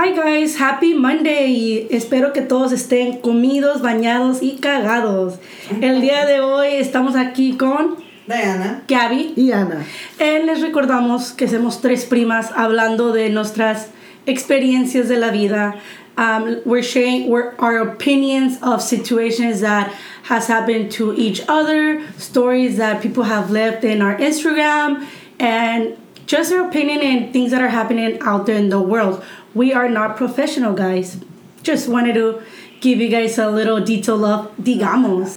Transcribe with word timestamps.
Hi 0.00 0.12
guys, 0.12 0.54
happy 0.60 0.94
Monday. 0.94 1.88
Espero 1.90 2.32
que 2.32 2.40
todos 2.40 2.70
estén 2.70 3.20
comidos, 3.20 3.82
bañados 3.82 4.44
y 4.44 4.58
cagados. 4.60 5.40
El 5.82 6.00
día 6.00 6.24
de 6.24 6.38
hoy 6.38 6.68
estamos 6.74 7.16
aquí 7.16 7.56
con 7.56 7.96
Diana. 8.28 8.84
Gaby. 8.86 9.32
Y 9.34 9.50
Ana. 9.50 9.84
Eh, 10.20 10.44
les 10.44 10.60
recordamos 10.60 11.32
que 11.32 11.48
somos 11.48 11.80
tres 11.80 12.04
primas 12.04 12.52
hablando 12.54 13.12
de 13.12 13.28
nuestras 13.30 13.88
experiencias 14.26 15.08
de 15.08 15.16
la 15.16 15.32
vida. 15.32 15.74
Um, 16.16 16.60
we're 16.64 16.84
sharing 16.84 17.28
we're, 17.28 17.56
our 17.58 17.78
opinions 17.78 18.56
of 18.62 18.80
situations 18.80 19.62
that 19.62 19.92
has 20.28 20.46
happened 20.46 20.92
to 20.92 21.12
each 21.14 21.42
other, 21.48 22.00
stories 22.18 22.76
that 22.76 23.02
people 23.02 23.24
have 23.24 23.50
left 23.50 23.82
in 23.82 24.00
our 24.00 24.16
Instagram, 24.18 25.08
and 25.40 25.96
just 26.28 26.52
our 26.52 26.68
opinion 26.68 27.00
and 27.00 27.32
things 27.32 27.50
that 27.50 27.60
are 27.60 27.70
happening 27.70 28.18
out 28.20 28.46
there 28.46 28.58
in 28.58 28.68
the 28.68 28.80
world. 28.80 29.24
We 29.58 29.72
are 29.72 29.88
not 29.88 30.16
professional, 30.16 30.72
guys. 30.72 31.18
Just 31.64 31.88
wanted 31.88 32.14
to 32.14 32.40
give 32.80 33.00
you 33.00 33.08
guys 33.08 33.38
a 33.38 33.50
little 33.50 33.80
detail 33.80 34.24
of 34.24 34.56
digamos. 34.56 35.36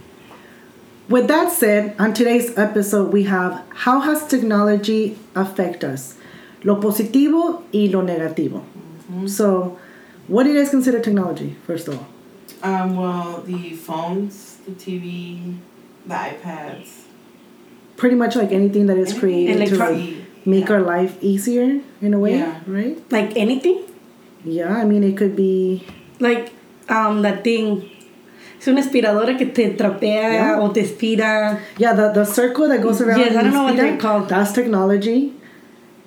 With 1.10 1.28
that 1.28 1.52
said, 1.52 1.96
on 1.98 2.14
today's 2.14 2.56
episode, 2.56 3.12
we 3.12 3.24
have 3.24 3.64
how 3.86 4.00
has 4.02 4.28
technology 4.28 5.18
affect 5.34 5.84
us? 5.84 6.16
Lo 6.64 6.76
positivo 6.80 7.64
y 7.74 7.90
lo 7.92 8.04
negativo. 8.06 8.62
So, 9.28 9.80
what 10.28 10.44
do 10.44 10.52
you 10.52 10.60
guys 10.60 10.70
consider 10.70 11.00
technology, 11.00 11.56
first 11.66 11.88
of 11.88 11.98
all? 11.98 12.08
Um, 12.62 12.96
well, 12.96 13.42
the 13.42 13.72
phones, 13.72 14.58
the 14.68 14.72
TV, 14.74 15.58
the 16.06 16.14
iPads. 16.14 17.06
Pretty 17.98 18.16
much 18.16 18.36
like 18.36 18.52
anything 18.52 18.86
that 18.86 18.98
is 18.98 19.10
Anything 19.10 19.20
created 19.20 19.68
to 19.70 19.78
like, 19.78 20.14
make 20.46 20.70
Yeah. 20.70 20.76
our 20.76 20.82
life 20.82 21.18
easier 21.22 21.82
in 22.02 22.14
a 22.14 22.20
way, 22.20 22.38
Yeah. 22.38 22.60
right? 22.68 23.02
Like 23.12 23.36
anything. 23.36 23.80
Yeah, 24.44 24.76
I 24.76 24.86
mean, 24.86 25.04
it 25.04 25.18
could 25.18 25.36
be. 25.36 25.86
like 26.20 26.52
um 26.90 27.22
that 27.24 27.44
thing 27.44 27.90
es 28.60 28.68
una 28.68 28.82
aspiradora 28.82 29.36
que 29.38 29.46
te 29.48 29.74
trapea 29.76 30.34
Yeah. 30.34 30.60
o 30.62 30.72
te 30.72 30.82
aspira 30.84 31.60
Yeah, 31.80 31.94
the, 31.94 32.12
the 32.14 32.26
circle 32.26 32.68
that 32.70 32.82
goes 32.82 33.02
around. 33.02 33.20
Yes, 33.22 33.36
I 33.36 33.42
don't 33.44 33.54
know 33.54 33.64
what 33.64 33.76
they're 33.76 33.98
called. 33.98 34.30
That's 34.30 34.52
technology. 34.52 35.34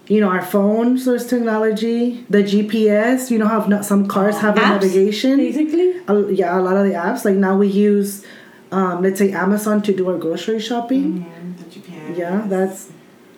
You 0.06 0.20
know, 0.20 0.28
our 0.28 0.42
phones, 0.42 1.06
there's 1.06 1.26
technology. 1.26 2.24
The 2.30 2.42
GPS, 2.44 3.30
you 3.30 3.38
know 3.38 3.48
how 3.48 3.64
no- 3.66 3.82
some 3.82 4.06
cars 4.06 4.38
have 4.38 4.56
a 4.56 4.60
apps 4.60 4.70
navigation. 4.82 5.36
basically 5.38 5.96
a, 6.06 6.30
yeah, 6.32 6.58
a 6.58 6.60
lot 6.60 6.76
of 6.76 6.84
the 6.86 6.92
apps. 6.92 7.24
Like 7.24 7.36
now 7.36 7.56
we 7.56 7.68
use, 7.68 8.24
um, 8.70 9.02
let's 9.02 9.18
say 9.18 9.32
Amazon 9.32 9.82
to 9.82 9.92
do 9.92 10.08
our 10.10 10.18
grocery 10.18 10.60
shopping. 10.60 11.24
Mm, 11.26 11.56
the 11.58 11.64
GPS. 11.74 12.18
Yeah, 12.18 12.44
that's 12.46 12.90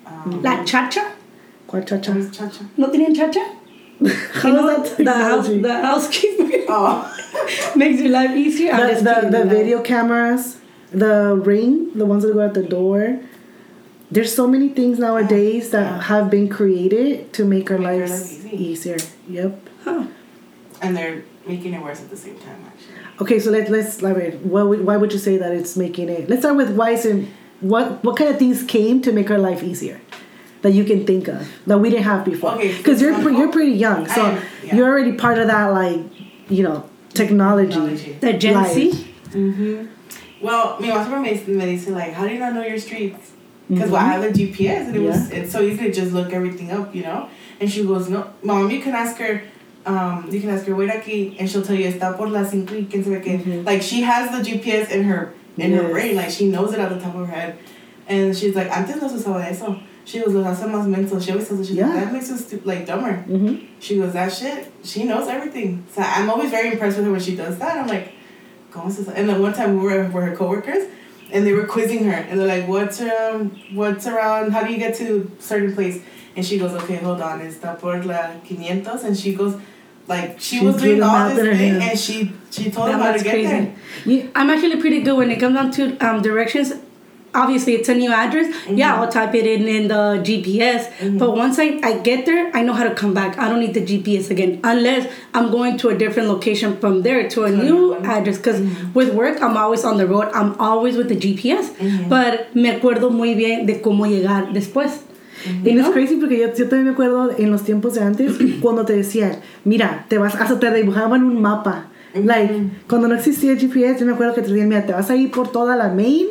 Um, 0.07 0.43
la 0.43 0.63
chacha 0.65 1.05
quite 1.67 1.87
cha 1.87 1.97
what 1.97 2.17
is 2.17 2.31
cha-cha? 2.37 2.65
no 2.77 2.89
tienen 2.91 3.15
chacha 3.15 3.43
How 4.33 4.49
You 4.49 4.55
know, 4.55 4.67
that 4.85 4.97
the 4.99 5.13
house 5.13 5.47
technology? 5.47 5.63
the 5.63 5.81
housekeeper 5.83 6.53
Oh. 6.69 7.13
makes 7.77 8.01
your 8.01 8.11
life 8.11 8.31
easier 8.37 8.73
I'm 8.73 8.89
The, 8.95 9.03
the, 9.03 9.21
the 9.31 9.39
guys. 9.45 9.49
video 9.49 9.83
cameras, 9.83 10.59
the 10.91 11.35
ring, 11.37 11.93
the 11.95 12.05
ones 12.07 12.23
that 12.25 12.33
go 12.35 12.41
at 12.41 12.55
the 12.55 12.63
door. 12.63 13.21
There's 14.11 14.33
so 14.35 14.47
many 14.47 14.69
things 14.69 14.99
nowadays 14.99 15.71
that 15.71 15.83
Yeah. 15.87 16.03
have 16.03 16.31
been 16.31 16.49
created 16.49 17.33
to 17.35 17.45
make 17.45 17.71
our 17.71 17.79
Make 17.79 17.87
our 17.89 17.99
lives 17.99 18.13
life 18.45 18.53
easy. 18.53 18.65
easier. 18.65 18.97
Yep. 19.29 19.69
Huh. 19.85 20.05
and 20.83 20.97
they're 20.97 21.23
making 21.47 21.73
it 21.75 21.83
worse 21.83 22.01
at 22.03 22.11
the 22.11 22.17
same 22.17 22.37
time, 22.39 22.61
actually. 22.67 22.95
Okay, 23.23 23.39
so 23.41 23.51
let, 23.51 23.71
let's 23.71 24.03
like 24.03 24.17
wait, 24.17 24.35
what 24.41 24.69
would, 24.69 24.85
why 24.85 24.97
would 24.97 25.13
you 25.13 25.19
say 25.19 25.37
that 25.39 25.53
it's 25.53 25.75
making 25.77 26.09
it? 26.11 26.29
Let's 26.29 26.43
start 26.43 26.57
with 26.57 26.71
why 26.77 26.91
is 26.91 27.07
it, 27.07 27.27
what 27.61 28.05
what 28.05 28.17
kind 28.19 28.29
of 28.31 28.39
things 28.39 28.63
came 28.65 29.01
to 29.03 29.11
make 29.13 29.31
our 29.31 29.39
life 29.39 29.63
easier 29.63 29.99
that 30.63 30.73
you 30.73 30.85
can 30.85 31.07
think 31.07 31.29
of 31.29 31.49
that 31.67 31.79
we 31.79 31.91
didn't 31.91 32.05
have 32.05 32.25
before? 32.25 32.53
Okay, 32.53 32.77
Because 32.77 33.01
you're 33.01 33.19
pre- 33.21 33.37
you're 33.37 33.53
pretty 33.53 33.73
young, 33.73 34.07
so 34.09 34.27
am, 34.27 34.43
yeah. 34.65 34.75
you're 34.77 34.89
already 34.89 35.13
part 35.13 35.39
of 35.39 35.47
that 35.49 35.67
like 35.67 36.01
you 36.49 36.63
know 36.63 36.89
technology. 37.15 37.73
Technology. 37.73 38.13
the 38.21 38.33
Gen 38.35 38.55
life. 38.55 38.73
Z 38.75 39.13
Mm-hmm. 39.31 39.87
Well, 40.41 40.79
mi 40.81 40.89
mamá 40.89 41.21
me 41.23 41.31
dice, 41.31 41.47
me 41.49 41.67
dice 41.77 41.89
like, 41.89 42.13
how 42.13 42.27
do 42.27 42.33
you 42.33 42.39
not 42.39 42.55
know 42.55 42.63
your 42.65 42.79
streets? 42.79 43.33
Because 43.69 43.91
well, 43.91 44.01
I 44.01 44.13
have 44.13 44.23
a 44.23 44.29
GPS 44.29 44.87
and 44.87 44.97
it 44.97 45.01
was 45.01 45.31
it's 45.31 45.51
so 45.53 45.61
easy 45.61 45.87
to 45.87 45.93
just 45.93 46.13
look 46.13 46.33
everything 46.33 46.71
up, 46.71 46.95
you 46.95 47.03
know. 47.03 47.29
And 47.61 47.71
she 47.71 47.85
goes, 47.85 48.09
no, 48.09 48.33
mom, 48.43 48.71
you 48.71 48.81
can 48.81 48.95
ask 48.95 49.17
her. 49.19 49.43
Um, 49.85 50.29
you 50.31 50.41
can 50.41 50.51
ask 50.51 50.67
her 50.67 50.75
wait 50.75 50.91
aquí, 50.91 51.37
and 51.39 51.49
she'll 51.51 51.63
tell 51.63 51.77
you 51.77 51.89
está 51.89 52.17
por 52.17 52.29
las 52.29 52.51
cinco 52.51 52.75
y 52.75 52.87
quién 52.91 53.05
sabe 53.05 53.23
qué. 53.23 53.43
Mhm. 53.43 53.65
Like 53.65 53.83
she 53.83 54.03
has 54.03 54.31
the 54.31 54.43
GPS 54.49 54.91
in 54.91 55.05
her 55.05 55.33
in 55.57 55.73
her 55.73 55.89
brain, 55.91 56.17
like 56.17 56.31
she 56.31 56.49
knows 56.49 56.73
it 56.73 56.81
at 56.81 56.91
the 56.91 56.99
top 57.01 57.15
of 57.15 57.27
her 57.29 57.35
head. 57.35 57.59
And 58.09 58.37
she's 58.37 58.55
like, 58.55 58.69
antes 58.71 59.01
no 59.01 59.09
se 59.09 59.17
usaba 59.17 59.45
eso. 59.45 59.81
She 60.07 60.21
goes, 60.21 60.33
hace 60.35 60.65
más 60.69 60.87
mental. 60.87 61.19
She 61.21 61.33
always 61.33 61.49
says, 61.49 61.67
she's 61.67 61.77
Yeah. 61.77 61.89
that 61.93 62.13
makes 62.13 62.31
us 62.31 62.47
stu- 62.47 62.63
like 62.65 62.87
dumber. 62.87 63.25
Mm-hmm. 63.29 63.67
She 63.81 63.97
goes, 63.99 64.13
that 64.13 64.33
shit, 64.33 64.73
she 64.85 65.03
knows 65.05 65.27
everything. 65.29 65.85
So 65.93 66.01
I'm 66.01 66.31
always 66.31 66.51
very 66.51 66.71
impressed 66.73 66.97
with 66.97 67.07
her 67.07 67.13
when 67.13 67.21
she 67.21 67.35
does 67.35 67.59
that. 67.59 67.77
I'm 67.77 67.89
like, 67.89 68.13
¿cómo 68.73 68.91
se 68.91 69.03
sabe? 69.03 69.15
And 69.19 69.29
then 69.29 69.43
one 69.43 69.53
time 69.53 69.77
we 69.77 69.85
were, 69.85 70.09
were 70.11 70.23
her 70.23 70.37
coworkers, 70.37 70.85
and 71.33 71.45
they 71.45 71.53
were 71.53 71.67
quizzing 71.67 72.05
her, 72.05 72.13
and 72.15 72.39
they're 72.39 72.47
like, 72.47 72.69
what's 72.69 73.01
um, 73.01 73.51
what's 73.75 74.07
around? 74.07 74.53
How 74.53 74.63
do 74.63 74.73
you 74.73 74.79
get 74.79 74.95
to 74.99 75.29
certain 75.41 75.75
place? 75.75 76.01
And 76.37 76.47
she 76.47 76.57
goes, 76.57 76.73
okay, 76.85 76.97
hold 76.97 77.21
on, 77.21 77.41
está 77.41 77.77
por 77.77 78.01
la 78.05 78.29
500, 78.47 79.05
and 79.05 79.17
she 79.19 79.35
goes, 79.35 79.57
like 80.07 80.39
she, 80.39 80.59
She 80.61 80.65
was 80.65 80.77
doing 80.81 81.03
all 81.03 81.29
this 81.35 81.59
thing, 81.59 81.83
and 81.83 81.99
she 81.99 82.31
she 82.53 82.71
told 82.71 82.91
That 82.91 82.93
them 82.93 83.01
how 83.01 83.13
to 83.13 83.25
get 83.25 83.31
crazy. 83.33 83.49
there. 83.49 83.75
Yeah. 84.05 84.27
I'm 84.37 84.51
actually 84.51 84.81
pretty 84.81 85.01
good 85.01 85.17
when 85.17 85.33
it 85.33 85.41
comes 85.41 85.57
down 85.57 85.73
to 85.73 85.99
um, 85.99 86.23
directions. 86.23 86.73
Obviously, 87.35 87.75
it's 87.75 87.89
a 87.91 87.95
new 87.95 88.11
address. 88.13 88.47
Yeah, 88.69 88.93
Mm-hmm. 88.93 89.03
I'll 89.03 89.09
type 89.11 89.35
it 89.35 89.47
in 89.47 89.69
in 89.69 89.89
the 89.89 90.23
GPS. 90.25 91.19
But 91.19 91.37
once 91.37 91.59
I, 91.59 91.79
I 91.83 91.99
get 91.99 92.25
there, 92.25 92.51
I 92.55 92.63
know 92.63 92.73
how 92.73 92.85
to 92.85 92.95
come 92.95 93.13
back. 93.13 93.39
I 93.39 93.49
don't 93.49 93.61
need 93.61 93.75
the 93.75 93.83
GPS 93.85 94.31
again 94.31 94.61
unless 94.65 95.07
I'm 95.35 95.51
going 95.51 95.77
to 95.79 95.91
a 95.91 95.95
different 95.99 96.29
location 96.31 96.79
from 96.79 97.03
there 97.03 97.29
to 97.31 97.43
a 97.45 97.47
a 97.47 97.51
new 97.51 97.95
address. 97.97 98.39
Because 98.39 98.61
Mm-hmm. 98.61 98.93
with 98.95 99.13
work, 99.13 99.43
I'm 99.43 99.57
always 99.57 99.85
on 99.85 99.99
the 99.99 100.07
road. 100.07 100.29
I'm 100.33 100.55
always 100.59 100.97
with 100.97 101.09
the 101.09 101.17
GPS. 101.17 101.67
Mm-hmm. 101.77 102.09
But 102.09 102.55
me 102.55 102.71
acuerdo 102.71 103.11
muy 103.11 103.35
bien 103.35 103.67
de 103.67 103.81
cómo 103.83 104.07
llegar 104.07 104.53
después. 104.55 105.03
And 105.47 105.65
You 105.65 105.73
it's 105.73 105.83
know? 105.83 105.93
crazy 105.93 106.17
porque 106.17 106.39
yo, 106.39 106.49
yo 106.55 106.69
también 106.69 106.85
me 106.87 106.91
acuerdo 106.93 107.31
en 107.39 107.51
los 107.51 107.63
tiempos 107.65 107.95
de 107.95 108.01
antes 108.03 108.33
cuando 108.63 108.85
te 108.87 108.95
decían, 108.95 109.41
mira, 109.65 110.07
te 110.09 110.17
vas, 110.19 110.35
hasta 110.35 110.59
te 110.59 110.71
dibujaban 110.73 111.23
un 111.23 111.41
mapa. 111.43 111.89
Like, 112.15 112.71
cuando 112.89 113.09
no 113.09 113.15
existía 113.15 113.53
el 113.53 113.59
GPS, 113.59 114.01
yo 114.01 114.07
me 114.07 114.13
acuerdo 114.15 114.35
que 114.35 114.41
te 114.41 114.49
decían, 114.49 114.69
mira, 114.71 114.87
te 114.87 114.93
vas 114.95 115.11
a 115.11 115.17
ir 115.17 115.31
por 115.31 115.53
toda 115.53 115.77
la 115.77 115.89
main 115.89 116.27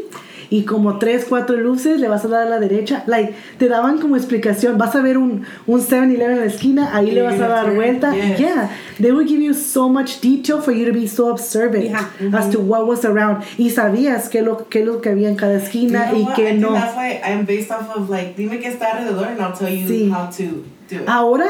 y 0.58 0.64
como 0.64 0.98
tres, 1.00 1.26
cuatro 1.28 1.58
luces 1.58 2.00
le 2.00 2.08
vas 2.08 2.24
a 2.26 2.28
dar 2.28 2.48
a 2.48 2.50
la 2.50 2.60
derecha. 2.60 3.04
Like, 3.08 3.34
te 3.58 3.68
daban 3.68 4.00
como 4.00 4.16
explicación, 4.16 4.78
vas 4.78 4.96
a 4.96 5.02
ver 5.02 5.18
un, 5.18 5.44
un 5.68 5.82
7-Eleven 5.82 6.32
en 6.32 6.40
la 6.40 6.46
esquina, 6.46 6.96
ahí 6.96 7.12
le 7.12 7.22
vas 7.22 7.40
a 7.40 7.48
dar 7.48 7.74
vuelta. 7.74 8.14
yes. 8.16 8.40
Yeah, 8.40 8.70
they 9.00 9.12
would 9.12 9.28
give 9.28 9.42
you 9.42 9.54
so 9.54 9.90
much 9.90 10.22
detail 10.22 10.62
for 10.62 10.74
you 10.74 10.86
to 10.86 10.94
be 10.94 11.08
so 11.08 11.30
observant 11.30 11.84
Yeah. 11.86 12.08
as 12.34 12.50
to 12.52 12.60
what 12.60 12.88
was 12.88 13.04
around. 13.06 13.44
Y 13.58 13.70
sabías 13.70 14.30
qué 14.30 14.42
lo, 14.42 14.68
qué 14.70 14.86
lo 14.86 15.02
que 15.02 15.10
había 15.10 15.30
en 15.30 15.36
cada 15.36 15.56
esquina 15.56 16.12
You 16.12 16.20
know 16.24 16.32
y 16.32 16.34
qué 16.36 16.54
no. 16.54 16.74
that's 16.74 16.96
why 16.96 17.20
I'm 17.24 17.46
based 17.46 17.72
off 17.72 17.96
of 17.96 18.10
like, 18.10 18.36
dime 18.38 18.60
que 18.60 18.70
está 18.70 18.92
alrededor, 18.94 19.28
and 19.28 19.40
I'll 19.42 19.54
tell 19.54 19.70
you 19.70 19.88
Sí. 19.88 20.10
how 20.10 20.30
to 20.30 20.44
do 20.90 21.02
it. 21.02 21.10
Ahora, 21.10 21.48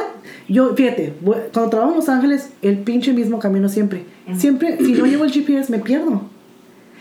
yo, 0.48 0.74
fíjate, 0.76 1.14
cuando 1.54 1.70
trabajo 1.70 1.92
en 1.92 1.98
Los 1.98 2.10
Ángeles, 2.10 2.50
el 2.62 2.78
pinche 2.80 3.12
mismo 3.14 3.38
camino 3.40 3.68
siempre. 3.70 4.06
Siempre, 4.38 4.78
si 4.78 4.94
no 4.94 5.06
llevo 5.06 5.26
el 5.26 5.32
GPS, 5.32 5.70
me 5.72 5.80
pierdo. 5.80 6.22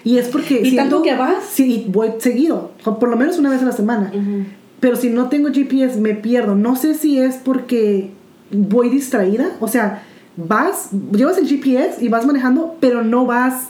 Y 0.04 0.18
es 0.18 0.28
porque... 0.28 0.60
¿Y 0.60 0.70
siento- 0.70 0.76
tanto 0.82 1.02
que 1.02 1.14
vas? 1.16 1.44
Sí, 1.50 1.86
voy 1.88 2.10
seguido, 2.18 2.72
por 2.84 3.08
lo 3.08 3.16
menos 3.16 3.38
una 3.38 3.50
vez 3.50 3.62
a 3.62 3.64
la 3.66 3.72
semana. 3.72 4.12
Pero 4.80 4.96
si 4.96 5.08
no 5.08 5.28
tengo 5.30 5.48
GPS, 5.50 5.98
me 5.98 6.14
pierdo. 6.14 6.54
No 6.54 6.76
sé 6.76 6.94
si 6.94 7.18
es 7.18 7.36
porque 7.36 8.10
voy 8.50 8.90
distraída. 8.90 9.52
O 9.60 9.68
sea, 9.68 10.02
vas, 10.36 10.90
llevas 11.12 11.38
el 11.38 11.46
GPS 11.48 12.04
y 12.04 12.08
vas 12.08 12.26
manejando, 12.26 12.76
pero 12.80 13.02
no 13.02 13.24
vas 13.24 13.68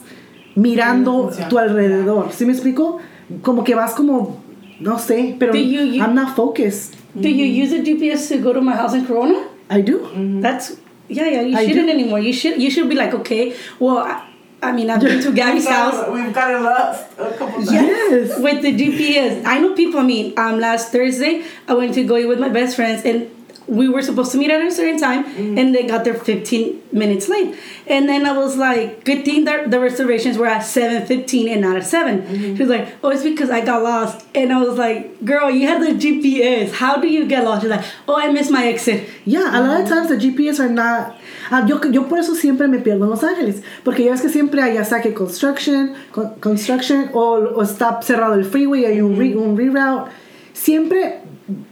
mirando 0.56 1.24
funciona. 1.24 1.48
tu 1.48 1.58
alrededor. 1.58 2.32
¿Sí 2.32 2.44
me 2.46 2.52
explico? 2.52 2.98
Como 3.42 3.64
que 3.64 3.74
vas 3.74 3.92
como, 3.94 4.42
no 4.80 4.98
sé, 4.98 5.36
pero 5.38 5.52
Do 5.52 5.58
you- 5.58 5.94
I'm 6.02 6.14
not 6.14 6.34
focused. 6.34 6.94
Do 7.14 7.28
you 7.28 7.44
use 7.62 7.70
the 7.70 7.82
GPS 7.84 8.28
to 8.36 8.42
go 8.42 8.52
to 8.52 8.60
my 8.60 8.72
house 8.72 8.94
in 8.94 9.04
Corona? 9.04 9.36
I 9.70 9.82
do. 9.82 10.00
That's 10.42 10.78
yeah, 11.08 11.28
yeah. 11.30 11.42
You 11.42 11.56
I 11.56 11.64
shouldn't 11.66 11.86
do. 11.86 11.92
anymore. 11.92 12.20
You 12.20 12.32
should 12.32 12.58
you 12.60 12.70
should 12.70 12.88
be 12.88 12.96
like, 12.96 13.14
okay, 13.14 13.54
well, 13.78 13.98
I, 13.98 14.22
I 14.64 14.72
mean, 14.72 14.90
I've 14.90 15.00
been 15.00 15.22
to 15.22 15.32
Gabby's 15.40 15.68
house 15.68 16.08
We've 16.10 16.32
gotten 16.32 16.62
lost 16.62 17.12
a 17.18 17.36
couple 17.36 17.64
times. 17.64 17.72
Yes. 17.72 18.38
with 18.40 18.62
the 18.62 18.72
GPS. 18.72 19.44
I 19.44 19.58
know 19.60 19.74
people. 19.74 20.00
I 20.00 20.04
mean, 20.04 20.38
um, 20.38 20.60
last 20.60 20.92
Thursday 20.92 21.44
I 21.68 21.74
went 21.74 21.94
to 21.94 22.04
go 22.04 22.26
with 22.28 22.38
my 22.38 22.48
best 22.48 22.76
friends, 22.76 23.02
and 23.04 23.30
we 23.66 23.88
were 23.88 24.02
supposed 24.02 24.30
to 24.32 24.38
meet 24.38 24.50
at 24.50 24.60
a 24.60 24.70
certain 24.70 25.00
time, 25.00 25.24
and 25.58 25.74
they 25.74 25.86
got 25.86 26.04
there 26.04 26.14
15 26.14 26.82
minutes 26.92 27.28
late. 27.30 27.56
And 27.86 28.06
then 28.08 28.26
I 28.26 28.36
was 28.36 28.56
like, 28.56 29.04
good 29.04 29.24
thing 29.24 29.44
that 29.46 29.70
the 29.70 29.80
reservations 29.80 30.36
were 30.36 30.46
at 30.46 30.62
7:15 30.62 31.50
and 31.50 31.60
not 31.62 31.76
at 31.76 31.86
7 31.86 32.56
She 32.56 32.62
was 32.62 32.68
like, 32.68 32.88
oh, 33.02 33.08
it's 33.10 33.22
because 33.22 33.50
I 33.50 33.64
got 33.64 33.82
lost, 33.82 34.26
and 34.34 34.52
I 34.52 34.62
was 34.62 34.76
like, 34.76 35.24
girl, 35.24 35.50
you 35.50 35.66
had 35.66 35.80
the 35.80 35.92
GPS. 36.04 36.72
How 36.72 36.96
do 37.00 37.08
you 37.08 37.26
get 37.26 37.44
lost? 37.44 37.62
She's 37.62 37.70
like, 37.70 37.84
oh, 38.06 38.16
I 38.20 38.30
missed 38.32 38.50
my 38.50 38.66
exit. 38.66 39.08
Yeah, 39.24 39.58
a 39.58 39.60
lot 39.66 39.80
of 39.80 39.88
times 39.88 40.08
the 40.08 40.16
GPS 40.16 40.60
are 40.60 40.68
not. 40.68 41.18
Ah, 41.50 41.64
yo, 41.66 41.80
yo 41.90 42.06
por 42.08 42.18
eso 42.18 42.34
siempre 42.34 42.68
me 42.68 42.78
pierdo 42.78 43.04
en 43.04 43.10
Los 43.10 43.24
Ángeles. 43.24 43.62
Porque 43.82 44.04
ya 44.04 44.12
ves 44.12 44.20
que 44.22 44.28
siempre 44.28 44.62
hay 44.62 44.78
que 45.02 45.14
construction, 45.14 45.92
con- 46.12 46.34
construction 46.40 47.10
o, 47.12 47.34
o 47.54 47.62
está 47.62 48.00
cerrado 48.02 48.34
el 48.34 48.44
freeway, 48.44 48.84
hay 48.86 49.00
un, 49.00 49.16
re- 49.16 49.36
un 49.36 49.56
reroute. 49.56 50.10
Siempre, 50.52 51.18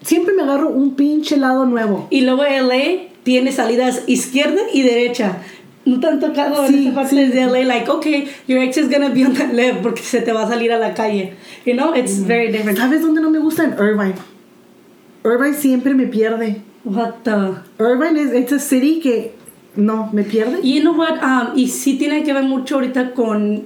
siempre 0.02 0.34
me 0.34 0.42
agarro 0.42 0.68
un 0.70 0.94
pinche 0.94 1.36
lado 1.36 1.64
nuevo. 1.66 2.06
Y 2.10 2.22
luego 2.22 2.42
LA, 2.42 3.08
tiene 3.22 3.52
salidas 3.52 4.02
izquierda 4.06 4.60
y 4.72 4.82
derecha. 4.82 5.38
No 5.84 5.98
te 5.98 6.06
han 6.06 6.20
tocado 6.20 6.66
Sí, 6.68 6.74
en 6.74 6.82
esa 6.88 6.94
parte 6.94 7.26
sí. 7.26 7.32
de 7.32 7.46
LA, 7.46 7.62
like, 7.64 7.90
okay, 7.90 8.28
your 8.46 8.60
ex 8.62 8.76
is 8.76 8.88
gonna 8.88 9.08
be 9.08 9.24
on 9.26 9.34
the 9.34 9.48
left 9.52 9.82
porque 9.82 10.00
se 10.02 10.20
te 10.20 10.32
va 10.32 10.42
a 10.44 10.48
salir 10.48 10.72
a 10.72 10.78
la 10.78 10.94
calle. 10.94 11.34
You 11.66 11.74
know, 11.74 11.94
it's 11.94 12.24
very 12.24 12.52
different. 12.52 12.78
¿Sabes 12.78 13.02
dónde 13.02 13.20
no 13.20 13.30
me 13.30 13.38
gusta? 13.40 13.64
En 13.64 13.72
Irvine. 13.72 14.14
Irvine 15.24 15.54
siempre 15.54 15.94
me 15.94 16.06
pierde. 16.06 16.62
What 16.84 17.22
the... 17.24 17.54
Irvine 17.80 18.16
es 18.20 18.32
it's 18.34 18.52
a 18.52 18.58
city 18.58 19.00
que 19.00 19.32
no 19.76 20.10
me 20.12 20.24
pierde. 20.24 20.60
You 20.62 20.82
know 20.82 20.92
what? 20.92 21.22
Um, 21.22 21.56
y 21.56 21.68
sí 21.68 21.98
tiene 21.98 22.22
que 22.24 22.32
ver 22.32 22.44
mucho 22.44 22.76
ahorita 22.76 23.12
con 23.14 23.64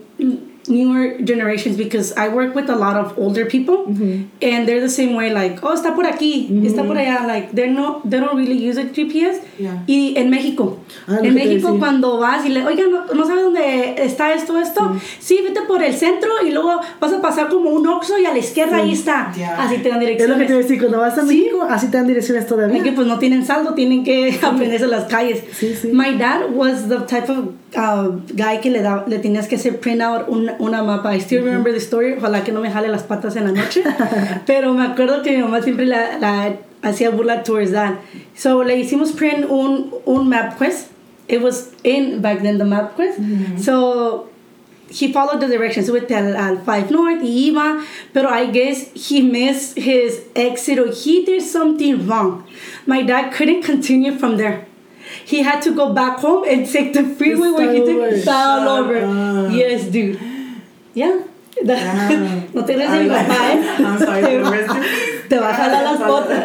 newer 0.69 1.17
generations 1.23 1.77
because 1.77 2.13
I 2.17 2.29
work 2.29 2.55
with 2.55 2.69
a 2.71 2.77
lot 2.77 2.97
of 2.97 3.17
older 3.19 3.47
people 3.47 3.85
and 3.87 4.67
they're 4.67 4.81
the 4.81 4.89
same 4.89 5.15
way 5.15 5.31
like 5.33 5.61
oh 5.63 5.75
está 5.75 5.95
por 5.95 6.07
aquí 6.07 6.49
está 6.65 6.85
por 6.85 6.97
allá 6.99 7.27
like 7.27 7.51
they're 7.55 7.71
no 7.73 8.01
they 8.09 8.19
don't 8.21 8.37
really 8.37 8.59
use 8.69 8.79
a 8.79 8.85
GPS 8.85 9.41
Yeah. 9.59 9.83
y 9.87 10.13
en 10.19 10.29
México 10.29 10.79
Ah, 11.09 11.19
en 11.23 11.35
México 11.35 11.77
cuando 11.79 12.19
vas 12.19 12.45
y 12.45 12.51
le 12.51 12.63
oiga 12.67 12.85
no, 12.91 13.07
no 13.15 13.27
sabes 13.27 13.45
dónde 13.45 13.95
está 14.05 14.35
esto 14.35 14.59
esto 14.61 14.97
sí 15.19 15.41
vete 15.43 15.63
por 15.63 15.83
el 15.83 15.95
centro 15.95 16.29
y 16.47 16.51
luego 16.51 16.79
vas 17.01 17.13
a 17.13 17.23
pasar 17.23 17.49
como 17.49 17.71
un 17.71 17.87
oxo 17.87 18.19
y 18.19 18.27
a 18.27 18.33
la 18.33 18.39
izquierda 18.39 18.77
ahí 18.79 18.93
está 18.93 19.33
Yeah. 19.37 19.63
así 19.63 19.79
te 19.79 19.89
dan 19.89 20.03
Es 20.03 20.29
lo 20.29 20.37
que 20.37 20.45
direcciones 20.45 20.47
te 20.47 20.53
voy 20.53 20.63
a 20.63 20.63
decir, 20.67 20.79
cuando 20.79 20.99
vas 20.99 21.17
a 21.19 21.23
Sí. 21.23 21.27
México, 21.39 21.67
así 21.69 21.87
te 21.91 21.97
dan 21.97 22.07
direcciones 22.07 22.47
todavía. 22.47 22.83
Que 22.83 22.93
pues 22.93 23.07
no 23.07 23.19
tienen 23.19 23.45
saldo, 23.45 23.75
tienen 23.75 24.05
que 24.05 24.39
aprenderse 24.43 24.87
las 24.87 25.05
calles. 25.05 25.43
Sí, 25.53 25.75
sí. 25.75 25.89
My 25.93 26.17
dad 26.19 26.43
was 26.55 26.89
the 26.89 26.99
type 27.07 27.31
of 27.33 27.49
uh, 27.77 28.09
guy 28.35 28.61
que 28.61 28.71
le, 28.71 28.83
da, 28.83 29.05
le 29.07 29.19
tenías 29.19 29.47
que 29.49 29.57
hacer 29.57 29.81
print 29.81 30.03
out 30.03 30.29
una, 30.29 30.57
una 30.59 30.83
mapa. 30.83 31.15
I 31.15 31.21
still 31.21 31.45
remember 31.45 31.73
the 31.73 31.81
story. 31.81 32.15
Ojalá 32.15 32.45
que 32.45 32.53
no 32.53 32.61
me 32.61 32.71
jale 32.71 32.89
las 32.89 33.03
patas 33.03 33.37
en 33.37 33.45
la 33.45 33.53
noche. 33.53 33.83
Pero 34.47 34.75
me 34.75 34.85
acuerdo 34.85 35.23
que 35.23 35.37
mi 35.37 35.43
mamá 35.43 35.63
siempre 35.63 35.87
la, 35.87 36.19
la 36.19 36.57
hacía 36.83 37.11
burla 37.11 37.43
towards 37.45 37.73
that. 37.73 37.99
So 38.35 38.63
le 38.63 38.77
hicimos 38.77 39.13
print 39.13 39.47
un, 39.49 39.93
un 40.07 40.29
map 40.29 40.59
quest. 40.59 40.91
It 41.29 41.43
was 41.43 41.73
in 41.83 42.21
back 42.21 42.43
then 42.43 42.59
the 42.59 42.65
map 42.65 42.95
quest. 42.95 43.19
So 43.59 44.29
he 44.89 45.13
followed 45.13 45.41
the 45.41 45.49
directions 45.49 45.91
with 45.91 46.11
al, 46.11 46.37
al 46.37 46.59
5 46.59 46.91
north 46.91 47.23
y 47.23 47.51
iba 47.51 47.85
pero 48.13 48.29
I 48.29 48.47
guess 48.47 48.91
he 48.95 49.21
missed 49.21 49.77
his 49.77 50.23
exit 50.35 50.79
or 50.79 50.93
he 50.93 51.25
did 51.25 51.43
something 51.43 52.07
wrong 52.07 52.45
my 52.87 53.03
dad 53.03 53.33
couldn't 53.33 53.63
continue 53.63 54.17
from 54.17 54.37
there 54.37 54.67
he 55.27 55.43
had 55.43 55.61
to 55.61 55.75
go 55.75 55.93
back 55.93 56.21
home 56.21 56.45
and 56.47 56.71
take 56.71 56.95
the 56.95 57.03
freeway 57.03 57.51
where 57.51 57.73
he 57.73 57.81
took 57.81 58.25
over. 58.69 58.97
over 58.97 59.47
up. 59.47 59.53
yes 59.53 59.87
dude. 59.87 60.21
Yeah. 60.95 61.23
No 62.55 62.65
te 62.65 62.75
rías 62.75 62.93
de 62.93 63.01
mi 63.05 63.09
I'm 63.09 63.11
papá 63.11 63.39
eh? 63.51 63.77
I'm 63.79 63.99
sorry, 63.99 64.23
but 64.43 64.53
rest 64.53 64.77
in 64.77 65.29
te 65.29 65.39
va 65.39 65.51
a 65.51 65.55
jalar 65.55 65.83
las 65.85 66.01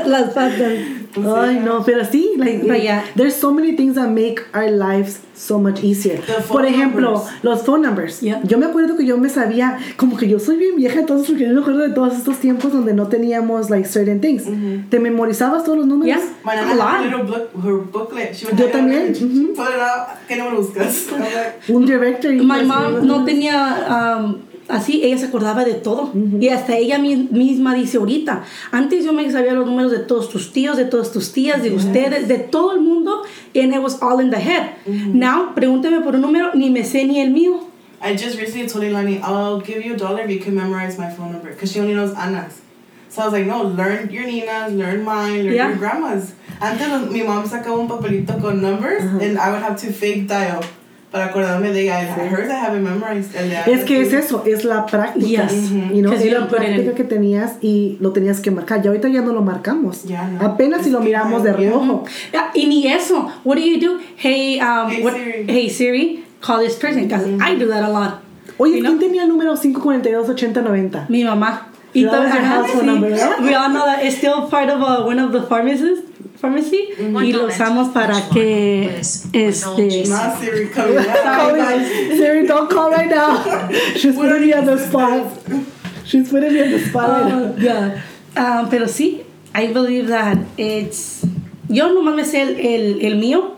las 0.07 0.33
patas 0.33 1.00
Ay, 1.17 1.59
no, 1.63 1.83
pero 1.83 2.05
sí, 2.05 2.31
like, 2.37 2.65
it- 2.65 2.81
yeah. 2.83 3.03
there's 3.15 3.35
so 3.35 3.51
many 3.51 3.75
things 3.75 3.95
that 3.95 4.09
make 4.09 4.41
our 4.53 4.69
lives 4.69 5.19
so 5.35 5.59
much 5.59 5.83
easier. 5.83 6.17
The 6.21 6.33
phone 6.41 6.47
Por 6.47 6.65
ejemplo, 6.65 7.11
numbers. 7.13 7.43
los 7.43 7.61
phone 7.63 7.81
numbers. 7.81 8.21
Yeah. 8.21 8.41
Yo 8.43 8.57
me 8.57 8.65
acuerdo 8.65 8.95
que 8.95 9.05
yo 9.05 9.17
me 9.17 9.27
sabía, 9.29 9.77
como 9.97 10.15
que 10.17 10.27
yo 10.27 10.39
soy 10.39 10.57
bien 10.57 10.75
vieja, 10.75 10.99
entonces 10.99 11.27
porque 11.27 11.47
yo 11.47 11.53
me 11.53 11.61
acuerdo 11.61 11.79
de 11.79 11.89
todos 11.89 12.15
estos 12.15 12.37
tiempos 12.37 12.71
donde 12.71 12.93
no 12.93 13.07
teníamos 13.07 13.69
like 13.69 13.87
certain 13.87 14.21
things. 14.21 14.43
¿Te 14.89 14.99
memorizabas 14.99 15.63
todos 15.63 15.79
los 15.79 15.87
números? 15.87 16.15
Yeah. 16.17 16.31
My 16.43 17.03
little 17.03 17.23
book, 17.23 17.49
her 17.63 17.79
booklet. 17.91 18.33
She 18.35 18.45
Yo 18.55 18.67
también, 18.67 19.11
it 19.11 19.57
out. 19.59 20.17
¿Qué 20.27 20.35
número 20.35 20.57
buscas? 20.57 21.07
Like, 21.11 21.71
Un 21.73 21.85
directory. 21.85 22.39
My 22.41 22.55
pues, 22.55 22.67
mom 22.67 23.01
sí, 23.01 23.07
no 23.07 23.25
tenía 23.25 24.17
um, 24.19 24.37
así, 24.67 25.01
ella 25.03 25.17
se 25.17 25.25
acordaba 25.25 25.63
de 25.65 25.73
todo. 25.75 26.11
Y 26.39 26.49
hasta 26.49 26.75
ella 26.77 26.97
mi- 26.99 27.27
misma 27.31 27.73
dice 27.73 27.97
ahorita, 27.97 28.43
antes 28.71 29.03
yo 29.05 29.13
me 29.13 29.29
sabía 29.31 29.53
los 29.53 29.65
números 29.65 29.91
de 29.91 29.99
todos 29.99 30.29
tus 30.29 30.51
tíos, 30.53 30.77
de 30.77 30.85
todas 30.85 31.11
tus 31.11 31.33
tías, 31.33 31.61
de 31.61 31.73
ustedes, 31.73 32.27
de 32.27 32.37
todo 32.39 32.71
el 32.73 32.81
mundo, 32.81 33.23
and 33.55 33.73
it 33.73 33.81
was 33.81 33.97
all 34.01 34.19
in 34.21 34.29
the 34.29 34.37
head. 34.39 34.71
Now, 34.87 35.53
pregúnteme 35.55 36.01
por 36.01 36.15
un 36.15 36.21
número, 36.21 36.53
ni 36.55 36.69
me 36.69 36.83
sé 36.83 37.05
ni 37.05 37.19
el 37.19 37.31
mío. 37.31 37.67
I 38.03 38.13
just 38.15 38.39
recently 38.39 38.67
told 38.67 38.83
Ilani, 38.83 39.21
I'll 39.21 39.59
give 39.61 39.85
you 39.85 39.93
a 39.93 39.97
dollar 39.97 40.21
if 40.23 40.31
you 40.31 40.39
can 40.39 40.55
memorize 40.55 40.97
my 40.97 41.09
phone 41.09 41.31
number. 41.33 41.49
Because 41.51 41.71
she 41.71 41.79
only 41.79 41.93
knows 41.93 42.13
Anna's. 42.15 42.59
So 43.09 43.21
I 43.21 43.25
was 43.25 43.33
like, 43.33 43.45
no, 43.45 43.61
learn 43.63 44.09
your 44.09 44.23
Nina's, 44.25 44.73
learn 44.73 45.03
mine, 45.03 45.43
learn 45.43 45.53
Yeah. 45.53 45.67
your 45.69 45.77
grandma's. 45.77 46.33
Antes 46.61 46.87
mi 47.11 47.21
mom 47.23 47.43
sacaba 47.45 47.77
un 47.77 47.87
papelito 47.87 48.39
con 48.41 48.61
numbers 48.61 49.03
and 49.21 49.37
I 49.37 49.51
would 49.51 49.61
have 49.61 49.75
to 49.81 49.91
fake 49.91 50.27
dial 50.27 50.63
para 51.11 51.25
acordarme 51.25 51.71
de 51.71 51.81
ella. 51.81 52.01
I 52.01 52.51
haven't 52.51 52.83
memorized. 52.83 53.35
Es 53.67 53.83
que 53.83 54.01
es 54.01 54.13
eso, 54.13 54.43
es 54.45 54.63
la 54.63 54.85
práctica. 54.85 55.25
Yes. 55.47 55.71
You 55.71 56.01
know, 56.01 56.11
'Cause 56.11 56.25
es 56.25 56.31
you 56.33 56.39
la 56.39 56.47
práctica 56.47 56.93
que 56.95 57.03
tenías 57.03 57.53
y 57.61 57.97
lo 57.99 58.11
tenías 58.13 58.39
que 58.39 58.49
marcar. 58.51 58.81
Ya 58.81 58.89
ahorita 58.91 59.09
ya 59.09 59.21
no 59.21 59.33
lo 59.33 59.41
marcamos. 59.41 60.05
No. 60.05 60.45
Apenas 60.45 60.83
si 60.83 60.89
lo 60.89 61.01
miramos 61.01 61.43
de 61.43 61.51
reojo. 61.53 62.05
Yeah, 62.31 62.51
y 62.53 62.65
ni 62.67 62.87
eso. 62.87 63.29
What 63.43 63.57
do 63.57 63.61
you 63.61 63.79
do? 63.79 63.99
Hey, 64.15 64.59
um, 64.61 64.89
Hey, 64.89 65.03
what, 65.03 65.13
Siri. 65.15 65.45
hey 65.47 65.69
Siri, 65.69 66.23
call 66.39 66.59
this 66.59 66.75
person. 66.75 67.09
I 67.41 67.55
do 67.57 67.67
that 67.67 67.83
a 67.83 67.89
lot. 67.89 68.21
Oye, 68.57 68.77
You 68.77 68.83
¿quién 68.83 68.97
know? 68.97 68.99
tenía 68.99 69.23
el 69.23 69.29
número 69.29 69.55
542-8090? 69.57 71.05
Mi 71.09 71.23
mamá. 71.23 71.67
That 71.93 72.03
to- 72.03 72.07
was 72.07 72.33
your 72.33 72.41
ajá, 72.41 72.55
house 72.55 72.71
phone 72.71 72.83
sí. 72.83 72.85
number, 72.85 73.09
right? 73.11 73.41
We 73.41 73.53
all 73.53 73.69
know 73.69 73.83
that 73.85 74.01
it's 74.05 74.15
still 74.17 74.47
part 74.49 74.69
of 74.69 74.81
uh, 74.81 75.03
one 75.05 75.19
of 75.19 75.33
the 75.33 75.41
pharmacies, 75.41 75.99
pharmacy. 76.41 76.89
One 77.13 77.25
Y 77.27 77.33
lo 77.33 77.45
usamos 77.47 77.89
para 77.93 78.15
Which 78.15 78.29
que 78.33 78.89
old 78.89 79.79
este. 79.79 80.09
Not 80.09 80.39
Siri 80.39 80.69
Siri, 82.17 82.47
don't 82.47 82.69
call 82.69 82.89
right 82.91 83.09
now. 83.09 83.43
She's 83.95 84.15
putting 84.15 84.41
me 84.41 84.53
on 84.53 84.65
the 84.65 84.77
spot. 84.77 85.27
She's 86.05 86.29
putting 86.29 86.53
me 86.53 86.61
on 86.63 86.71
the 86.71 86.79
spot. 86.79 87.09
Oh, 87.31 87.55
yeah. 87.59 88.01
Um, 88.35 88.69
pero 88.69 88.88
sí, 88.88 89.21
I 89.53 89.67
believe 89.67 90.07
that 90.07 90.38
it's. 90.57 91.25
Yo 91.69 91.89
nomás 91.93 92.15
me 92.15 92.23
sé 92.23 92.41
el, 92.41 92.59
el, 92.59 93.01
el 93.05 93.15
mío 93.17 93.55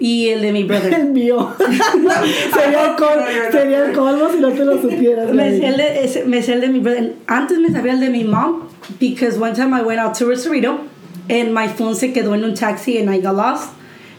y 0.00 0.28
el 0.30 0.40
de 0.42 0.52
mi 0.52 0.64
brother. 0.64 0.92
El 0.94 1.12
mío. 1.12 1.54
sería, 1.58 2.90
el 2.90 2.96
col- 2.96 3.24
sería 3.52 3.84
el 3.86 3.92
colmo 3.94 4.30
si 4.32 4.40
no 4.40 4.48
te 4.52 4.64
lo 4.64 4.80
supieras. 4.80 5.30
me, 5.32 5.50
sé 5.58 5.66
el 5.68 5.76
de, 5.76 6.04
ese- 6.04 6.24
me 6.24 6.42
sé 6.42 6.54
el 6.54 6.60
de 6.62 6.68
mi 6.68 6.80
brother. 6.80 7.14
Antes 7.26 7.58
me 7.58 7.70
sabía 7.70 7.92
el 7.92 8.00
de 8.00 8.10
mi 8.10 8.24
mom 8.24 8.62
because 8.98 9.38
one 9.38 9.54
time 9.54 9.72
I 9.74 9.82
went 9.82 10.00
out 10.00 10.14
to 10.18 10.26
Rosarito 10.26 10.80
and 11.28 11.52
my 11.52 11.68
phone 11.68 11.94
se 11.94 12.12
quedó 12.12 12.34
en 12.34 12.44
un 12.44 12.54
taxi 12.54 12.98
and 12.98 13.10
I 13.10 13.20
got 13.20 13.34
lost. 13.34 13.72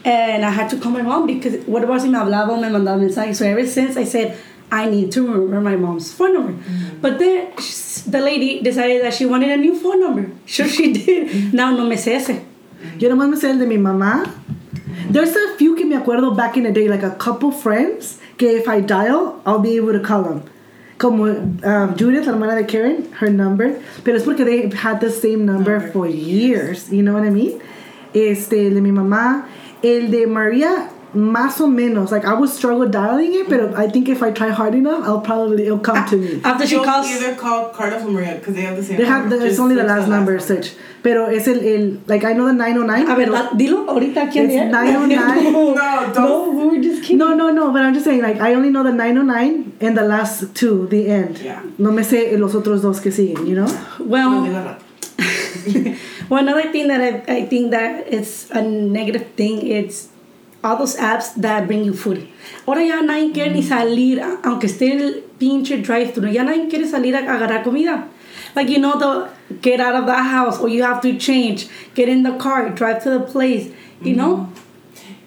And 0.06 0.46
I 0.46 0.50
had 0.52 0.70
to 0.70 0.80
call 0.80 0.92
my 0.92 1.02
mom 1.02 1.28
because 1.28 1.66
what 1.66 1.84
about 1.84 2.02
si 2.02 2.08
me 2.08 2.18
hablaba 2.18 2.56
me 2.56 2.70
mandaba 2.70 3.00
mensaje. 3.02 3.36
So 3.36 3.46
ever 3.46 3.66
since 3.66 3.98
I 3.98 4.04
said, 4.04 4.38
I 4.72 4.90
need 4.90 5.12
to 5.14 5.28
remember 5.28 5.62
my 5.62 5.76
mom's 5.76 6.14
phone 6.14 6.34
number. 6.34 6.54
Mm. 6.54 7.02
But 7.02 7.20
then 7.20 7.52
the 8.08 8.22
lady 8.22 8.62
decided 8.62 9.04
that 9.04 9.14
she 9.14 9.26
wanted 9.26 9.52
a 9.52 9.58
new 9.58 9.78
phone 9.78 10.00
number. 10.00 10.32
Sure 10.46 10.68
she 10.68 10.94
did. 10.94 11.54
Now 11.54 11.72
no 11.72 11.86
me 11.86 11.96
sé 11.96 12.16
ese. 12.16 12.30
Mm. 12.30 13.02
Yo 13.02 13.10
nomás 13.10 13.30
me 13.30 13.38
sé 13.38 13.50
el 13.50 13.60
de 13.60 13.66
mi 13.66 13.78
mamá. 13.78 14.30
There's 15.10 15.36
a 15.36 15.56
few 15.58 15.76
que 15.76 15.86
me 15.86 15.96
acuerdo 15.96 16.36
back 16.36 16.58
in 16.58 16.64
the 16.64 16.72
day, 16.72 16.90
like 16.90 17.04
a 17.04 17.16
couple 17.16 17.52
friends, 17.52 18.20
que 18.38 18.58
if 18.58 18.68
I 18.68 18.82
dial, 18.82 19.42
I'll 19.46 19.60
be 19.60 19.78
able 19.78 19.94
to 19.94 20.02
call 20.02 20.24
them. 20.24 20.44
Como 20.98 21.26
um, 21.26 21.96
Judith, 21.96 22.26
la 22.26 22.32
hermana 22.34 22.56
de 22.56 22.66
Karen, 22.66 23.08
her 23.20 23.30
number. 23.30 23.80
Pero 24.04 24.18
es 24.18 24.24
porque 24.24 24.44
they 24.44 24.70
had 24.70 25.00
the 25.00 25.12
same 25.12 25.46
number 25.46 25.80
Number, 25.80 25.92
for 25.92 26.08
years. 26.08 26.92
You 26.92 27.04
know 27.04 27.14
what 27.14 27.24
I 27.24 27.30
mean? 27.30 27.60
Este, 28.14 28.68
el 28.68 28.74
de 28.74 28.82
mi 28.82 28.92
mamá. 28.92 29.46
El 29.84 30.10
de 30.10 30.26
María, 30.26 30.90
más 31.18 31.60
o 31.60 31.68
menos. 31.68 32.12
Like, 32.12 32.26
I 32.26 32.34
would 32.34 32.50
struggle 32.50 32.88
dialing 32.88 33.34
it, 33.34 33.50
but 33.50 33.74
I 33.76 33.90
think 33.90 34.08
if 34.08 34.22
I 34.22 34.32
try 34.32 34.50
hard 34.50 34.76
enough, 34.76 35.04
I'll 35.04 35.22
probably, 35.22 35.66
it'll 35.66 35.80
come 35.80 36.08
to 36.10 36.16
me. 36.18 36.40
After 36.44 36.66
she 36.68 36.76
You'll 36.76 36.86
calls. 36.86 37.08
either 37.08 37.36
call 37.36 37.70
Carlos 37.70 38.04
or 38.04 38.12
Maria 38.12 38.36
because 38.36 38.56
they 38.56 38.62
have 38.62 38.78
the 38.78 38.84
same 38.84 38.98
They 38.98 39.06
have, 39.06 39.30
the, 39.30 39.46
it's 39.46 39.60
only 39.60 39.76
the 39.76 39.82
search 39.82 39.90
last 39.90 40.08
number, 40.10 40.40
search. 40.40 40.74
Pero 41.04 41.26
es 41.28 41.48
el, 41.48 41.60
el, 41.60 42.00
like, 42.08 42.24
I 42.24 42.34
know 42.34 42.46
the 42.46 42.54
909. 42.54 43.08
A 43.10 43.16
ver, 43.16 43.26
pero- 43.26 43.32
da- 43.34 43.50
dilo 43.52 43.86
ahorita 43.88 44.30
quién 44.32 44.46
It's 44.46 44.56
es. 44.56 44.72
909. 44.72 45.52
No, 45.54 45.74
no, 45.76 46.14
don't. 46.14 46.56
we 46.56 46.78
were 46.78 46.84
just 46.84 47.02
kidding. 47.04 47.18
No, 47.18 47.34
no, 47.36 47.52
no, 47.52 47.72
but 47.72 47.82
I'm 47.82 47.94
just 47.94 48.06
saying, 48.06 48.22
like, 48.22 48.40
I 48.40 48.54
only 48.54 48.70
know 48.70 48.84
the 48.84 48.92
909 48.94 49.78
and 49.82 49.98
the 49.98 50.04
last 50.04 50.54
two, 50.56 50.88
the 50.88 51.08
end. 51.08 51.40
Yeah. 51.40 51.62
No 51.78 51.92
me 51.92 52.04
sé 52.04 52.38
los 52.38 52.54
otros 52.54 52.82
dos 52.82 53.00
que 53.00 53.12
siguen, 53.12 53.48
you 53.48 53.56
know? 53.56 53.68
Well, 54.00 54.44
digo 54.44 54.64
rato. 54.64 54.84
well, 56.30 56.42
another 56.42 56.72
thing 56.72 56.88
that 56.90 57.02
I, 57.02 57.34
I 57.38 57.46
think 57.46 57.72
that 57.72 58.08
it's 58.12 58.50
a 58.52 58.62
negative 58.62 59.28
thing, 59.36 59.66
it's 59.68 60.10
all 60.68 60.78
those 60.78 60.96
apps 60.98 61.34
that 61.36 61.66
bring 61.68 61.84
you 61.86 61.94
food. 61.94 62.28
Ahora 62.68 62.84
ya 62.84 63.02
nadie 63.02 63.34
quiere 63.34 63.52
ni 63.54 63.62
salir, 63.62 64.20
aunque 64.44 64.66
esté 64.68 64.92
el 65.00 65.22
pinche 65.40 65.82
drive-thru, 65.82 66.28
ya 66.30 66.44
nadie 66.44 66.70
quiere 66.70 66.86
salir 66.86 67.16
a 67.16 67.22
agarrar 67.22 67.64
comida. 67.64 68.08
Like, 68.56 68.70
you 68.70 68.80
know, 68.80 68.98
the 68.98 69.56
get 69.62 69.80
out 69.80 69.96
of 69.96 70.06
the 70.06 70.16
house 70.16 70.60
or 70.60 70.68
you 70.68 70.84
have 70.84 71.02
to 71.02 71.18
change, 71.18 71.68
get 71.96 72.10
in 72.10 72.24
the 72.24 72.38
car, 72.38 72.70
drive 72.70 73.04
to 73.04 73.10
the 73.12 73.20
place, 73.22 73.72
you 74.02 74.16
know? 74.16 74.38
Mm-hmm. 74.38 74.64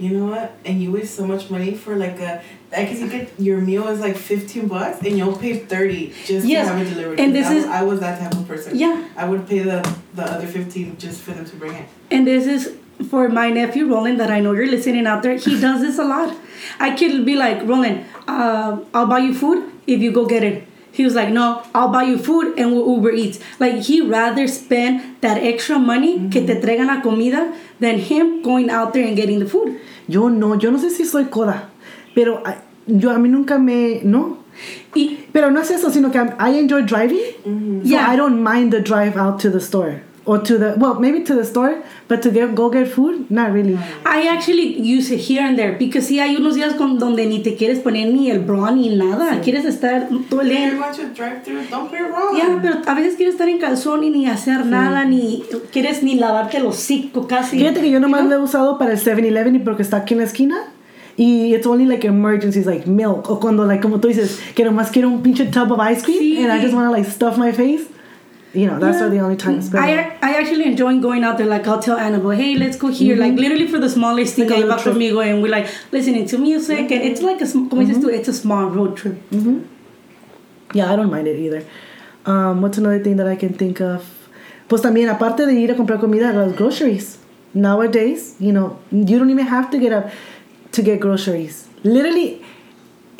You 0.05 0.11
know 0.17 0.27
what? 0.33 0.53
And 0.65 0.83
you 0.83 0.93
waste 0.93 1.15
so 1.15 1.27
much 1.27 1.51
money 1.51 1.75
for 1.75 1.95
like 1.97 2.19
a. 2.21 2.43
I 2.75 2.85
guess 2.85 3.01
you 3.01 3.09
get 3.09 3.29
your 3.39 3.61
meal 3.61 3.89
is 3.89 4.01
like 4.01 4.17
fifteen 4.17 4.67
bucks, 4.69 5.01
and 5.05 5.19
you'll 5.19 5.37
pay 5.37 5.59
thirty 5.59 6.15
just 6.25 6.47
Yes, 6.47 6.69
to 6.69 6.73
have 6.73 6.87
it 6.87 6.91
delivered. 6.95 7.21
and 7.21 7.35
this 7.35 7.47
I 7.49 7.55
was, 7.55 7.65
is- 7.65 7.71
I 7.71 7.83
was 7.83 8.01
that 8.01 8.19
type 8.21 8.33
of 8.33 8.49
person. 8.49 8.79
Yeah. 8.79 9.09
I 9.17 9.29
would 9.29 9.47
pay 9.47 9.59
the 9.59 9.83
the 10.15 10.23
other 10.23 10.47
fifteen 10.47 10.97
just 10.97 11.21
for 11.21 11.33
them 11.33 11.45
to 11.45 11.57
bring 11.57 11.75
it. 11.75 11.87
And 12.11 12.27
this 12.27 12.47
is 12.47 12.77
for 13.09 13.29
my 13.29 13.51
nephew 13.51 13.89
Roland 13.89 14.21
that 14.21 14.31
I 14.31 14.41
know 14.41 14.53
you're 14.53 14.67
listening 14.71 15.07
out 15.07 15.23
there. 15.23 15.37
He 15.37 15.61
does 15.61 15.81
this 15.81 15.99
a 15.99 16.05
lot. 16.05 16.35
I 16.79 16.91
could 16.97 17.25
be 17.25 17.37
like, 17.37 17.67
Roland, 17.67 18.05
uh, 18.29 18.79
I'll 18.95 19.07
buy 19.07 19.19
you 19.19 19.35
food 19.35 19.71
if 19.87 20.01
you 20.01 20.13
go 20.13 20.27
get 20.27 20.43
it. 20.45 20.67
he 20.93 21.05
was 21.05 21.15
like, 21.15 21.29
no, 21.31 21.63
I'll 21.73 21.89
buy 21.89 22.03
you 22.03 22.19
food 22.19 22.59
and 22.59 22.73
we'll 22.73 22.97
Uber 22.97 23.13
Eats. 23.13 23.39
Like 23.61 23.77
he 23.77 24.01
rather 24.01 24.47
spend 24.49 25.17
that 25.23 25.39
extra 25.39 25.79
money 25.79 26.29
que 26.31 26.45
te 26.47 26.55
traigan 26.61 26.89
la 26.89 27.01
comida 27.01 27.55
than 27.79 27.99
him 27.99 28.43
going 28.43 28.69
out 28.71 28.93
there 28.93 29.07
and 29.07 29.17
getting 29.17 29.39
the 29.39 29.47
food. 29.47 29.79
Yo 30.09 30.29
no, 30.29 30.55
yo 30.59 30.71
no 30.71 30.79
sé 30.79 30.91
si 30.91 31.05
soy 31.05 31.25
coda, 31.31 31.71
pero 32.15 32.43
ah, 32.45 32.57
yo 32.89 33.11
a 33.11 33.19
mí 33.19 33.29
nunca 33.31 33.57
me, 33.59 34.01
no. 34.03 34.39
Y 34.95 35.27
Pero 35.33 35.51
no 35.51 35.61
es 35.61 35.71
eso, 35.71 35.91
sino 35.91 36.11
que 36.11 36.19
I'm- 36.19 36.35
I 36.41 36.59
enjoy 36.59 36.83
driving, 36.83 37.23
so 37.85 37.89
Yeah. 37.89 38.11
I 38.11 38.17
don't 38.17 38.43
mind 38.43 38.73
the 38.73 38.81
drive 38.81 39.17
out 39.17 39.39
to 39.41 39.49
the 39.49 39.61
store 39.61 40.03
or 40.27 40.39
to 40.39 40.59
the 40.59 40.75
well, 40.77 41.01
maybe 41.01 41.25
to 41.25 41.35
the 41.35 41.45
store, 41.45 41.83
but 42.09 42.21
to 42.23 42.31
get, 42.31 42.55
go 42.55 42.69
get 42.71 42.87
food, 42.89 43.31
not 43.31 43.53
really. 43.53 43.79
I 44.05 44.29
actually 44.29 44.79
use 44.81 45.11
it 45.11 45.19
here 45.21 45.43
and 45.43 45.57
there 45.59 45.77
because 45.79 46.07
sí 46.09 46.21
hay 46.21 46.37
unos 46.37 46.55
días 46.57 46.75
con, 46.75 46.99
donde 46.99 47.27
ni 47.27 47.43
te 47.43 47.57
quieres 47.57 47.79
poner 47.81 48.13
ni 48.13 48.31
el 48.31 48.41
bra 48.41 48.71
ni 48.71 48.95
nada. 48.95 49.41
Quieres 49.41 49.65
estar 49.65 50.09
todo 50.29 50.43
el. 50.43 50.51
Ya, 52.37 52.59
pero 52.63 52.75
a 52.87 52.95
veces 52.95 53.17
quieres 53.17 53.35
estar 53.35 53.49
en 53.49 53.59
calzón 53.59 54.05
y 54.05 54.11
ni 54.11 54.27
hacer 54.27 54.67
nada, 54.67 55.05
ni 55.05 55.43
quieres 55.73 56.03
ni 56.03 56.15
lavarte 56.17 56.59
el 56.59 56.67
hocico 56.67 57.27
casi. 57.27 57.59
Fíjate 57.59 57.81
que 57.81 57.91
yo 57.91 58.01
nomás 58.01 58.25
lo 58.27 58.35
he 58.35 58.39
usado 58.39 58.79
para 58.79 58.93
el 58.93 58.99
7-Eleven 58.99 59.57
y 59.57 59.59
porque 59.61 59.83
está 59.83 59.99
aquí 59.99 60.15
en 60.15 60.21
la 60.21 60.27
esquina. 60.27 60.57
Y 61.17 61.55
it's 61.55 61.67
only 61.67 61.85
like 61.85 62.07
emergencies, 62.07 62.65
like 62.67 62.87
milk. 62.89 63.29
O 63.29 63.41
cuando, 63.41 63.67
like, 63.67 63.83
como 63.83 64.01
tú 64.01 64.09
dices, 64.09 64.41
que 64.55 64.65
nomás 64.65 64.91
quiero 64.91 65.09
un 65.09 65.23
pinche 65.23 65.45
tub 65.47 65.71
of 65.71 65.81
ice 65.91 66.03
cream 66.03 66.19
Sí. 66.19 66.43
and 66.43 66.51
I 66.51 66.63
just 66.63 66.73
want 66.73 66.87
to, 66.87 66.93
like, 66.93 67.07
stuff 67.11 67.37
my 67.37 67.53
face. 67.53 67.85
You 68.53 68.67
know, 68.67 68.79
that's 68.81 68.99
Yeah. 69.01 69.09
the 69.09 69.19
only 69.21 69.37
times. 69.37 69.71
But, 69.71 69.81
I, 69.83 70.17
I 70.23 70.35
actually 70.39 70.65
enjoy 70.65 70.99
going 71.01 71.23
out 71.23 71.39
there. 71.39 71.47
Like, 71.47 71.67
I'll 71.69 71.81
tell 71.81 71.97
Annabelle, 71.97 72.31
hey, 72.31 72.57
let's 72.57 72.77
go 72.77 72.89
here. 72.89 73.17
Like, 73.17 73.33
mm-hmm. 73.33 73.41
literally 73.41 73.67
for 73.69 73.79
the 73.79 73.89
smallest 73.89 74.35
thing, 74.35 74.49
Like 74.49 74.59
a 74.59 74.63
ahí 74.63 74.67
va 74.67 74.75
little 74.77 74.83
trip. 74.83 74.95
conmigo 74.97 75.25
and 75.25 75.41
we're 75.43 75.51
like 75.53 75.69
listening 75.93 76.27
to 76.27 76.39
music. 76.39 76.91
And 76.91 77.03
it's 77.03 77.23
like, 77.23 77.41
a, 77.41 77.47
sm- 77.47 77.69
como 77.69 77.83
dices 77.83 77.99
tú, 77.99 78.07
mm-hmm. 78.09 78.19
it's 78.19 78.29
a 78.29 78.33
small 78.33 78.67
road 78.71 78.97
trip. 78.97 79.17
Mm-hmm. 79.31 79.61
yeah, 80.75 80.93
I 80.93 80.97
don't 80.97 81.11
mind 81.11 81.29
it 81.29 81.39
either. 81.39 81.65
Um, 82.27 82.61
what's 82.63 82.79
another 82.79 83.03
thing 83.03 83.17
that 83.17 83.27
I 83.29 83.37
can 83.37 83.55
think 83.55 83.81
of? 83.81 84.05
Pues 84.69 84.83
también, 84.83 85.09
aparte 85.09 85.47
de 85.47 85.53
ir 85.55 85.71
a 85.71 85.75
comprar 85.75 85.99
comida, 86.01 86.33
los 86.33 86.53
groceries. 86.55 87.19
Nowadays, 87.55 88.37
you 88.39 88.53
know, 88.53 88.79
you 88.93 89.19
don't 89.19 89.31
even 89.31 89.47
have 89.47 89.71
to 89.71 89.79
get 89.79 89.93
up 89.93 90.11
to 90.73 90.83
get 90.83 91.01
groceries. 91.01 91.67
Literally, 91.83 92.43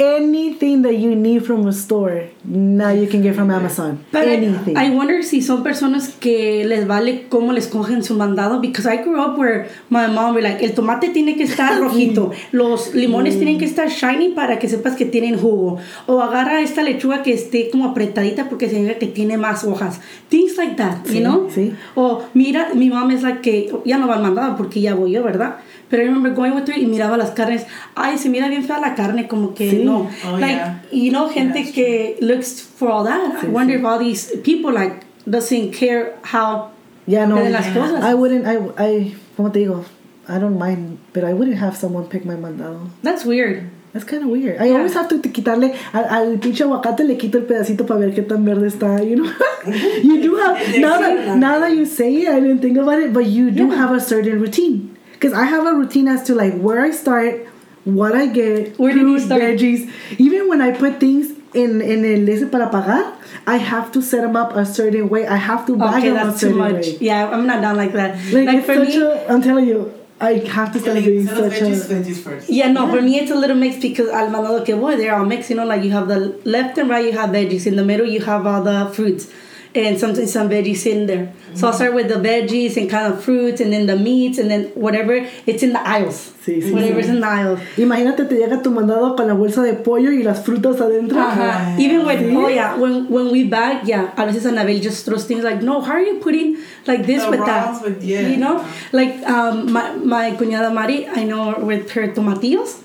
anything 0.01 0.83
that 0.83 0.97
you 0.97 1.15
need 1.15 1.45
from 1.45 1.67
a 1.69 1.73
store, 1.73 2.25
now 2.45 2.89
you 2.91 3.07
can 3.07 3.23
get 3.23 3.35
from 3.35 3.51
Amazon. 3.51 4.03
But 4.11 4.27
anything. 4.27 4.77
I, 4.77 4.91
wonder 4.91 5.23
si 5.23 5.43
son 5.43 5.63
personas 5.63 6.09
que 6.19 6.65
les 6.67 6.87
vale 6.87 7.27
cómo 7.29 7.53
les 7.53 7.69
cogen 7.69 8.03
su 8.03 8.15
mandado. 8.15 8.61
Because 8.61 8.87
I 8.87 8.97
grew 9.03 9.21
up 9.21 9.39
where 9.39 9.69
my 9.91 10.07
mom 10.07 10.35
would 10.35 10.45
like, 10.45 10.63
el 10.65 10.73
tomate 10.75 11.11
tiene 11.13 11.37
que 11.37 11.45
estar 11.45 11.79
rojito. 11.81 12.33
Los 12.53 12.95
limones 12.95 13.37
tienen 13.37 13.59
que 13.59 13.67
estar 13.67 13.89
shiny 13.89 14.31
para 14.35 14.59
que 14.59 14.69
sepas 14.69 14.97
que 14.97 15.05
tienen 15.05 15.39
jugo. 15.39 15.79
O 16.07 16.21
agarra 16.21 16.61
esta 16.63 16.83
lechuga 16.83 17.23
que 17.23 17.35
esté 17.35 17.71
como 17.71 17.91
apretadita 17.91 18.49
porque 18.49 18.69
significa 18.69 18.99
que 18.99 19.07
tiene 19.07 19.37
más 19.37 19.65
hojas. 19.65 20.01
Things 20.31 20.57
like 20.57 20.77
that, 20.77 21.05
you 21.07 21.13
Sí, 21.13 21.21
know? 21.21 21.49
sí. 21.55 21.73
O 21.95 22.23
mira, 22.35 22.71
mi 22.75 22.89
mamá 22.89 23.13
es 23.15 23.23
la 23.23 23.41
que 23.43 23.71
ya 23.85 23.99
no 23.99 24.09
va 24.09 24.15
al 24.17 24.23
mandado 24.23 24.57
porque 24.57 24.81
ya 24.81 24.95
voy 24.95 25.13
yo, 25.13 25.23
¿verdad? 25.23 25.57
Pero 25.91 26.03
I 26.03 26.07
remember 26.07 26.31
going 26.31 26.55
with 26.55 26.69
her 26.69 26.79
y 26.79 26.87
miraba 26.87 27.17
las 27.19 27.31
carnes. 27.33 27.67
Ay, 27.97 28.17
se 28.17 28.29
mira 28.29 28.49
bien 28.49 28.63
fea 28.65 28.79
la 28.81 28.95
carne, 28.95 29.27
como 29.27 29.55
que 29.55 29.71
Sí. 29.71 29.85
no. 29.85 30.09
Oh, 30.25 30.37
like, 30.39 30.55
yeah. 30.55 30.83
you 30.93 31.11
know, 31.11 31.29
gente 31.29 31.73
que 31.73 32.17
looks 32.21 32.61
for 32.61 32.89
all 32.91 33.05
that. 33.05 33.43
I 33.45 33.49
wonder 33.49 33.75
if 33.77 33.85
all 33.85 33.99
these 33.99 34.31
people 34.45 34.73
like 34.73 35.03
doesn't 35.29 35.73
care 35.73 36.15
how 36.23 36.71
Yeah, 37.07 37.27
no. 37.27 37.37
de 37.43 37.51
las 37.51 37.67
cosas. 37.75 38.05
I 38.05 38.15
wouldn't, 38.15 38.47
I, 38.47 38.57
I, 38.79 39.15
como 39.37 39.51
te 39.51 39.61
digo, 39.67 39.85
I 40.29 40.39
don't 40.39 40.59
mind, 40.59 40.99
but 41.13 41.25
I 41.25 41.33
wouldn't 41.35 41.59
have 41.59 41.77
someone 41.77 42.07
pick 42.07 42.25
my 42.25 42.37
mandado. 42.37 42.89
That's 43.03 43.25
weird. 43.25 43.65
That's 43.93 44.05
kind 44.05 44.23
of 44.23 44.29
weird. 44.29 44.61
I 44.61 44.67
Yeah. 44.69 44.77
always 44.77 44.95
have 44.95 45.09
to 45.09 45.19
quitarle 45.19 45.75
al, 45.93 46.05
al 46.05 46.39
pinche 46.39 46.63
aguacate 46.63 47.01
le 47.05 47.17
quito 47.17 47.39
el 47.39 47.45
pedacito 47.47 47.85
para 47.85 47.99
ver 47.99 48.15
qué 48.15 48.23
tan 48.23 48.45
verde 48.45 48.69
está, 48.69 49.03
you 49.03 49.17
know. 49.17 49.29
you 50.05 50.23
do 50.23 50.37
have 50.37 50.57
now 50.79 51.01
that 51.01 51.37
now 51.37 51.59
that 51.59 51.73
you 51.75 51.85
say 51.85 52.15
it, 52.23 52.29
I 52.29 52.39
didn't 52.39 52.61
think 52.61 52.79
about 52.79 53.01
it, 53.03 53.13
but 53.13 53.27
you 53.27 53.51
do 53.51 53.67
Yeah. 53.67 53.75
have 53.75 53.93
a 53.93 53.99
certain 54.01 54.41
routine. 54.41 54.90
Because 55.21 55.35
I 55.35 55.45
have 55.45 55.67
a 55.67 55.75
routine 55.75 56.09
as 56.09 56.23
to 56.25 56.35
like 56.35 56.55
where 56.59 56.81
I 56.81 56.93
start, 56.93 57.47
what 57.85 58.15
I 58.15 58.27
get, 58.27 58.79
Where 58.79 58.95
did 58.95 59.03
you 59.03 59.19
fruit, 59.19 59.27
start? 59.27 59.43
veggies. 59.43 59.91
Even 60.19 60.49
when 60.49 60.63
I 60.63 60.71
put 60.73 60.99
things 60.99 61.33
in 61.53 61.83
in 61.83 62.05
el 62.07 62.27
ese 62.29 62.49
para 62.51 62.71
pagar, 62.71 63.13
I 63.47 63.57
have 63.59 63.93
to 63.93 64.01
set 64.01 64.23
them 64.23 64.35
up 64.35 64.57
a 64.57 64.65
certain 64.65 65.11
way. 65.11 65.27
I 65.27 65.37
have 65.37 65.67
to 65.67 65.77
bag 65.77 65.97
Okay, 65.99 66.09
them 66.09 66.17
a 66.17 66.25
that's 66.31 66.41
too 66.41 66.47
certain 66.47 66.59
much. 66.59 66.87
way. 66.87 66.97
Yeah, 67.01 67.29
I'm 67.29 67.47
not 67.47 67.61
down 67.61 67.77
like 67.77 67.93
that. 67.93 68.17
Like, 68.33 68.47
Like, 68.47 68.57
it's 68.59 68.67
for 68.67 68.75
such 68.77 68.89
me, 68.97 69.03
a, 69.03 69.29
I'm 69.31 69.43
telling 69.43 69.67
you, 69.69 69.93
I 70.23 70.33
have 70.57 70.73
to 70.73 70.79
Yeah, 70.79 70.83
start 70.85 70.97
like, 70.97 71.05
doing 71.05 71.27
such 71.27 71.53
veggies, 71.53 71.91
a. 71.91 71.95
veggies 71.95 72.17
first. 72.23 72.49
yeah, 72.49 72.73
no, 72.73 72.89
for 72.89 73.03
me 73.03 73.19
it's 73.19 73.31
a 73.31 73.35
little 73.35 73.57
mixed 73.57 73.83
because 73.83 74.09
al 74.09 74.29
mandado 74.31 74.65
que 74.65 74.75
voy, 74.75 74.97
they're 74.97 75.15
all 75.15 75.27
mixed. 75.27 75.51
You 75.51 75.57
know, 75.57 75.67
like 75.67 75.83
you 75.85 75.91
have 75.93 76.09
the 76.09 76.21
left 76.57 76.79
and 76.79 76.89
right, 76.89 77.05
you 77.05 77.13
have 77.13 77.29
veggies. 77.31 77.67
In 77.67 77.77
the 77.77 77.85
middle, 77.85 78.07
you 78.07 78.21
have 78.21 78.47
all 78.47 78.63
the 78.63 78.91
fruits. 78.95 79.29
And 79.73 79.99
sometimes 80.01 80.33
some 80.33 80.49
veggies 80.51 80.85
in 80.85 81.07
there. 81.07 81.33
So 81.55 81.69
I'll 81.69 81.73
start 81.73 81.95
with 81.95 82.09
the 82.09 82.17
veggies 82.17 82.77
and 82.77 82.91
kind 82.91 83.13
of 83.13 83.23
fruits 83.23 83.61
and 83.61 83.73
then 83.73 83.87
the 83.87 83.95
meats 83.97 84.39
and 84.39 84.51
then 84.51 84.65
whatever. 84.75 85.25
It's 85.47 85.63
in 85.63 85.73
the 85.73 85.81
aisles. 85.87 86.33
Sí, 86.45 86.61
sí, 86.61 86.73
Whatever's 86.73 87.07
sí. 87.07 87.11
in 87.11 87.21
the 87.21 87.27
aisles. 87.29 87.61
Imagínate 87.77 88.29
te 88.29 88.35
llega 88.35 88.61
tu 88.63 88.71
mandado 88.73 89.15
con 89.17 89.29
la 89.29 89.35
bolsa 89.35 89.63
de 89.63 89.75
pollo 89.75 90.11
y 90.11 90.23
las 90.25 90.45
frutas 90.45 90.81
adentro. 90.81 91.19
Uh-huh. 91.19 91.77
Even 91.79 92.05
when 92.05 92.37
oh 92.37 92.49
yeah, 92.49 92.75
when 92.77 93.09
when 93.09 93.31
we 93.31 93.45
bag, 93.45 93.87
yeah, 93.87 94.11
a 94.17 94.27
veces 94.27 94.45
Anabel 94.45 94.81
just 94.83 95.05
throws 95.05 95.25
things 95.25 95.45
like, 95.45 95.63
no, 95.63 95.81
how 95.81 95.93
are 95.93 96.03
you 96.03 96.19
putting 96.19 96.57
like 96.87 97.07
this 97.07 97.23
The 97.23 97.31
with 97.31 97.47
that? 97.47 97.83
with- 97.83 98.03
yeah. 98.03 98.27
You 98.27 98.39
know, 98.39 98.65
like 98.93 99.23
um, 99.29 99.71
my 99.73 99.93
my 99.95 100.33
cuñada 100.33 100.75
Mari, 100.75 101.07
I 101.07 101.23
know 101.25 101.59
with 101.61 101.91
her 101.93 102.09
tomatillos. 102.09 102.83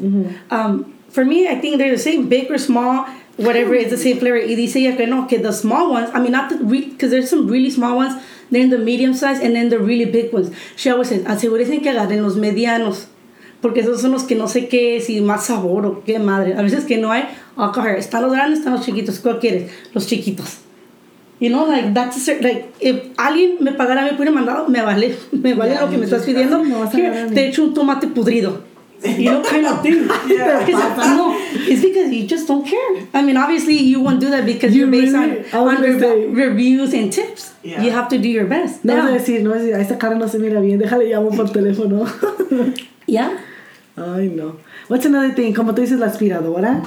Um, 0.51 0.93
for 1.09 1.23
me, 1.25 1.47
I 1.47 1.55
think 1.55 1.77
they're 1.79 1.91
the 1.91 1.97
same, 1.97 2.27
big 2.27 2.51
or 2.51 2.57
small, 2.57 3.05
whatever 3.37 3.73
is 3.75 3.89
the 3.89 3.97
same 3.97 4.17
flavor. 4.17 4.37
Y 4.37 4.55
dice 4.55 4.77
ella 4.79 4.95
que 4.97 5.07
no, 5.07 5.27
que 5.27 5.39
the 5.39 5.51
small 5.51 5.91
ones. 5.91 6.09
I 6.13 6.19
mean, 6.19 6.31
not 6.31 6.49
the 6.49 6.57
because 6.57 7.11
there's 7.11 7.29
some 7.29 7.47
really 7.47 7.69
small 7.69 7.97
ones, 7.97 8.13
then 8.51 8.69
the 8.69 8.77
medium 8.77 9.13
size, 9.13 9.39
and 9.39 9.55
then 9.55 9.69
the 9.69 9.79
really 9.79 10.05
big 10.05 10.31
ones. 10.33 10.51
She 10.75 10.89
always 10.89 11.09
says, 11.09 11.23
asegúrense 11.25 11.81
que 11.81 11.89
agarren 11.91 12.21
los 12.21 12.35
medianos. 12.37 13.07
Porque 13.61 13.81
esos 13.81 14.01
son 14.01 14.11
los 14.11 14.23
que 14.23 14.35
no 14.35 14.47
sé 14.47 14.67
qué, 14.69 15.01
si 15.01 15.21
más 15.21 15.45
sabor 15.45 15.85
o 15.85 16.03
qué 16.05 16.19
madre. 16.19 16.53
A 16.55 16.61
veces 16.61 16.83
que 16.85 16.97
no 16.97 17.11
hay, 17.11 17.23
I'll 17.57 17.71
coger. 17.71 17.97
Están 17.97 18.21
los 18.21 18.31
grandes, 18.31 18.59
están 18.59 18.73
los 18.73 18.85
chiquitos. 18.85 19.19
¿Cuál 19.19 19.39
quieres? 19.39 19.71
Los 19.93 20.05
chiquitos. 20.05 20.59
You 21.39 21.49
know, 21.49 21.65
like, 21.65 21.93
that's 21.93 22.27
a 22.29 22.39
like, 22.41 22.73
if 22.79 22.95
alguien 23.17 23.57
me 23.59 23.73
pagara 23.73 24.15
por 24.15 24.25
el 24.25 24.33
mandado, 24.33 24.69
me 24.69 24.81
vale, 24.81 25.15
me 25.31 25.53
vale 25.53 25.71
Yeah, 25.71 25.81
lo 25.81 25.89
que 25.89 25.97
me 25.97 26.05
estás 26.05 26.23
pidiendo. 26.23 26.63
no 26.63 26.89
Here, 26.89 27.29
te 27.33 27.47
echo 27.47 27.63
un 27.63 27.73
tomate 27.73 28.07
podrido. 28.07 28.61
You 29.03 29.31
know, 29.31 29.43
kind 29.43 29.65
of 29.67 29.81
thing. 29.81 30.07
Yeah. 30.27 30.65
No, 31.15 31.35
it's 31.37 31.81
because 31.81 32.11
you 32.11 32.25
just 32.25 32.47
don't 32.47 32.65
care. 32.65 33.07
I 33.13 33.21
mean, 33.21 33.37
obviously, 33.37 33.75
you 33.77 33.99
won't 34.01 34.19
do 34.19 34.29
that 34.31 34.45
because 34.45 34.73
You 34.73 34.81
you're 34.87 34.91
based 34.91 35.13
really- 35.13 35.43
on, 35.53 35.67
on 35.75 35.81
rev- 35.81 35.99
say- 35.99 36.25
reviews 36.27 36.93
and 36.93 37.11
tips. 37.11 37.53
Yeah. 37.63 37.83
You 37.83 37.91
have 37.91 38.07
to 38.09 38.17
do 38.17 38.27
your 38.29 38.45
best. 38.45 38.83
No 38.83 38.93
a 38.93 38.97
Yeah. 38.97 39.17
decir, 39.17 39.41
no 39.43 39.53
a 39.53 39.57
decir, 39.57 39.75
"A 39.75 39.81
esta 39.81 39.97
cara 39.97 40.15
no 40.15 40.27
se 40.27 40.39
mira 40.39 40.59
bien, 40.61 40.79
déjale 40.79 41.05
llamo 41.09 41.29
por 41.35 41.49
teléfono. 41.51 42.05
yeah. 43.07 43.31
Ay, 43.97 44.29
no. 44.29 44.57
What's 44.89 45.05
another 45.05 45.33
thing? 45.35 45.53
Como 45.53 45.73
tú 45.75 45.81
dices, 45.81 45.99
la 45.99 46.07
aspiradora. 46.07 46.81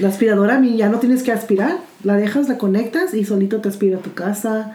La 0.00 0.08
aspiradora, 0.08 0.56
a 0.56 0.60
mí 0.60 0.76
ya 0.76 0.88
no 0.88 0.98
tienes 0.98 1.22
que 1.22 1.32
aspirar. 1.32 1.78
La 2.02 2.16
dejas, 2.16 2.48
la 2.48 2.58
conectas 2.58 3.14
y 3.14 3.24
solito 3.24 3.60
te 3.60 3.68
aspira 3.68 3.98
tu 3.98 4.12
casa. 4.14 4.74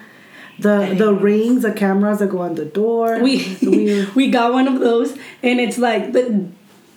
The, 0.61 0.93
the 0.97 1.13
rings, 1.13 1.61
the 1.63 1.71
cameras 1.71 2.19
that 2.19 2.29
go 2.29 2.39
on 2.39 2.55
the 2.55 2.65
door. 2.65 3.19
we 3.21 3.57
We- 3.61 4.05
we 4.15 4.29
got 4.29 4.51
one 4.53 4.67
of 4.67 4.79
those 4.79 5.13
and 5.43 5.59
it's 5.59 5.77
like 5.77 6.11
the 6.13 6.47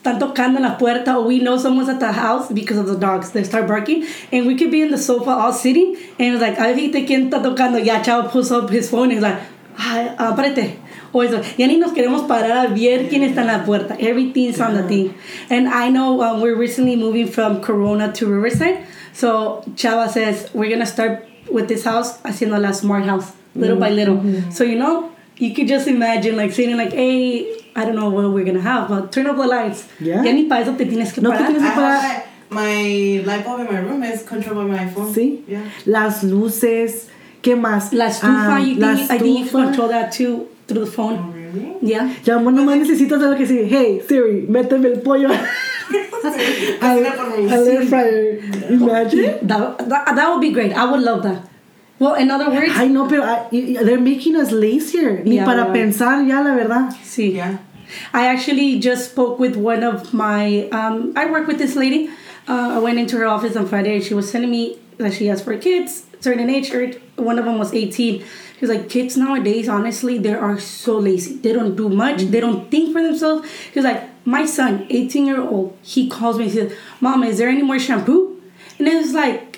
están 0.02 0.18
tocando 0.18 0.60
la 0.60 0.76
puerta 0.78 1.14
or 1.16 1.24
we 1.28 1.38
know 1.38 1.56
someone's 1.56 1.88
at 1.88 2.00
the 2.00 2.10
house 2.10 2.50
because 2.50 2.76
of 2.76 2.86
the 2.86 2.96
dogs 2.98 3.30
they 3.30 3.44
start 3.44 3.68
barking 3.68 4.04
and 4.32 4.46
we 4.48 4.56
could 4.56 4.70
be 4.72 4.82
in 4.82 4.90
the 4.90 4.98
sofa 4.98 5.30
all 5.30 5.52
sitting 5.52 5.96
and 6.18 6.34
it's 6.34 6.42
like 6.42 6.58
I 6.58 6.74
think 6.74 6.92
quién 7.06 7.30
está 7.30 7.40
tocando? 7.40 7.78
Ya 7.84 8.02
chavo 8.02 8.28
pulls 8.30 8.50
up 8.50 8.68
his 8.68 8.90
phone 8.90 9.04
and 9.04 9.12
he's 9.12 9.22
like 9.22 9.38
ay 9.78 10.12
apárate. 10.18 10.76
O 11.14 11.20
eso 11.20 11.40
ya 11.56 11.66
ni 11.68 11.76
nos 11.78 11.92
queremos 11.92 12.26
parar 12.26 12.66
a 12.66 12.68
ver 12.68 13.08
quién 13.08 13.22
está 13.22 13.42
en 13.42 13.46
la 13.46 13.64
puerta. 13.64 13.96
Everything's 14.00 14.60
on 14.60 14.74
the 14.74 14.82
thing. 14.82 15.14
And 15.50 15.68
I 15.68 15.88
know 15.88 16.20
um, 16.20 16.40
we're 16.40 16.56
recently 16.56 16.96
moving 16.96 17.28
from 17.28 17.60
Corona 17.60 18.12
to 18.14 18.26
Riverside 18.26 18.84
so 19.12 19.62
Chava 19.76 20.08
says 20.10 20.50
we're 20.54 20.70
gonna 20.70 20.86
start 20.86 21.28
with 21.50 21.68
this 21.68 21.84
house 21.84 22.18
haciendo 22.22 22.58
la 22.60 22.72
smart 22.72 23.04
house 23.04 23.30
little 23.54 23.76
by 23.76 23.90
little 23.90 24.20
so 24.50 24.64
you 24.64 24.76
know 24.78 25.10
you 25.38 25.54
could 25.54 25.66
just 25.68 25.88
imagine 25.88 26.36
like 26.36 26.52
saying 26.52 26.76
like, 26.76 26.92
hey, 26.92 27.46
I 27.74 27.84
don't 27.84 27.96
know 27.96 28.10
what 28.10 28.30
we're 28.32 28.44
gonna 28.44 28.60
have, 28.60 28.88
but 28.88 29.10
turn 29.12 29.26
off 29.26 29.36
the 29.36 29.46
lights. 29.46 29.86
Yeah. 29.98 30.22
Ya 30.22 30.30
ni 30.32 30.44
para 30.44 30.62
eso 30.62 30.74
te 30.76 30.84
tienes 30.84 31.12
que 31.12 31.20
No 31.22 31.30
te 31.32 31.38
tienes- 31.38 31.62
I 31.62 31.74
para- 31.74 31.98
have 31.98 32.24
my, 32.50 32.62
my 32.62 33.22
light 33.24 33.44
bulb 33.44 33.60
in 33.60 33.66
my 33.66 33.80
room 33.80 34.02
is 34.04 34.22
controlled 34.22 34.68
by 34.68 34.76
my 34.84 34.88
phone. 34.90 35.12
Sí. 35.12 35.40
Yeah. 35.48 35.62
Las 35.86 36.22
luces. 36.22 37.08
¿Qué 37.42 37.56
más? 37.56 37.92
La 37.92 38.06
estufa, 38.06 38.56
Ah, 38.56 38.58
you 38.60 38.76
la 38.78 38.94
think, 38.94 39.10
I 39.10 39.18
think 39.18 39.38
you 39.38 39.44
can 39.50 39.64
control 39.66 39.88
that 39.88 40.12
too 40.12 40.46
through 40.68 40.84
the 40.84 40.90
Oh, 40.90 40.94
phone. 40.94 41.32
really? 41.34 41.74
Yeah. 41.80 42.08
Ya 42.24 42.38
nomás 42.38 42.78
necesitas 42.78 43.20
algo 43.20 43.36
que 43.36 43.46
sí. 43.46 43.66
Hey, 43.68 44.00
Siri, 44.06 44.46
méteme 44.48 44.86
el 44.92 45.00
pollo 45.00 45.28
al, 45.32 45.38
Cocina 46.22 47.12
por 47.16 47.68
air 47.68 47.82
fryer. 47.86 48.40
Imagine. 48.70 49.38
That, 49.42 49.78
that, 49.88 50.14
that 50.14 50.28
would 50.30 50.40
be 50.40 50.50
great. 50.52 50.72
I 50.72 50.84
would 50.90 51.00
love 51.02 51.22
that. 51.24 51.48
Well, 52.02 52.14
in 52.22 52.30
other 52.30 52.50
words, 52.50 52.72
Ay, 52.74 52.88
no, 52.88 53.06
pero 53.08 53.22
y- 53.22 53.48
y- 53.52 53.82
they're 53.86 54.00
making 54.12 54.34
us 54.36 54.50
lazier. 54.50 55.22
Ni 55.24 55.36
Yeah, 55.36 55.44
para 55.44 55.62
right. 55.64 55.72
pensar 55.72 56.26
ya, 56.26 56.40
la 56.40 56.54
verdad. 56.56 56.92
see. 57.04 57.30
Yeah. 57.36 57.58
I 58.12 58.26
actually 58.26 58.80
just 58.80 59.10
spoke 59.12 59.38
with 59.38 59.54
one 59.56 59.82
of 59.84 60.12
my. 60.12 60.68
Um, 60.72 61.12
I 61.14 61.26
work 61.30 61.46
with 61.46 61.58
this 61.58 61.76
lady. 61.76 62.08
Uh, 62.48 62.70
I 62.76 62.78
went 62.78 62.98
into 62.98 63.16
her 63.18 63.26
office 63.26 63.54
on 63.54 63.66
Friday. 63.68 63.94
and 63.96 64.04
She 64.04 64.14
was 64.14 64.32
telling 64.32 64.50
me 64.50 64.78
that 64.98 65.12
she 65.12 65.26
has 65.30 65.40
four 65.46 65.56
kids, 65.58 66.02
certain 66.20 66.48
age. 66.50 66.74
Or 66.74 66.90
one 67.22 67.38
of 67.38 67.44
them 67.44 67.58
was 67.58 67.72
18. 67.72 68.18
He 68.18 68.66
was 68.66 68.70
like, 68.70 68.88
kids 68.88 69.16
nowadays, 69.16 69.68
honestly, 69.68 70.18
they 70.18 70.34
are 70.34 70.58
so 70.58 70.98
lazy. 70.98 71.36
They 71.36 71.52
don't 71.52 71.76
do 71.76 71.88
much. 71.88 72.22
They 72.34 72.40
don't 72.40 72.70
think 72.70 72.92
for 72.92 73.02
themselves. 73.02 73.46
He 73.72 73.78
was 73.78 73.84
like, 73.84 74.02
my 74.24 74.46
son, 74.46 74.86
18 74.88 75.26
year 75.26 75.40
old, 75.42 75.76
he 75.82 76.08
calls 76.08 76.38
me. 76.38 76.44
He 76.44 76.50
says, 76.58 76.72
Mom, 77.00 77.22
is 77.24 77.38
there 77.38 77.48
any 77.48 77.62
more 77.62 77.78
shampoo? 77.78 78.40
And 78.78 78.88
it 78.88 78.94
was 78.96 79.12
like, 79.14 79.51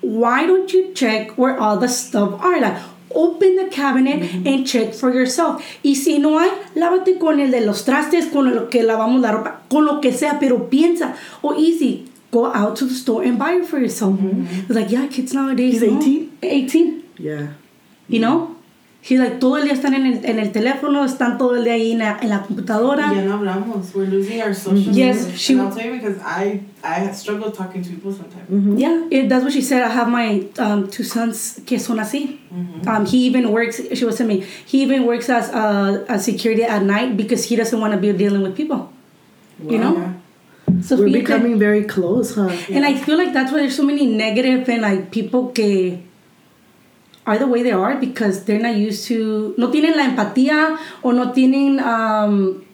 why 0.00 0.46
don't 0.46 0.72
you 0.72 0.92
check 0.94 1.36
where 1.36 1.58
all 1.58 1.78
the 1.78 1.88
stuff 1.88 2.40
are? 2.40 2.60
Like, 2.60 2.78
open 3.14 3.56
the 3.56 3.68
cabinet 3.70 4.20
mm-hmm. 4.20 4.46
and 4.46 4.66
check 4.66 4.94
for 4.94 5.12
yourself. 5.12 5.64
Y 5.82 5.94
si 5.94 6.18
no 6.18 6.38
hay, 6.38 6.50
lávate 6.74 7.18
con 7.18 7.40
el 7.40 7.50
de 7.50 7.60
los 7.60 7.84
trastes, 7.84 8.26
con 8.32 8.54
lo 8.54 8.68
que 8.68 8.82
lavamos 8.82 9.20
la 9.20 9.32
ropa, 9.32 9.62
con 9.68 9.84
lo 9.84 10.00
que 10.00 10.12
sea, 10.12 10.38
pero 10.38 10.68
piensa. 10.68 11.16
Or 11.42 11.54
easy, 11.56 12.10
go 12.30 12.46
out 12.46 12.76
to 12.76 12.84
the 12.84 12.94
store 12.94 13.22
and 13.24 13.38
buy 13.38 13.54
it 13.54 13.66
for 13.66 13.78
yourself. 13.78 14.18
Mm-hmm. 14.18 14.60
It's 14.60 14.70
like, 14.70 14.90
yeah, 14.90 15.06
kids 15.08 15.32
nowadays. 15.32 15.80
He's 15.80 15.82
18? 15.82 16.38
18. 16.42 17.02
Yeah. 17.18 17.48
You 18.08 18.20
know? 18.20 18.57
He's 19.00 19.20
like, 19.20 19.38
todo 19.38 19.56
el 19.56 19.64
día 19.64 19.72
están 19.74 19.94
en 19.94 20.06
el, 20.06 20.24
en 20.24 20.38
el 20.38 20.50
teléfono, 20.52 21.04
están 21.04 21.38
todo 21.38 21.54
el 21.56 21.64
día 21.64 21.74
ahí 21.74 21.92
en 21.92 21.98
la, 22.00 22.18
en 22.20 22.28
la 22.28 22.42
computadora. 22.42 23.14
Ya 23.14 23.22
no 23.22 23.34
hablamos. 23.38 23.94
We're 23.94 24.06
losing 24.10 24.42
our 24.42 24.52
social 24.52 24.92
Yes, 24.92 25.24
life. 25.26 25.36
she- 25.38 25.52
And 25.54 25.62
I'll 25.62 25.74
tell 25.74 25.86
you 25.86 25.92
because 25.92 26.18
I 26.20 26.60
I 26.82 27.10
struggle 27.12 27.50
talking 27.52 27.82
to 27.82 27.88
people 27.88 28.12
sometimes. 28.12 28.78
Yeah, 28.78 29.06
it, 29.10 29.28
that's 29.28 29.44
what 29.44 29.52
she 29.52 29.62
said. 29.62 29.82
I 29.82 29.88
have 29.88 30.08
my 30.08 30.44
um, 30.58 30.88
two 30.90 31.04
sons 31.04 31.60
que 31.64 31.78
son 31.78 31.98
así. 31.98 32.38
Um, 32.86 33.06
he 33.06 33.24
even 33.26 33.50
works. 33.52 33.80
She 33.94 34.04
was 34.04 34.16
telling 34.18 34.40
me 34.40 34.46
he 34.66 34.82
even 34.82 35.06
works 35.06 35.30
as 35.30 35.48
uh, 35.54 36.04
a 36.08 36.18
security 36.18 36.64
at 36.64 36.82
night 36.82 37.16
because 37.16 37.44
he 37.44 37.54
doesn't 37.56 37.80
want 37.80 37.94
to 37.94 37.98
be 38.00 38.12
dealing 38.12 38.42
with 38.42 38.56
people. 38.56 38.90
You 39.64 39.78
know. 39.78 39.96
Yeah. 39.96 40.12
So 40.82 40.96
We're 40.96 41.10
becoming 41.12 41.58
very 41.58 41.84
close, 41.84 42.34
huh? 42.34 42.50
and 42.70 42.84
I 42.84 42.94
feel 42.94 43.16
like 43.16 43.32
that's 43.32 43.50
why 43.52 43.58
there's 43.60 43.74
so 43.76 43.84
many 43.84 44.04
negative 44.06 44.68
and 44.68 44.82
like 44.82 45.10
people 45.10 45.48
que 45.48 46.02
are 47.28 47.38
the 47.38 47.46
way 47.46 47.60
they 47.62 47.72
are 47.84 47.94
because 48.08 48.44
they're 48.44 48.64
not 48.68 48.76
used 48.88 49.02
to 49.10 49.54
no 49.58 49.68
tienen 49.74 49.94
la 50.00 50.04
empatía 50.10 50.58
o 51.02 51.12
no 51.12 51.24
tienen 51.36 51.78
um, 51.80 52.64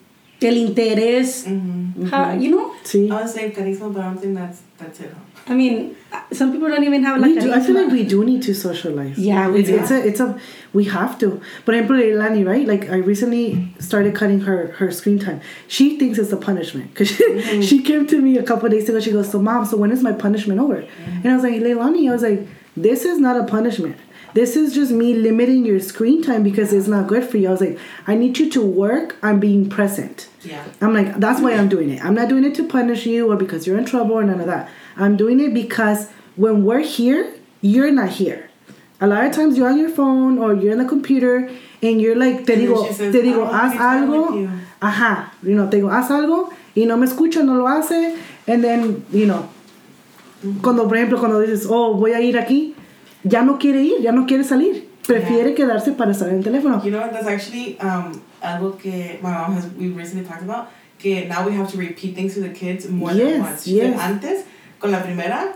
el 0.41 0.57
interés. 0.67 1.45
Mm-hmm. 1.47 2.07
How- 2.13 2.33
you 2.43 2.51
know. 2.55 2.67
See? 2.85 3.11
I 3.11 3.21
would 3.23 3.31
say 3.31 3.51
carisma, 3.51 3.93
but 3.93 4.03
I 4.03 4.07
don't 4.11 4.19
think 4.23 4.35
that's 4.41 4.61
that's 4.79 5.01
it. 5.01 5.13
I 5.47 5.53
mean, 5.61 5.95
some 6.33 6.53
people 6.53 6.69
don't 6.69 6.85
even 6.85 7.03
have 7.05 7.21
like. 7.21 7.35
we 7.35 7.41
do, 7.41 7.53
I 7.53 7.61
feel 7.61 7.75
like 7.81 7.93
we 7.93 8.05
do 8.05 8.25
need 8.25 8.43
to 8.49 8.55
socialize. 8.55 9.19
Yeah, 9.19 9.51
we 9.51 9.61
it's, 9.61 9.69
do. 9.69 9.77
It's 9.79 9.91
a, 9.91 9.99
it's 10.11 10.21
a, 10.21 10.29
we 10.73 10.85
have 10.85 11.19
to. 11.23 11.29
Por 11.67 11.75
ejemplo, 11.75 11.99
Leilani, 12.01 12.47
right? 12.47 12.67
Like 12.67 12.89
I 12.89 12.97
recently 13.13 13.69
started 13.79 14.15
cutting 14.15 14.41
her 14.49 14.59
her 14.79 14.91
screen 14.91 15.19
time. 15.19 15.43
She 15.69 15.99
thinks 15.99 16.19
it's 16.19 16.33
a 16.33 16.39
punishment 16.39 16.87
because 16.95 17.09
she, 17.09 17.25
Mm-hmm. 17.25 17.61
she 17.61 17.83
came 17.83 18.07
to 18.07 18.23
me 18.23 18.39
a 18.39 18.43
couple 18.43 18.69
days 18.71 18.89
ago. 18.89 19.01
She 19.01 19.13
goes, 19.13 19.29
"So 19.31 19.39
mom, 19.49 19.67
so 19.67 19.77
when 19.77 19.91
is 19.93 20.03
my 20.03 20.13
punishment 20.13 20.61
over?" 20.61 20.81
Mm-hmm. 20.83 21.21
And 21.23 21.27
I 21.33 21.35
was 21.35 21.45
like, 21.45 21.61
Leilani, 21.67 22.09
I 22.09 22.13
was 22.13 22.23
like, 22.23 22.41
this 22.75 23.05
is 23.05 23.19
not 23.19 23.37
a 23.37 23.45
punishment. 23.45 23.97
This 24.35 24.57
is 24.57 24.75
just 24.75 24.91
me 24.91 25.15
limiting 25.15 25.65
your 25.65 25.79
screen 25.81 26.21
time 26.23 26.43
because 26.43 26.73
it's 26.73 26.89
not 26.89 27.07
good 27.07 27.25
for 27.25 27.39
you. 27.39 27.49
I 27.49 27.53
was 27.53 27.61
like, 27.61 27.79
I 28.07 28.17
need 28.17 28.37
you 28.39 28.51
to 28.51 28.61
work 28.61 29.17
on 29.23 29.39
being 29.39 29.69
present. 29.69 30.29
Yeah. 30.43 30.65
I'm 30.81 30.93
like, 30.93 31.19
that's 31.21 31.41
why 31.41 31.53
I'm 31.55 31.69
doing 31.69 31.89
it. 31.91 32.05
I'm 32.05 32.15
not 32.15 32.29
doing 32.29 32.45
it 32.45 32.55
to 32.57 32.67
punish 32.67 33.07
you 33.07 33.31
or 33.31 33.37
because 33.37 33.67
you're 33.67 33.79
in 33.79 33.85
trouble 33.85 34.15
or 34.15 34.25
none 34.25 34.41
of 34.41 34.47
that. 34.47 34.69
I'm 34.97 35.17
doing 35.17 35.39
it 35.39 35.55
because 35.55 36.11
when 36.35 36.65
we're 36.65 36.81
here, 36.81 37.33
you're 37.61 37.93
not 37.93 38.11
here. 38.11 38.51
A 39.01 39.07
lot 39.07 39.25
of 39.25 39.33
times 39.33 39.57
you're 39.57 39.69
on 39.69 39.79
your 39.79 39.91
phone 39.91 40.39
or 40.39 40.53
you're 40.55 40.73
in 40.73 40.79
the 40.79 40.85
computer 40.89 41.49
and 41.83 42.01
you're 42.01 42.17
like, 42.17 42.45
te 42.47 42.57
digo, 42.57 42.93
says, 42.93 43.13
te 43.13 43.21
"I 43.21 43.23
digo, 43.23 43.51
haz 43.51 43.73
to 43.73 43.79
be 43.79 43.79
time 43.79 44.11
with 44.11 44.21
algo. 44.21 44.61
Ajá. 44.81 45.31
You 45.43 45.55
know, 45.55 45.71
te 45.71 45.79
digo, 45.79 45.91
haz 45.91 46.11
algo 46.11 46.53
y 46.77 46.85
no 46.87 46.97
me 46.97 47.07
escucha, 47.07 47.45
no 47.45 47.55
lo 47.55 47.67
hace. 47.67 48.19
And 48.47 48.65
then, 48.65 49.05
you 49.13 49.27
know, 49.27 49.49
cuando, 50.63 50.89
por 50.89 50.97
ejemplo, 50.97 51.19
cuando 51.19 51.41
dices, 51.41 51.67
oh, 51.69 51.95
voy 51.95 52.13
a 52.13 52.21
ir 52.21 52.37
aquí, 52.37 52.75
ya 53.25 53.43
no 53.43 53.59
quiere 53.59 53.83
ir, 53.83 53.95
ya 54.01 54.13
no 54.13 54.27
quiere 54.27 54.45
salir. 54.45 54.89
Prefiere 55.07 55.55
quedarse 55.55 55.93
para 55.93 56.13
estar 56.13 56.29
en 56.31 56.37
el 56.37 56.45
teléfono. 56.45 56.83
You 56.83 56.91
know 56.91 57.01
what? 57.01 57.11
That's 57.13 57.27
actually 57.27 57.77
um 57.83 58.13
algo 58.43 58.79
que 58.79 59.19
my 59.23 59.31
mom 59.33 59.55
has 59.57 59.67
we 59.79 59.89
recently 59.89 60.25
talked 60.27 60.43
about. 60.43 60.69
Que 60.99 61.27
now 61.29 61.47
we 61.47 61.55
have 61.57 61.71
to 61.71 61.77
repeat 61.79 62.15
things 62.15 62.35
to 62.35 62.41
the 62.41 62.53
kids 62.53 62.89
more 62.89 63.13
Yes, 63.13 63.33
than 63.33 63.41
once. 63.43 63.67
Yes. 63.67 64.01
Antes, 64.01 64.45
con 64.79 64.91
la 64.93 65.03
primera, 65.03 65.53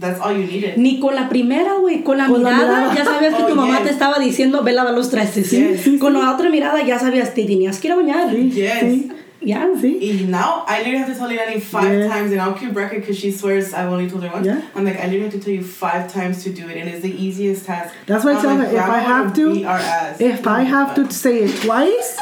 that's 0.00 0.18
all 0.20 0.32
you 0.32 0.44
needed. 0.44 0.76
Ni 0.76 0.98
con 0.98 1.14
la 1.14 1.28
primera, 1.28 1.74
güey, 1.78 2.02
con 2.02 2.18
la 2.18 2.26
Con 2.26 2.42
la 2.42 2.50
mirada 2.50 2.78
mirada. 2.90 2.94
ya 2.96 3.04
sabías 3.04 3.34
que 3.34 3.42
Oh, 3.44 3.46
tu 3.46 3.54
mamá 3.54 3.76
yes. 3.78 3.84
te 3.86 3.90
estaba 3.92 4.18
diciendo, 4.18 4.64
ve 4.64 4.72
lavar 4.72 4.94
los 4.94 5.08
trastes. 5.10 5.46
Sí, 5.48 5.76
sí, 5.78 5.98
con 5.98 6.14
la 6.14 6.32
otra 6.34 6.50
mirada 6.50 6.82
ya 6.84 6.98
sabías, 6.98 7.32
te 7.34 7.44
tenías 7.44 7.78
que 7.78 7.86
ir 7.88 7.92
a 7.92 7.96
bañar. 7.96 8.30
Sí, 8.32 8.50
Yes. 8.50 8.80
sí, 8.80 9.12
Ya. 9.40 9.66
sí. 9.80 9.98
Y 10.00 10.26
now 10.28 10.64
I 10.66 10.78
literally 10.78 10.98
have 10.98 11.08
to 11.08 11.14
tell 11.14 11.28
Leilani 11.28 11.60
five 11.62 11.98
Yeah. 11.98 12.08
times, 12.08 12.32
and 12.32 12.40
I'll 12.40 12.54
keep 12.54 12.76
record 12.76 13.00
because 13.00 13.18
she 13.18 13.30
swears 13.30 13.72
I've 13.72 13.90
only 13.90 14.08
told 14.08 14.22
her 14.22 14.30
once. 14.30 14.46
Yeah. 14.46 14.60
I'm 14.74 14.84
like, 14.84 14.96
I 14.98 15.04
literally 15.04 15.22
have 15.22 15.32
to 15.32 15.40
tell 15.40 15.54
you 15.54 15.64
five 15.64 16.12
times 16.12 16.42
to 16.44 16.52
do 16.52 16.68
it, 16.68 16.76
and 16.76 16.88
it's 16.88 17.02
the 17.02 17.12
easiest 17.12 17.64
task. 17.64 17.94
That's 18.06 18.24
why 18.24 18.36
I 18.36 18.40
tell 18.40 18.56
her, 18.56 18.64
if 18.64 18.82
I 18.82 18.98
have 18.98 19.34
to- 19.34 19.54
beat 19.54 19.64
our 19.64 19.78
ass. 19.78 20.20
If 20.20 20.46
I 20.46 20.62
have 20.62 20.94
to 20.96 21.10
say 21.10 21.44
it 21.44 21.62
twice, 21.62 22.18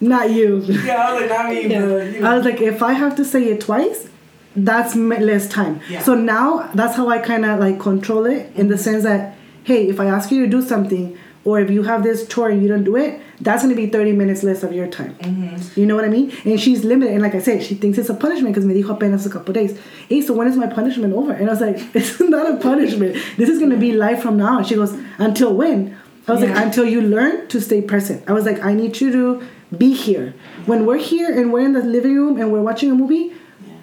not 0.00 0.30
you. 0.30 0.62
Yeah, 0.84 1.08
I 1.08 1.12
was 1.12 1.20
like, 1.22 1.30
not 1.30 1.50
me, 1.50 1.66
Yeah. 1.66 1.80
but 1.80 2.12
you 2.12 2.20
know. 2.20 2.30
I 2.30 2.36
was 2.36 2.44
like, 2.44 2.60
if 2.60 2.82
I 2.82 2.92
have 2.92 3.16
to 3.16 3.24
say 3.24 3.44
it 3.44 3.60
twice, 3.60 4.08
that's 4.54 4.94
less 4.94 5.48
time. 5.48 5.80
Yeah. 5.88 6.02
So 6.02 6.14
now 6.14 6.70
that's 6.74 6.96
how 6.96 7.08
I 7.08 7.18
kind 7.18 7.44
of 7.44 7.58
like 7.58 7.80
control 7.80 8.26
it 8.26 8.50
in 8.54 8.68
the 8.68 8.74
mm-hmm. 8.74 8.82
sense 8.82 9.02
that, 9.04 9.34
hey, 9.64 9.88
if 9.88 9.98
I 9.98 10.06
ask 10.06 10.30
you 10.30 10.44
to 10.44 10.50
do 10.50 10.62
something, 10.62 11.18
or 11.44 11.60
if 11.60 11.70
you 11.70 11.82
have 11.82 12.02
this 12.02 12.26
chore 12.28 12.50
and 12.50 12.62
you 12.62 12.68
don't 12.68 12.84
do 12.84 12.96
it, 12.96 13.20
that's 13.40 13.62
gonna 13.62 13.74
be 13.74 13.88
30 13.88 14.12
minutes 14.12 14.42
less 14.42 14.62
of 14.62 14.72
your 14.72 14.86
time. 14.86 15.14
Mm-hmm. 15.16 15.80
You 15.80 15.86
know 15.86 15.96
what 15.96 16.04
I 16.04 16.08
mean? 16.08 16.32
And 16.44 16.60
she's 16.60 16.84
limited. 16.84 17.12
And 17.12 17.22
like 17.22 17.34
I 17.34 17.40
said, 17.40 17.62
she 17.62 17.74
thinks 17.74 17.98
it's 17.98 18.08
a 18.08 18.14
punishment 18.14 18.54
because 18.54 18.64
me 18.64 18.80
dijo 18.80 18.90
apenas 18.90 19.26
a 19.26 19.30
couple 19.30 19.52
days. 19.52 19.78
Hey, 20.08 20.20
so 20.20 20.34
when 20.34 20.46
is 20.46 20.56
my 20.56 20.68
punishment 20.68 21.14
over? 21.14 21.32
And 21.32 21.48
I 21.48 21.52
was 21.52 21.60
like, 21.60 21.76
it's 21.94 22.20
not 22.20 22.48
a 22.48 22.56
punishment. 22.58 23.16
This 23.36 23.48
is 23.48 23.58
gonna 23.58 23.76
be 23.76 23.92
life 23.92 24.22
from 24.22 24.36
now. 24.36 24.58
on. 24.58 24.64
She 24.64 24.76
goes, 24.76 24.96
until 25.18 25.54
when? 25.54 25.96
I 26.28 26.32
was 26.32 26.40
like, 26.40 26.56
until 26.56 26.84
you 26.84 27.00
learn 27.00 27.48
to 27.48 27.60
stay 27.60 27.82
present. 27.82 28.28
I 28.28 28.32
was 28.32 28.44
like, 28.44 28.62
I 28.62 28.74
need 28.74 29.00
you 29.00 29.10
to 29.10 29.42
be 29.76 29.92
here. 29.92 30.34
When 30.66 30.86
we're 30.86 30.98
here 30.98 31.36
and 31.36 31.52
we're 31.52 31.64
in 31.64 31.72
the 31.72 31.82
living 31.82 32.14
room 32.14 32.40
and 32.40 32.52
we're 32.52 32.62
watching 32.62 32.92
a 32.92 32.94
movie, 32.94 33.32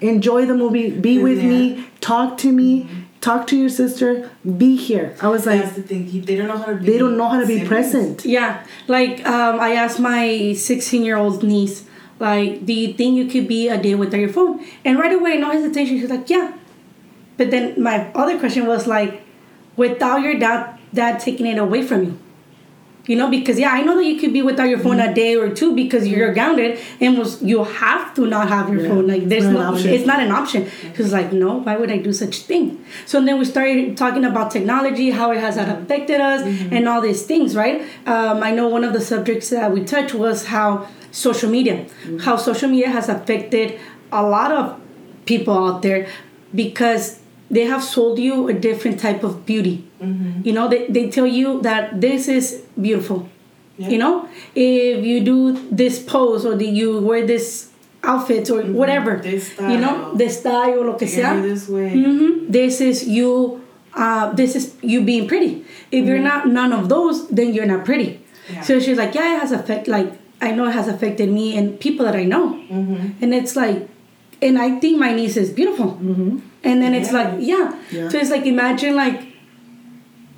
enjoy 0.00 0.46
the 0.46 0.54
movie, 0.54 0.90
be 0.90 1.22
with 1.22 1.38
me, 1.38 1.86
talk 2.00 2.38
to 2.38 2.50
me, 2.50 2.84
mm-hmm. 2.84 3.00
Talk 3.20 3.46
to 3.48 3.56
your 3.56 3.68
sister, 3.68 4.30
be 4.56 4.76
here. 4.76 5.14
I 5.20 5.28
was 5.28 5.46
like, 5.46 5.62
That's 5.62 5.76
the 5.76 5.82
thing. 5.82 6.22
They 6.22 6.36
don't 6.36 6.48
know 6.48 6.56
how 6.58 6.66
to 6.66 6.76
be. 6.76 6.86
they 6.86 6.98
don't 6.98 7.16
know 7.16 7.28
how 7.28 7.40
to 7.40 7.46
be 7.46 7.58
siblings. 7.58 7.68
present. 7.68 8.24
Yeah. 8.24 8.64
Like, 8.88 9.24
um, 9.26 9.60
I 9.60 9.74
asked 9.74 10.00
my 10.00 10.52
16 10.54 11.02
year 11.02 11.16
old 11.16 11.42
niece, 11.42 11.84
like, 12.18 12.66
do 12.66 12.72
you 12.72 12.92
think 12.94 13.16
you 13.16 13.26
could 13.26 13.48
be 13.48 13.68
a 13.68 13.80
day 13.80 13.94
without 13.94 14.18
your 14.20 14.28
phone? 14.28 14.64
And 14.84 14.98
right 14.98 15.12
away, 15.12 15.36
no 15.38 15.50
hesitation, 15.50 15.98
she's 16.00 16.10
like, 16.10 16.28
yeah. 16.30 16.52
But 17.36 17.50
then 17.50 17.82
my 17.82 18.10
other 18.12 18.38
question 18.38 18.66
was 18.66 18.86
like, 18.86 19.22
without 19.76 20.20
your 20.22 20.38
dad, 20.38 20.78
dad 20.92 21.20
taking 21.20 21.46
it 21.46 21.56
away 21.58 21.82
from 21.82 22.04
you. 22.04 22.18
You 23.10 23.16
know, 23.20 23.28
because 23.28 23.58
yeah, 23.58 23.72
I 23.78 23.80
know 23.86 23.94
that 23.96 24.04
you 24.10 24.16
could 24.20 24.32
be 24.32 24.42
without 24.50 24.68
your 24.72 24.78
phone 24.78 24.98
Mm-hmm. 24.98 25.12
a 25.12 25.14
day 25.22 25.32
or 25.42 25.48
two 25.60 25.70
because 25.74 26.02
you're 26.06 26.32
grounded 26.32 26.78
and 27.00 27.18
was 27.18 27.42
you 27.50 27.64
have 27.64 28.14
to 28.18 28.22
not 28.34 28.48
have 28.54 28.68
your 28.72 28.82
Yeah, 28.82 28.88
phone. 28.90 29.06
Like 29.12 29.24
there's 29.32 29.48
no, 29.56 29.60
option. 29.70 29.90
it's 29.96 30.06
not 30.12 30.20
an 30.26 30.30
option. 30.40 30.60
She's 30.96 31.12
like, 31.18 31.32
no, 31.32 31.50
why 31.66 31.74
would 31.80 31.90
I 31.90 31.98
do 32.08 32.12
such 32.12 32.36
thing? 32.50 32.66
So 33.06 33.14
then 33.26 33.36
we 33.40 33.44
started 33.54 33.96
talking 33.96 34.24
about 34.24 34.46
technology, 34.52 35.10
how 35.20 35.28
it 35.32 35.40
has 35.46 35.56
affected 35.56 36.20
us, 36.32 36.40
Mm-hmm. 36.42 36.74
and 36.76 36.88
all 36.88 37.00
these 37.00 37.22
things, 37.30 37.56
right? 37.62 37.76
Um, 38.06 38.36
I 38.48 38.50
know 38.52 38.66
one 38.68 38.84
of 38.84 38.92
the 38.92 39.00
subjects 39.12 39.50
that 39.50 39.72
we 39.72 39.80
touched 39.84 40.14
was 40.14 40.46
how 40.56 40.68
social 41.10 41.50
media, 41.50 41.76
Mm-hmm. 41.76 42.18
how 42.26 42.36
social 42.36 42.68
media 42.74 42.90
has 42.98 43.08
affected 43.08 43.78
a 44.12 44.22
lot 44.22 44.50
of 44.52 44.80
people 45.26 45.54
out 45.66 45.82
there 45.82 46.08
because 46.54 47.19
they 47.50 47.64
have 47.64 47.82
sold 47.82 48.18
you 48.18 48.48
a 48.48 48.52
different 48.54 49.00
type 49.00 49.24
of 49.24 49.44
beauty. 49.44 49.84
You 50.00 50.52
know, 50.52 50.68
they, 50.68 50.86
they 50.86 51.10
tell 51.10 51.26
you 51.26 51.60
that 51.62 52.00
this 52.00 52.28
is 52.28 52.62
beautiful. 52.80 53.28
You 53.78 53.98
know, 53.98 54.28
if 54.54 55.04
you 55.04 55.20
do 55.24 55.52
this 55.70 55.98
pose 56.02 56.44
or 56.44 56.54
the, 56.54 56.66
you 56.66 56.98
wear 57.00 57.26
this 57.26 57.70
outfit 58.02 58.50
or 58.50 58.62
whatever, 58.62 59.16
This 59.16 59.58
you 59.58 59.78
know, 59.78 60.14
the 60.14 60.28
style, 60.28 60.84
lo 60.84 60.94
que 60.94 61.06
sea. 61.06 61.22
this 61.40 61.68
way. 61.68 61.90
hmm 61.90 62.46
This 62.50 62.80
is 62.80 63.08
you. 63.08 63.60
Uh, 63.94 64.32
this 64.34 64.54
is 64.54 64.76
you 64.82 65.02
being 65.02 65.26
pretty. 65.26 65.64
If 65.90 66.06
you're 66.06 66.20
not 66.20 66.46
none 66.46 66.72
of 66.72 66.88
those, 66.88 67.26
then 67.28 67.52
you're 67.54 67.66
not 67.66 67.84
pretty. 67.84 68.20
Yeah. 68.52 68.60
So 68.62 68.78
she's 68.80 68.96
like, 68.98 69.14
yeah, 69.14 69.36
it 69.36 69.40
has 69.40 69.50
affect. 69.52 69.88
Like 69.88 70.12
I 70.40 70.52
know 70.52 70.66
it 70.68 70.72
has 70.72 70.86
affected 70.88 71.28
me 71.30 71.56
and 71.58 71.78
people 71.80 72.04
that 72.06 72.14
I 72.14 72.24
know. 72.24 72.54
Mm-hmm. 72.70 73.22
And 73.22 73.34
it's 73.34 73.56
like, 73.56 73.88
and 74.42 74.58
I 74.58 74.78
think 74.78 74.98
my 74.98 75.12
niece 75.12 75.36
is 75.36 75.50
beautiful. 75.50 75.98
And 76.62 76.82
then 76.82 76.94
it's 76.94 77.12
like, 77.12 77.36
yeah. 77.38 77.78
Yeah. 77.90 78.08
So 78.08 78.18
it's 78.18 78.30
like 78.30 78.46
imagine 78.46 78.94
like 78.94 79.30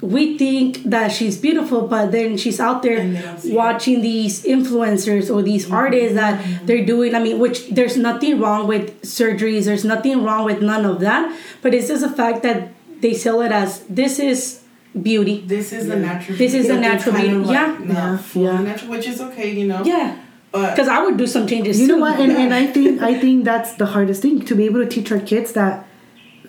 we 0.02 0.36
think 0.36 0.82
that 0.84 1.12
she's 1.12 1.36
beautiful, 1.38 1.86
but 1.86 2.10
then 2.10 2.36
she's 2.36 2.58
out 2.58 2.82
there 2.82 2.98
And 2.98 3.16
they 3.16 3.22
don't 3.22 3.38
see 3.38 3.52
it. 3.52 3.56
watching 3.56 4.02
these 4.02 4.42
influencers 4.44 5.32
or 5.34 5.42
these 5.42 5.66
mm-hmm. 5.66 5.74
artists 5.74 6.14
that 6.16 6.40
mm-hmm. 6.40 6.66
they're 6.66 6.84
doing. 6.84 7.14
I 7.14 7.20
mean, 7.20 7.38
which 7.38 7.68
there's 7.68 7.96
nothing 7.96 8.40
wrong 8.40 8.66
with 8.66 9.00
surgeries, 9.02 9.64
there's 9.64 9.84
nothing 9.84 10.24
wrong 10.24 10.44
with 10.44 10.60
none 10.60 10.84
of 10.84 11.00
that, 11.00 11.36
but 11.62 11.72
it's 11.72 11.86
just 11.86 12.04
a 12.04 12.10
fact 12.10 12.42
that 12.42 12.70
they 13.00 13.14
sell 13.14 13.40
it 13.42 13.52
as 13.52 13.80
this 13.86 14.18
is 14.18 14.62
beauty. 15.00 15.44
This 15.46 15.72
is 15.72 15.86
the 15.86 15.96
natural. 15.96 16.36
This 16.36 16.54
is 16.54 16.66
the 16.66 16.78
natural 16.78 17.14
kind 17.14 17.26
of 17.28 17.32
beauty, 17.38 17.52
yeah. 17.52 17.66
Like 17.66 17.80
not 17.80 17.94
Yeah, 17.94 18.16
fully 18.18 18.44
yeah. 18.46 18.60
natural, 18.60 18.90
which 18.90 19.06
is 19.06 19.20
okay, 19.20 19.52
you 19.52 19.66
know. 19.66 19.84
Yeah. 19.84 20.18
Because 20.50 20.88
I 20.88 21.02
would 21.02 21.16
do 21.16 21.26
some 21.26 21.46
changes 21.46 21.80
You 21.80 21.86
know 21.86 21.94
too. 21.94 22.00
what? 22.02 22.20
And, 22.20 22.32
and 22.32 22.52
I 22.52 22.66
think 22.66 23.00
I 23.00 23.18
think 23.22 23.44
that's 23.44 23.74
the 23.74 23.86
hardest 23.86 24.20
thing 24.20 24.44
to 24.44 24.54
be 24.54 24.66
able 24.66 24.80
to 24.80 24.88
teach 24.88 25.10
our 25.10 25.20
kids 25.20 25.52
that 25.52 25.86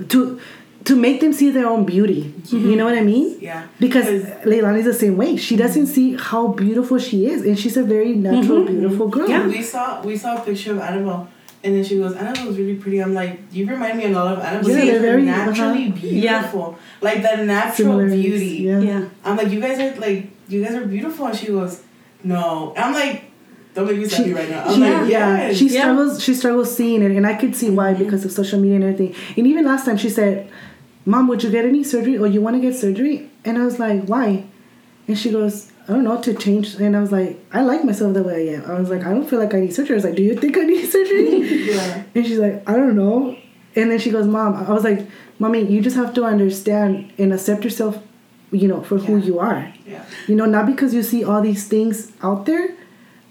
to 0.09 0.39
to 0.85 0.95
make 0.97 1.21
them 1.21 1.31
see 1.31 1.49
their 1.49 1.67
own 1.67 1.85
beauty. 1.85 2.33
You 2.49 2.75
know 2.75 2.83
what 2.85 2.97
I 2.97 3.01
mean? 3.01 3.37
Yeah. 3.39 3.67
Because 3.79 4.05
Because- 4.05 4.45
Leilani's 4.45 4.83
the 4.85 4.93
same 4.93 5.15
way. 5.15 5.37
She 5.37 5.55
doesn't 5.55 5.87
see 5.87 6.17
how 6.17 6.47
beautiful 6.47 6.99
she 6.99 7.25
is, 7.27 7.45
and 7.45 7.57
she's 7.57 7.77
a 7.77 7.83
very 7.83 8.13
natural, 8.15 8.65
beautiful 8.65 9.07
girl. 9.07 9.29
Yeah. 9.29 9.47
We 9.47 9.61
saw 9.61 10.01
we 10.03 10.17
saw 10.17 10.37
a 10.37 10.41
picture 10.41 10.71
of 10.73 10.79
Annabelle, 10.79 11.29
and 11.63 11.75
then 11.75 11.83
she 11.85 11.95
goes, 11.97 12.13
"Annabelle 12.15 12.47
was 12.47 12.57
really 12.57 12.75
pretty." 12.75 12.99
I'm 12.99 13.13
like, 13.13 13.39
"You 13.51 13.65
remind 13.65 13.97
me 13.97 14.05
a 14.05 14.09
lot 14.19 14.27
of 14.33 14.39
Annabelle. 14.43 14.69
Yeah, 14.77 14.85
they're 14.91 14.99
very- 15.11 15.23
naturally 15.23 15.85
uh-huh. 15.87 16.01
beautiful, 16.01 16.77
like 17.01 17.21
that 17.21 17.45
natural 17.45 17.99
beauty." 18.05 18.55
Yeah. 18.67 18.79
Yeah. 18.79 19.01
I'm 19.23 19.37
like, 19.37 19.49
"You 19.55 19.61
guys 19.61 19.79
are 19.79 19.95
like, 20.01 20.19
you 20.49 20.63
guys 20.63 20.75
are 20.75 20.85
beautiful," 20.85 21.27
and 21.27 21.35
she 21.37 21.47
goes, 21.47 21.81
"No." 22.23 22.73
And 22.75 22.83
I'm 22.85 22.93
like, 22.93 23.15
"Don't 23.73 23.87
make 23.87 23.97
me 23.97 24.07
sad 24.07 24.25
She- 24.25 24.33
right 24.33 24.49
now." 24.49 24.63
I'm 24.65 24.73
she- 24.75 24.79
like, 24.81 25.09
yeah, 25.09 25.37
"Yes." 25.47 25.55
she 25.57 25.67
Yeah. 25.67 25.81
struggles. 25.81 26.23
She 26.23 26.33
struggles 26.33 26.75
seeing 26.75 27.01
it, 27.01 27.11
and 27.11 27.25
I 27.25 27.33
could 27.33 27.55
see 27.55 27.69
why 27.69 27.93
because 27.93 28.23
of 28.25 28.31
social 28.31 28.59
media 28.59 28.75
and 28.75 28.83
everything. 28.85 29.13
And 29.37 29.47
even 29.47 29.65
last 29.65 29.85
time, 29.85 29.97
she 29.97 30.09
said, 30.09 30.47
"Mom, 31.05 31.27
would 31.27 31.43
you 31.43 31.49
get 31.49 31.65
any 31.65 31.83
surgery, 31.83 32.17
or 32.17 32.27
you 32.27 32.41
want 32.41 32.55
to 32.55 32.61
get 32.61 32.75
surgery?" 32.75 33.29
And 33.45 33.57
I 33.57 33.65
was 33.65 33.79
like, 33.79 34.05
"Why?" 34.05 34.43
And 35.07 35.17
she 35.17 35.31
goes, 35.31 35.67
"I 35.87 35.93
don't 35.93 36.03
know 36.05 36.17
to 36.21 36.33
change." 36.33 36.75
And 36.79 36.95
I 36.95 37.01
was 37.01 37.11
like, 37.11 37.43
"I 37.51 37.61
like 37.61 37.83
myself 37.83 38.13
the 38.13 38.23
way 38.23 38.49
I 38.49 38.53
am." 38.55 38.63
I 38.71 38.79
was 38.79 38.89
like, 38.89 39.05
"I 39.05 39.11
don't 39.13 39.27
feel 39.29 39.39
like 39.39 39.53
I 39.53 39.59
need 39.61 39.73
surgery." 39.73 39.95
I 39.95 39.99
was 40.01 40.05
like, 40.05 40.15
"Do 40.15 40.23
you 40.23 40.35
think 40.35 40.57
I 40.57 40.61
need 40.63 40.85
surgery?" 40.85 41.29
yeah. 41.71 42.03
and 42.15 42.25
she's 42.25 42.39
like, 42.39 42.63
"I 42.69 42.73
don't 42.77 42.95
know." 42.95 43.35
And 43.75 43.89
then 43.91 43.99
she 43.99 44.11
goes, 44.11 44.27
"Mom," 44.27 44.53
I 44.55 44.71
was 44.71 44.83
like, 44.83 45.01
"Mommy, 45.39 45.65
you 45.65 45.81
just 45.81 45.95
have 45.95 46.13
to 46.13 46.23
understand 46.23 47.11
and 47.17 47.33
accept 47.33 47.63
yourself, 47.63 47.97
you 48.51 48.67
know, 48.67 48.81
for 48.81 48.97
who 48.99 49.17
you 49.17 49.39
are." 49.39 49.67
Yeah. 49.85 50.03
You 50.27 50.35
know, 50.35 50.45
not 50.45 50.67
because 50.67 50.93
you 50.93 51.03
see 51.03 51.23
all 51.23 51.41
these 51.41 51.65
things 51.67 52.11
out 52.21 52.45
there. 52.45 52.69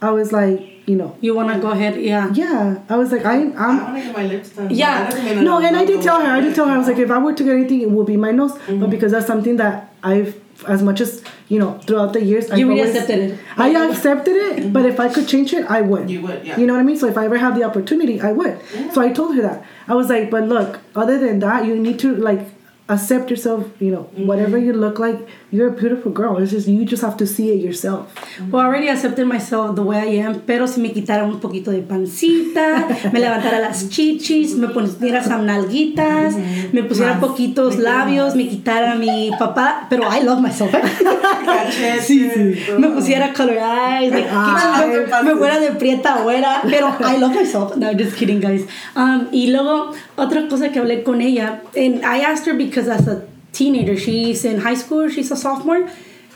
I 0.02 0.10
was 0.10 0.32
like, 0.32 0.60
you 0.86 0.96
know, 0.96 1.16
You 1.20 1.34
wanna 1.34 1.58
go 1.60 1.70
ahead? 1.70 1.94
Yeah. 2.00 2.30
yeah. 2.34 2.78
I 2.88 2.96
was 2.96 3.12
like, 3.12 3.24
I, 3.24 3.34
I 3.34 3.64
I'm. 3.66 3.78
want 3.84 3.96
to 3.96 4.02
get 4.02 4.16
my 4.16 4.26
lips 4.26 4.50
done. 4.50 4.68
Yeah. 4.70 5.04
That 5.04 5.10
doesn't 5.12 5.24
mean 5.36 5.44
No, 5.44 5.58
and 5.58 5.76
I 5.76 5.80
not 5.80 5.86
did 5.86 6.02
tell 6.02 6.20
her. 6.20 6.26
I 6.26 6.34
going 6.40 6.44
did 6.46 6.54
tell 6.56 6.66
her. 6.66 6.72
I 6.74 6.78
was 6.78 6.88
like, 6.88 6.98
if 6.98 7.10
I 7.10 7.18
were 7.18 7.32
to 7.34 7.44
get 7.44 7.54
anything, 7.54 7.80
it 7.82 7.90
would 7.90 8.06
be 8.06 8.16
my 8.16 8.32
nose. 8.32 8.52
Mm-hmm. 8.54 8.80
But 8.80 8.90
because 8.90 9.12
that's 9.12 9.26
something 9.28 9.56
that 9.58 9.94
I've, 10.02 10.34
as 10.66 10.82
much 10.82 11.00
as 11.00 11.22
you 11.48 11.58
know, 11.60 11.78
throughout 11.86 12.12
the 12.14 12.22
years, 12.24 12.50
I've 12.50 12.58
You 12.58 12.68
really 12.68 12.80
always- 12.80 12.96
accepted 12.96 13.18
it. 13.30 13.38
I 13.56 13.68
accepted 13.90 14.34
it, 14.36 14.72
but 14.72 14.84
if 14.86 14.98
I 14.98 15.08
could 15.08 15.28
change 15.28 15.52
it, 15.52 15.64
I 15.70 15.80
would. 15.82 16.10
You 16.10 16.22
would, 16.22 16.44
yeah. 16.44 16.58
You 16.58 16.66
know 16.66 16.72
what 16.74 16.80
I 16.80 16.82
mean? 16.82 16.96
So 16.96 17.06
if 17.06 17.16
I 17.16 17.24
ever 17.26 17.36
had 17.38 17.54
the 17.54 17.62
opportunity, 17.64 18.20
I 18.20 18.32
would. 18.32 18.58
So 18.92 19.00
I 19.00 19.12
told 19.12 19.36
her 19.36 19.42
that. 19.42 19.64
I 19.86 19.94
was 19.94 20.08
like, 20.08 20.30
but 20.30 20.44
look, 20.48 20.80
other 20.96 21.16
than 21.18 21.38
that, 21.40 21.64
you 21.66 21.76
need 21.78 21.98
to 22.00 22.16
like 22.16 22.40
accept 22.88 23.30
yourself. 23.30 23.70
You 23.80 23.92
know, 23.92 24.02
whatever 24.16 24.58
you 24.58 24.72
look 24.72 24.98
like, 24.98 25.18
you're 25.52 25.68
a 25.68 25.70
beautiful 25.70 26.10
girl. 26.10 26.38
It's 26.38 26.50
just 26.50 26.66
you 26.66 26.84
just 26.86 27.02
have 27.02 27.16
to 27.18 27.26
see 27.26 27.50
it 27.52 27.60
yourself. 27.62 28.08
Well, 28.50 28.62
I 28.62 28.66
already 28.66 28.88
accepted 28.88 29.26
myself 29.26 29.76
the 29.76 29.82
way 29.82 29.98
I 29.98 30.26
am, 30.26 30.40
pero 30.46 30.66
si 30.66 30.80
me 30.80 30.90
quitara 30.92 31.24
un 31.24 31.38
poquito 31.40 31.70
de 31.70 31.82
pancita, 31.82 32.88
me 33.12 33.20
levantara 33.20 33.60
las 33.60 33.88
chichis, 33.90 34.54
me 34.56 34.68
pusiera 34.68 35.22
some 35.22 35.44
nalguitas, 35.46 36.34
me 36.72 36.82
pusiera 36.82 37.20
poquitos 37.20 37.76
labios, 37.78 38.34
me 38.34 38.48
quitara 38.48 38.94
mi 38.96 39.30
papá, 39.38 39.86
pero 39.90 40.04
I 40.10 40.22
love 40.24 40.40
myself. 40.40 40.72
Cachetes, 41.44 42.78
me 42.78 42.86
todo. 42.86 42.94
pusiera 42.94 43.32
color 43.32 43.58
eyes, 43.58 44.12
like, 44.12 44.28
Ah, 44.30 44.84
me, 45.22 45.30
me 45.30 45.36
fuera 45.36 45.60
de 45.60 45.72
prieta 45.72 46.22
güera, 46.22 46.62
pero 46.62 46.88
I 47.00 47.18
love 47.18 47.34
myself. 47.34 47.76
No, 47.76 47.92
just 47.92 48.16
kidding, 48.16 48.40
guys. 48.40 48.64
Um, 48.96 49.28
y 49.32 49.48
luego, 49.50 49.92
otra 50.16 50.48
cosa 50.48 50.70
que 50.70 50.78
hablé 50.78 51.02
con 51.02 51.20
ella, 51.20 51.60
and 51.76 52.04
I 52.04 52.20
asked 52.24 52.46
her 52.46 52.54
because 52.56 52.88
as 52.88 53.06
a 53.06 53.22
teenager, 53.52 53.96
she's 53.96 54.44
in 54.44 54.60
high 54.60 54.74
school, 54.74 55.08
she's 55.08 55.30
a 55.30 55.36
sophomore. 55.36 55.88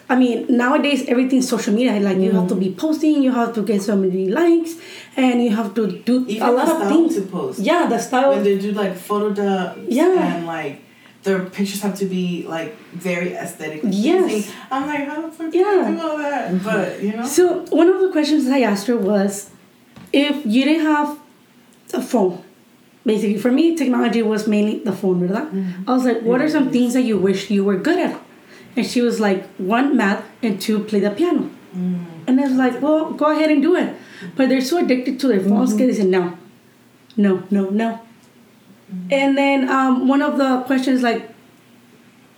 I 0.08 0.14
mean, 0.14 0.46
nowadays 0.48 1.04
everything's 1.08 1.48
social 1.48 1.74
media. 1.74 1.98
Like 1.98 2.18
you 2.18 2.30
have 2.30 2.48
to 2.48 2.54
be 2.54 2.68
mm. 2.70 2.76
posting, 2.76 3.22
you 3.22 3.32
have 3.32 3.54
to 3.54 3.62
get 3.62 3.82
so 3.82 3.96
many 3.96 4.28
likes, 4.28 4.76
and 5.16 5.42
you 5.42 5.50
have 5.56 5.74
to 5.74 5.88
do 5.88 6.24
Even 6.28 6.48
a 6.48 6.52
lot 6.52 6.68
of 6.68 6.88
things. 6.88 7.16
to 7.16 7.22
post. 7.22 7.58
Yeah, 7.58 7.86
the 7.86 7.98
style. 7.98 8.30
when 8.30 8.44
they 8.44 8.58
do 8.58 8.70
like 8.72 8.94
photo 8.96 9.32
dumps 9.32 9.80
Yeah. 9.88 10.36
and 10.36 10.46
like 10.46 10.82
their 11.24 11.40
pictures 11.44 11.82
have 11.82 11.96
to 11.98 12.06
be 12.06 12.44
like 12.46 12.76
very 12.92 13.34
aesthetic. 13.34 13.80
Yes. 13.82 14.52
I'm 14.70 14.86
like, 14.86 15.08
how 15.08 15.22
the 15.22 15.30
fuck 15.32 15.52
Yeah. 15.52 15.62
do 15.86 15.92
you 15.92 15.98
do 15.98 16.08
all 16.08 16.18
that? 16.18 16.52
Mm-hmm. 16.52 16.64
But 16.64 17.02
you 17.02 17.12
know, 17.16 17.26
So 17.26 17.64
one 17.70 17.88
of 17.88 18.00
the 18.00 18.12
questions 18.12 18.46
I 18.46 18.60
asked 18.60 18.86
her 18.86 18.96
was, 18.96 19.50
if 20.12 20.46
you 20.46 20.64
didn't 20.64 20.86
have 20.86 21.18
a 21.92 22.00
phone, 22.00 22.44
basically 23.06 23.38
for 23.38 23.52
me 23.52 23.76
technology 23.76 24.20
was 24.20 24.46
mainly 24.46 24.80
the 24.80 24.92
phone, 24.92 25.20
¿verdad? 25.20 25.50
Mm-hmm. 25.50 25.88
I 25.88 25.92
was 25.94 26.04
like, 26.04 26.22
what 26.22 26.42
are 26.42 26.50
some 26.50 26.64
mm-hmm. 26.64 26.72
things 26.72 26.94
that 26.94 27.02
you 27.02 27.16
wish 27.16 27.50
you 27.50 27.64
were 27.64 27.76
good 27.76 27.98
at? 27.98 28.20
And 28.76 28.84
she 28.84 29.00
was 29.00 29.20
like, 29.20 29.46
one 29.56 29.96
math 29.96 30.24
and 30.42 30.60
two 30.60 30.80
play 30.84 31.00
the 31.00 31.10
piano. 31.10 31.48
Mm. 31.74 32.04
And 32.26 32.40
I 32.40 32.44
was 32.44 32.52
like, 32.52 32.82
well, 32.82 33.12
go 33.12 33.30
ahead 33.30 33.50
and 33.50 33.62
do 33.62 33.74
it. 33.74 33.96
But 34.34 34.50
they're 34.50 34.60
so 34.60 34.78
addicted 34.78 35.18
to 35.20 35.28
their 35.28 35.40
phones 35.40 35.70
mm-hmm. 35.70 35.86
they 35.86 35.94
said 35.94 36.06
no, 36.06 36.36
no, 37.16 37.44
no, 37.50 37.70
no. 37.70 38.00
And 39.10 39.36
then 39.38 39.68
um, 39.68 40.08
one 40.08 40.20
of 40.20 40.36
the 40.36 40.62
questions 40.66 41.02
like, 41.02 41.30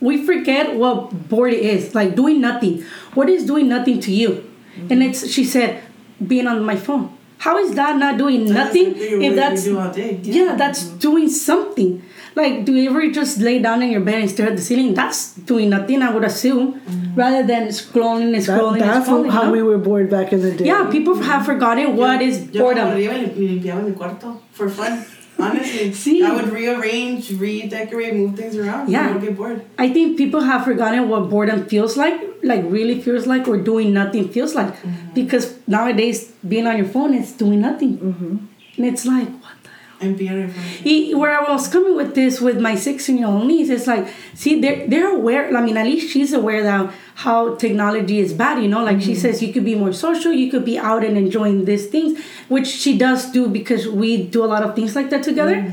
we 0.01 0.25
forget 0.25 0.75
what 0.75 1.27
bored 1.27 1.53
is 1.53 1.93
like 1.93 2.15
doing 2.15 2.39
nothing 2.39 2.81
what 3.15 3.27
is 3.27 3.45
doing 3.45 3.67
nothing 3.67 3.99
to 3.99 4.13
you 4.13 4.49
and 4.89 5.03
it's 5.03 5.29
she 5.29 5.43
said 5.43 5.83
being 6.25 6.47
on 6.47 6.63
my 6.63 6.77
phone 6.77 7.13
how 7.45 7.57
is 7.57 7.73
that 7.79 7.97
not 8.03 8.17
doing 8.17 8.45
nothing 8.59 8.87
if 9.27 9.35
that's 9.35 9.63
do 9.63 9.77
all 9.79 9.91
day. 9.91 10.19
yeah 10.23 10.55
that's 10.61 10.83
doing 11.07 11.27
something 11.29 11.91
like 12.39 12.63
do 12.65 12.73
you 12.75 12.89
ever 12.89 13.03
just 13.19 13.39
lay 13.47 13.57
down 13.67 13.81
in 13.85 13.89
your 13.95 14.01
bed 14.09 14.19
and 14.21 14.29
stare 14.33 14.47
at 14.51 14.55
the 14.57 14.61
ceiling 14.69 14.93
that's 14.93 15.21
doing 15.51 15.69
nothing 15.75 16.01
i 16.07 16.09
would 16.15 16.23
assume 16.31 16.65
rather 17.15 17.43
than 17.51 17.67
scrolling 17.69 18.33
and 18.35 18.43
That, 18.43 18.59
scrolling 18.59 18.79
that's 18.79 19.07
and 19.07 19.07
scrolling 19.07 19.31
how 19.37 19.45
you 19.45 19.51
we 19.57 19.63
were 19.69 19.77
bored 19.77 20.09
back 20.15 20.33
in 20.33 20.41
the 20.41 20.51
day. 20.51 20.65
yeah 20.71 20.89
people 20.95 21.15
have 21.29 21.45
forgotten 21.45 21.95
what 21.95 22.21
is 22.21 22.35
Yo 22.51 22.63
boredom 22.63 22.93
me 22.97 23.07
y 23.07 23.17
limpiaba 23.53 23.81
mi 23.87 23.93
cuarto 24.03 24.35
for 24.51 24.69
fun. 24.69 24.93
Honestly, 25.39 25.91
Sí. 26.03 26.23
I 26.23 26.33
would 26.33 26.49
rearrange, 26.51 27.31
redecorate, 27.31 28.13
move 28.13 28.35
things 28.35 28.55
around. 28.55 28.89
Yeah. 28.89 29.09
I 29.09 29.11
would 29.13 29.21
get 29.21 29.37
bored. 29.37 29.65
I 29.77 29.89
think 29.89 30.17
people 30.17 30.41
have 30.41 30.63
forgotten 30.65 31.09
what 31.09 31.29
boredom 31.29 31.65
feels 31.65 31.97
like, 31.97 32.21
like 32.43 32.63
really 32.65 33.01
feels 33.01 33.25
like, 33.25 33.47
or 33.47 33.57
doing 33.57 33.93
nothing 33.93 34.29
feels 34.29 34.55
like. 34.55 34.75
Mm-hmm. 34.75 35.13
Because 35.13 35.57
nowadays, 35.67 36.31
being 36.47 36.67
on 36.67 36.77
your 36.77 36.87
phone 36.87 37.13
is 37.13 37.31
doing 37.33 37.61
nothing. 37.61 37.97
Mm-hmm. 37.97 38.37
And 38.77 38.85
it's 38.85 39.05
like, 39.05 39.27
what 39.27 39.53
the 39.63 39.69
hell? 39.69 39.97
And 40.01 40.17
be 40.17 40.29
on 40.29 40.37
your 40.39 41.17
Where 41.19 41.39
I 41.39 41.51
was 41.51 41.67
coming 41.67 41.95
with 41.95 42.15
this 42.15 42.39
with 42.39 42.59
my 42.59 42.75
16 42.75 43.17
year 43.17 43.27
old 43.27 43.47
niece, 43.47 43.69
it's 43.69 43.87
like, 43.87 44.07
see, 44.33 44.59
they're, 44.61 44.87
they're 44.87 45.13
aware. 45.13 45.55
I 45.55 45.61
mean, 45.61 45.77
at 45.77 45.85
least 45.85 46.11
she's 46.11 46.33
aware 46.33 46.63
that 46.63 46.93
how 47.19 47.53
technology 47.55 48.19
is 48.19 48.31
bad, 48.31 48.61
you 48.63 48.69
know? 48.69 48.81
Like 48.81 49.01
she 49.01 49.13
says, 49.13 49.43
you 49.43 49.51
could 49.51 49.65
be 49.65 49.75
more 49.75 49.91
social, 49.91 50.31
you 50.31 50.49
could 50.49 50.63
be 50.63 50.77
out 50.77 51.03
and 51.03 51.17
enjoying 51.17 51.65
these 51.65 51.87
things, 51.87 52.17
which 52.47 52.67
she 52.67 52.97
does 52.97 53.29
do 53.33 53.49
because 53.49 53.89
we 53.89 54.23
do 54.23 54.41
a 54.43 54.49
lot 54.53 54.63
of 54.63 54.73
things 54.73 54.95
like 54.95 55.09
that 55.09 55.23
together. 55.23 55.69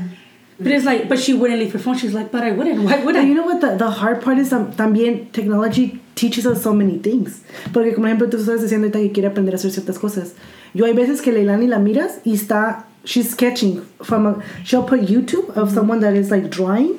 But 0.59 0.73
it's 0.73 0.83
like, 0.83 1.07
but 1.07 1.19
she 1.19 1.33
wouldn't 1.33 1.59
leave 1.59 1.71
her 1.71 1.79
phone. 1.79 1.97
She's 1.97 2.13
like, 2.13 2.33
but 2.33 2.43
I 2.43 2.51
wouldn't. 2.51 2.83
Why 2.83 3.01
would 3.01 3.15
I? 3.15 3.21
And 3.21 3.29
you 3.29 3.35
know 3.35 3.45
what? 3.45 3.61
The, 3.61 3.77
the 3.77 3.89
hard 3.89 4.21
part 4.21 4.39
is 4.39 4.51
um, 4.51 4.73
también 4.73 5.31
technology 5.31 6.01
teaches 6.15 6.45
us 6.45 6.61
so 6.63 6.73
many 6.73 6.97
things. 6.97 7.41
Porque, 7.71 7.95
como 7.95 8.07
ejemplo, 8.07 8.29
tú 8.29 8.37
estás 8.37 8.61
diciendo 8.61 8.91
que 8.91 9.11
quiere 9.13 9.27
aprender 9.27 9.53
a 9.53 9.57
hacer 9.57 9.71
ciertas 9.71 9.99
cosas. 9.99 10.33
Yo 10.73 10.85
hay 10.85 10.93
veces 10.93 11.21
que 11.21 11.31
Leilani 11.31 11.67
la 11.67 11.77
miras 11.77 12.19
y 12.25 12.33
está, 12.33 12.83
she's 13.05 13.29
sketching 13.29 13.85
from 14.03 14.25
a, 14.25 14.43
she'll 14.65 14.83
put 14.83 15.01
YouTube 15.01 15.55
of 15.55 15.71
someone 15.71 16.01
that 16.01 16.13
is 16.13 16.29
like 16.29 16.49
drawing 16.49 16.97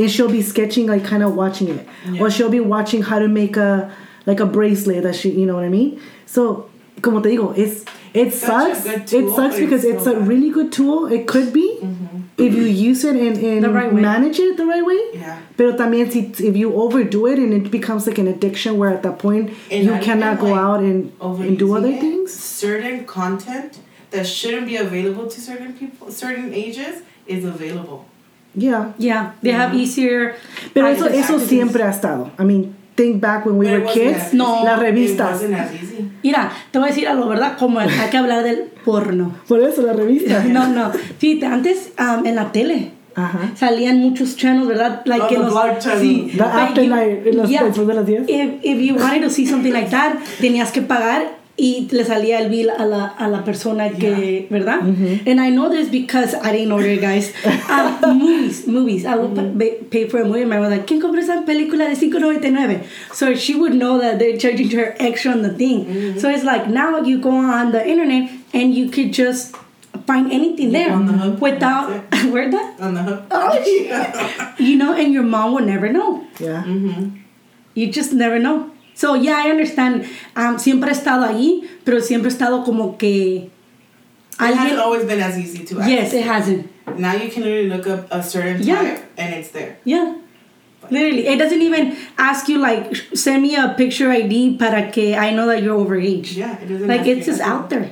and 0.00 0.10
she'll 0.10 0.30
be 0.30 0.42
sketching 0.42 0.86
like 0.86 1.04
kind 1.04 1.22
of 1.22 1.34
watching 1.34 1.68
it. 1.68 1.86
Or 2.20 2.30
she'll 2.30 2.50
be 2.50 2.60
watching 2.60 3.02
how 3.02 3.18
to 3.18 3.28
make 3.28 3.56
a, 3.56 3.94
like 4.26 4.40
a 4.40 4.46
bracelet 4.46 5.02
that 5.02 5.14
she, 5.14 5.30
you 5.30 5.46
know 5.46 5.54
what 5.54 5.64
I 5.64 5.68
mean? 5.68 6.00
So, 6.26 6.70
como 7.02 7.20
te 7.20 7.36
digo, 7.36 7.56
it's, 7.56 7.84
it 8.14 8.32
sucks. 8.32 8.86
It 8.86 9.08
sucks 9.08 9.58
because 9.58 9.84
it's 9.84 9.98
it's 9.98 10.06
a 10.06 10.18
really 10.20 10.50
good 10.50 10.72
tool. 10.72 11.06
It 11.06 11.26
could 11.26 11.52
be 11.52 11.78
mm-hmm. 11.80 12.22
if 12.38 12.54
you 12.54 12.64
use 12.64 13.04
it 13.04 13.16
and, 13.16 13.36
and 13.38 13.74
right 13.74 13.92
manage 13.92 14.38
it 14.38 14.56
the 14.56 14.66
right 14.66 14.84
way. 14.84 15.00
Yeah. 15.14 15.38
Pero 15.56 15.76
también 15.76 16.10
si, 16.10 16.32
if 16.44 16.56
you 16.56 16.74
overdo 16.74 17.26
it 17.26 17.38
and 17.38 17.52
it 17.52 17.70
becomes 17.70 18.06
like 18.06 18.18
an 18.18 18.26
addiction 18.26 18.78
where 18.78 18.90
at 18.90 19.02
that 19.02 19.18
point 19.18 19.50
And 19.70 19.84
you 19.84 19.90
not 19.92 20.02
cannot 20.02 20.40
go 20.40 20.50
like, 20.50 20.60
out 20.60 20.80
and, 20.80 21.12
and 21.20 21.58
do 21.58 21.76
other 21.76 21.88
it, 21.88 22.00
things. 22.00 22.32
Certain 22.32 23.04
content 23.04 23.78
that 24.10 24.26
shouldn't 24.26 24.66
be 24.66 24.76
available 24.76 25.28
to 25.28 25.40
certain 25.40 25.72
people, 25.72 26.10
certain 26.10 26.52
ages, 26.52 27.02
is 27.26 27.44
available. 27.44 28.06
Yeah. 28.54 28.92
Yeah, 28.98 29.32
they 29.42 29.52
have 29.52 29.74
easier. 29.76 30.34
Pero 30.74 30.88
eso, 30.88 31.06
eso 31.08 31.38
siempre 31.38 31.82
ha 31.84 31.90
estado. 31.90 32.30
I 32.38 32.44
mean, 32.44 32.74
think 32.96 33.20
back 33.20 33.46
when 33.46 33.56
we 33.58 33.66
But 33.66 33.74
it 33.78 33.84
were 33.84 33.92
kids. 33.92 34.34
No. 34.34 34.64
Las 34.64 34.78
revistas. 34.80 35.40
Mira, 36.22 36.50
te 36.70 36.78
voy 36.78 36.88
a 36.88 36.90
decir 36.90 37.08
algo, 37.08 37.28
¿verdad? 37.28 37.56
Como 37.58 37.78
hay 37.78 37.88
que 38.10 38.16
hablar 38.16 38.42
del 38.42 38.64
porno. 38.84 39.34
Por 39.48 39.62
eso, 39.62 39.82
las 39.82 39.96
revistas. 39.96 40.44
No, 40.48 40.66
no. 40.68 40.90
Fíjate, 41.18 41.46
antes 41.46 41.92
um, 41.98 42.26
en 42.26 42.34
la 42.34 42.50
tele 42.52 42.92
Ajá. 43.14 43.52
salían 43.54 43.98
muchos 43.98 44.36
channels, 44.36 44.68
¿verdad? 44.68 45.02
Like 45.04 45.24
Oh, 45.24 45.28
the 45.28 45.38
los-. 45.38 46.00
Sí, 46.00 46.30
The 46.32 46.38
like 46.38 46.50
after 46.60 46.82
you- 46.84 46.90
night, 46.94 47.26
en 47.26 47.36
las- 47.38 47.48
después 47.48 47.86
de 47.86 47.94
las 47.94 48.06
10. 48.06 48.22
If, 48.28 48.50
if 48.62 48.78
you 48.80 48.96
wanted 48.96 49.22
to 49.22 49.30
see 49.30 49.46
something 49.46 49.72
like 49.72 49.90
that, 49.90 50.14
tenías 50.40 50.70
que 50.72 50.82
pagar 50.82 51.38
y 51.62 51.86
le 51.90 52.04
salía 52.04 52.40
el 52.40 52.48
bill 52.48 52.70
a 52.70 52.86
la, 52.86 53.04
a 53.18 53.28
la 53.28 53.44
persona 53.44 53.90
que, 53.90 54.46
¿verdad? 54.50 54.80
And 55.26 55.38
I 55.40 55.50
know 55.50 55.68
this 55.68 55.90
because 55.90 56.34
I 56.34 56.52
didn't 56.52 56.72
order, 56.72 56.96
guys. 56.96 57.32
Um, 57.68 58.18
movies, 58.18 58.66
movies. 58.66 59.04
I 59.04 59.16
would 59.16 59.34
pa- 59.36 59.84
pay 59.90 60.08
for 60.08 60.22
a 60.22 60.24
movie. 60.24 60.40
And 60.40 60.48
my 60.50 60.58
mother, 60.58 60.76
like, 60.76 60.86
¿quién 60.86 61.00
compró 61.02 61.20
esa 61.20 61.44
película 61.44 61.86
de 61.88 61.96
5.99? 61.96 62.80
So 63.12 63.34
she 63.34 63.54
would 63.54 63.74
know 63.74 63.98
that 64.00 64.18
they're 64.18 64.38
charging 64.38 64.70
her 64.70 64.96
extra 64.98 65.32
on 65.32 65.42
the 65.42 65.50
thing. 65.52 66.18
So 66.18 66.30
it's 66.30 66.44
like 66.44 66.66
now 66.66 67.02
you 67.02 67.18
go 67.20 67.30
on 67.30 67.72
the 67.72 67.86
internet 67.86 68.30
and 68.54 68.74
you 68.74 68.88
could 68.88 69.12
just 69.12 69.54
find 70.06 70.32
anything 70.32 70.72
there 70.72 70.92
On 70.92 71.04
the 71.06 71.12
hub. 71.12 71.40
without 71.40 72.10
That's 72.10 72.24
where 72.32 72.50
that 72.50 72.80
On 72.80 72.94
the 72.94 73.02
hook. 73.02 73.22
Oh, 73.30 73.52
yeah. 73.66 74.54
you 74.58 74.76
know, 74.76 74.94
and 74.94 75.12
your 75.12 75.24
mom 75.24 75.52
will 75.54 75.66
never 75.66 75.92
know. 75.92 76.24
Yeah. 76.40 76.62
mm-hmm. 76.64 77.18
You 77.74 77.92
just 77.92 78.12
never 78.14 78.38
know. 78.38 78.70
So 79.00 79.14
yeah, 79.14 79.38
I 79.44 79.48
understand. 79.50 80.04
Um, 80.36 80.58
siempre 80.58 80.90
he 80.90 80.94
estado 80.94 81.24
ahí, 81.26 81.66
pero 81.86 82.00
siempre 82.00 82.28
he 82.28 82.34
estado 82.34 82.62
como 82.66 82.96
que 82.98 83.50
It 84.38 84.54
hasn't 84.54 84.78
always 84.78 85.04
been 85.06 85.20
as 85.20 85.38
easy 85.38 85.64
to 85.64 85.80
access. 85.80 85.88
Yes, 85.90 86.12
it 86.12 86.24
hasn't. 86.24 86.68
Now 86.98 87.14
you 87.14 87.30
can 87.30 87.42
literally 87.44 87.68
look 87.70 87.86
up 87.86 88.08
a 88.10 88.22
certain 88.22 88.62
Yeah. 88.62 88.82
type 88.82 89.04
and 89.16 89.34
it's 89.34 89.50
there. 89.52 89.78
Yeah. 89.84 90.16
Literally, 90.90 91.26
it 91.28 91.38
doesn't 91.38 91.62
even 91.62 91.96
ask 92.18 92.48
you 92.48 92.58
like 92.58 92.94
send 93.14 93.42
me 93.42 93.56
a 93.56 93.74
picture 93.76 94.10
ID 94.10 94.56
para 94.58 94.90
que 94.90 95.14
I 95.14 95.30
know 95.32 95.46
that 95.46 95.62
you're 95.62 95.78
overage. 95.78 96.36
Yeah, 96.36 96.58
it 96.60 96.68
doesn't. 96.68 96.86
Like 96.88 97.00
ask 97.00 97.08
it's 97.08 97.26
you 97.26 97.32
just 97.32 97.40
out 97.42 97.70
there. 97.70 97.90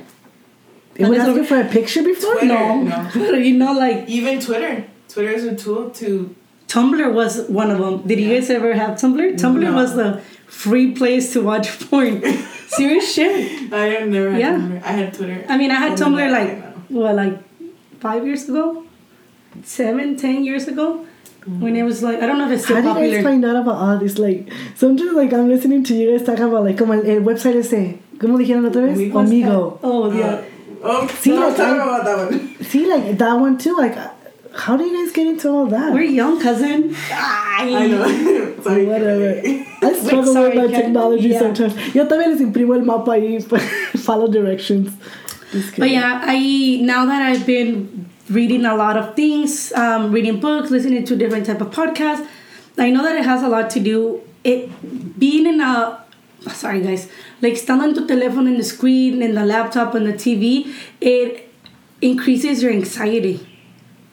It 0.95 1.07
would 1.07 1.17
Unless 1.17 1.19
ask 1.21 1.27
you 1.27 1.41
over- 1.41 1.45
for 1.45 1.59
a 1.61 1.65
picture 1.65 2.03
before? 2.03 2.35
Twitter. 2.35 2.47
No, 2.53 2.83
No. 2.83 3.33
you 3.49 3.57
know, 3.57 3.73
like 3.73 4.07
Even 4.07 4.39
Twitter. 4.39 4.85
Twitter 5.07 5.31
is 5.31 5.43
a 5.45 5.55
tool 5.55 5.89
to. 6.01 6.35
Tumblr 6.67 7.13
was 7.13 7.47
one 7.49 7.71
of 7.71 7.79
them. 7.79 8.05
Did 8.05 8.19
you 8.19 8.29
guys 8.35 8.49
ever 8.51 8.73
have 8.75 8.91
Tumblr? 9.01 9.37
Tumblr 9.41 9.61
No. 9.61 9.73
was 9.73 9.95
the 9.95 10.21
free 10.49 10.91
place 10.93 11.33
to 11.33 11.41
watch 11.41 11.67
porn. 11.89 12.21
Serious 12.67 13.13
shit. 13.13 13.71
I 13.73 13.85
have 13.97 14.09
never 14.09 14.31
had 14.31 14.39
Yeah. 14.39 14.53
Tumblr. 14.57 14.83
I 14.83 14.91
had 14.91 15.13
Twitter. 15.13 15.45
I 15.49 15.57
mean, 15.57 15.71
I 15.71 15.75
had 15.75 15.97
Tumblr 15.97 16.17
God, 16.17 16.31
like 16.31 16.57
know. 16.89 17.01
what, 17.01 17.15
like 17.15 17.35
five 17.99 18.25
years 18.25 18.47
ago, 18.49 18.85
seven, 19.63 20.15
ten 20.17 20.43
years 20.43 20.67
ago, 20.67 21.05
when 21.47 21.75
it 21.75 21.83
was 21.83 22.03
like 22.03 22.21
I 22.21 22.27
don't 22.27 22.37
know 22.37 22.45
if 22.45 22.51
it's 22.51 22.65
still 22.65 22.81
How 22.81 22.93
do 22.93 23.03
you 23.05 23.15
guys 23.15 23.23
find 23.23 23.43
out 23.45 23.55
about 23.55 23.75
all 23.75 23.97
this? 23.97 24.17
Like, 24.19 24.51
sometimes 24.75 25.13
like 25.13 25.33
I'm 25.33 25.47
listening 25.49 25.83
to 25.85 25.95
you 25.95 26.11
guys 26.17 26.25
talk 26.25 26.37
about 26.39 26.63
like 26.63 26.77
como 26.77 26.93
el, 26.93 27.05
el 27.09 27.21
website 27.21 27.55
ese, 27.55 27.97
¿cómo 28.17 28.37
dijeron 28.37 28.63
la 28.63 28.69
otra 28.69 28.83
vez? 28.85 28.97
Omegle. 28.99 29.13
Omegle. 29.13 29.79
oh 29.83 30.11
yeah. 30.13 30.41
Uh, 30.81 31.03
oh, 31.03 31.07
See, 31.07 31.31
no, 31.31 31.47
like, 31.47 31.57
tell 31.57 31.73
me 31.73 31.79
I- 31.79 31.83
about 31.83 32.05
that 32.05 32.17
one. 32.31 32.63
See, 32.63 32.85
like 32.87 33.17
that 33.17 33.33
one 33.33 33.57
too. 33.57 33.75
Like, 33.75 33.95
how 34.55 34.77
do 34.77 34.83
you 34.85 35.03
guys 35.05 35.11
get 35.13 35.27
into 35.27 35.49
all 35.49 35.65
that? 35.67 35.91
We're 35.93 36.03
young, 36.03 36.39
cousin. 36.41 36.95
I 37.11 37.87
know. 37.87 38.61
Sorry. 38.63 38.85
Whatever. 38.85 39.65
I 39.81 39.93
struggle 40.05 40.33
sorry, 40.33 40.49
with 40.57 40.57
my 40.57 40.71
Ken. 40.71 40.81
technology 40.81 41.29
Yeah. 41.29 41.39
sometimes. 41.39 41.73
Yo 41.95 42.05
también 42.07 42.31
les 42.31 42.41
imprimo 42.41 42.75
el 42.75 42.83
mapa 42.85 43.17
y 43.17 43.39
follow 43.97 44.27
directions. 44.27 44.91
But 45.77 45.89
yeah, 45.89 46.21
I 46.23 46.79
now 46.83 47.05
that 47.05 47.21
I've 47.21 47.45
been 47.45 48.05
reading 48.29 48.65
a 48.65 48.75
lot 48.75 48.97
of 48.97 49.15
things, 49.15 49.71
um, 49.73 50.11
reading 50.11 50.39
books, 50.39 50.69
listening 50.69 51.03
to 51.05 51.15
different 51.15 51.45
type 51.47 51.59
of 51.61 51.71
podcasts, 51.71 52.25
I 52.77 52.91
know 52.91 53.01
that 53.03 53.15
it 53.17 53.25
has 53.25 53.41
a 53.41 53.47
lot 53.49 53.69
to 53.71 53.79
do. 53.79 54.21
It 54.43 54.69
being 55.19 55.47
in 55.47 55.59
a 55.61 56.03
sorry 56.53 56.81
guys, 56.81 57.09
like 57.41 57.57
standing 57.57 57.89
en 57.89 57.95
tu 57.95 58.05
teléfono 58.05 58.47
in 58.47 58.57
the 58.57 58.63
screen, 58.63 59.21
and 59.23 59.35
the 59.35 59.45
laptop, 59.45 59.95
and 59.95 60.05
the 60.05 60.13
TV, 60.13 60.71
it 61.01 61.51
increases 62.01 62.61
your 62.63 62.71
anxiety. 62.71 63.39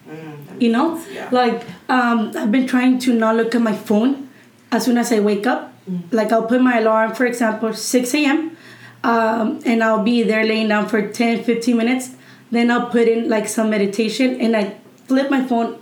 Mm, 0.09 0.61
You 0.61 0.71
know, 0.71 0.99
Yeah. 1.13 1.29
like 1.31 1.61
um, 1.87 2.31
I've 2.35 2.51
been 2.51 2.65
trying 2.67 2.97
to 2.99 3.13
not 3.13 3.35
look 3.35 3.53
at 3.53 3.61
my 3.61 3.73
phone 3.73 4.26
as 4.71 4.85
soon 4.85 4.97
as 4.97 5.11
I 5.11 5.19
wake 5.19 5.47
up. 5.47 5.73
Like 6.11 6.31
I'll 6.33 6.43
put 6.45 6.61
my 6.61 6.79
alarm, 6.79 7.13
for 7.15 7.25
example, 7.25 7.73
6 7.73 8.13
a.m. 8.15 8.57
Um, 9.03 9.59
and 9.65 9.81
I'll 9.81 10.03
be 10.03 10.23
there 10.23 10.43
laying 10.43 10.67
down 10.67 10.87
for 10.87 11.01
10, 11.07 11.43
15 11.45 11.77
minutes. 11.77 12.09
Then 12.51 12.69
I'll 12.71 12.87
put 12.89 13.07
in 13.07 13.29
like 13.29 13.47
some 13.47 13.69
meditation 13.69 14.41
and 14.41 14.55
I 14.57 14.75
flip 15.07 15.29
my 15.31 15.45
phone 15.45 15.77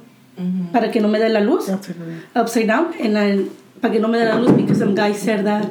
para 0.71 0.91
que 0.91 1.02
no 1.02 1.08
me 1.08 1.17
dé 1.17 1.30
la 1.32 1.39
luz 1.39 1.67
That's 1.67 1.88
what 1.88 1.98
I 1.98 2.02
mean. 2.02 2.21
upside 2.36 2.67
down 2.67 2.93
and 3.00 3.15
then 3.15 3.52
para 3.82 3.93
que 3.93 4.00
no 4.02 4.08
me 4.10 4.19
dé 4.19 4.26
la 4.30 4.36
luz 4.38 4.52
because 4.52 4.78
some 4.80 4.93
guy 4.93 5.12
said 5.13 5.45
that 5.45 5.63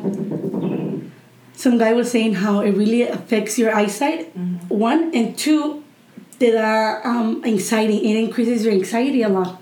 some 1.55 1.79
guy 1.79 1.92
was 1.92 2.11
saying 2.11 2.35
how 2.35 2.61
it 2.61 2.72
really 2.72 3.03
affects 3.03 3.59
your 3.59 3.74
eyesight 3.74 4.35
one 4.68 5.14
and 5.14 5.37
two 5.38 5.85
te 6.38 6.50
da 6.50 7.00
um, 7.05 7.42
anxiety 7.44 7.98
it 8.11 8.16
increases 8.16 8.64
your 8.64 8.72
anxiety 8.74 9.22
a 9.22 9.29
lot 9.29 9.61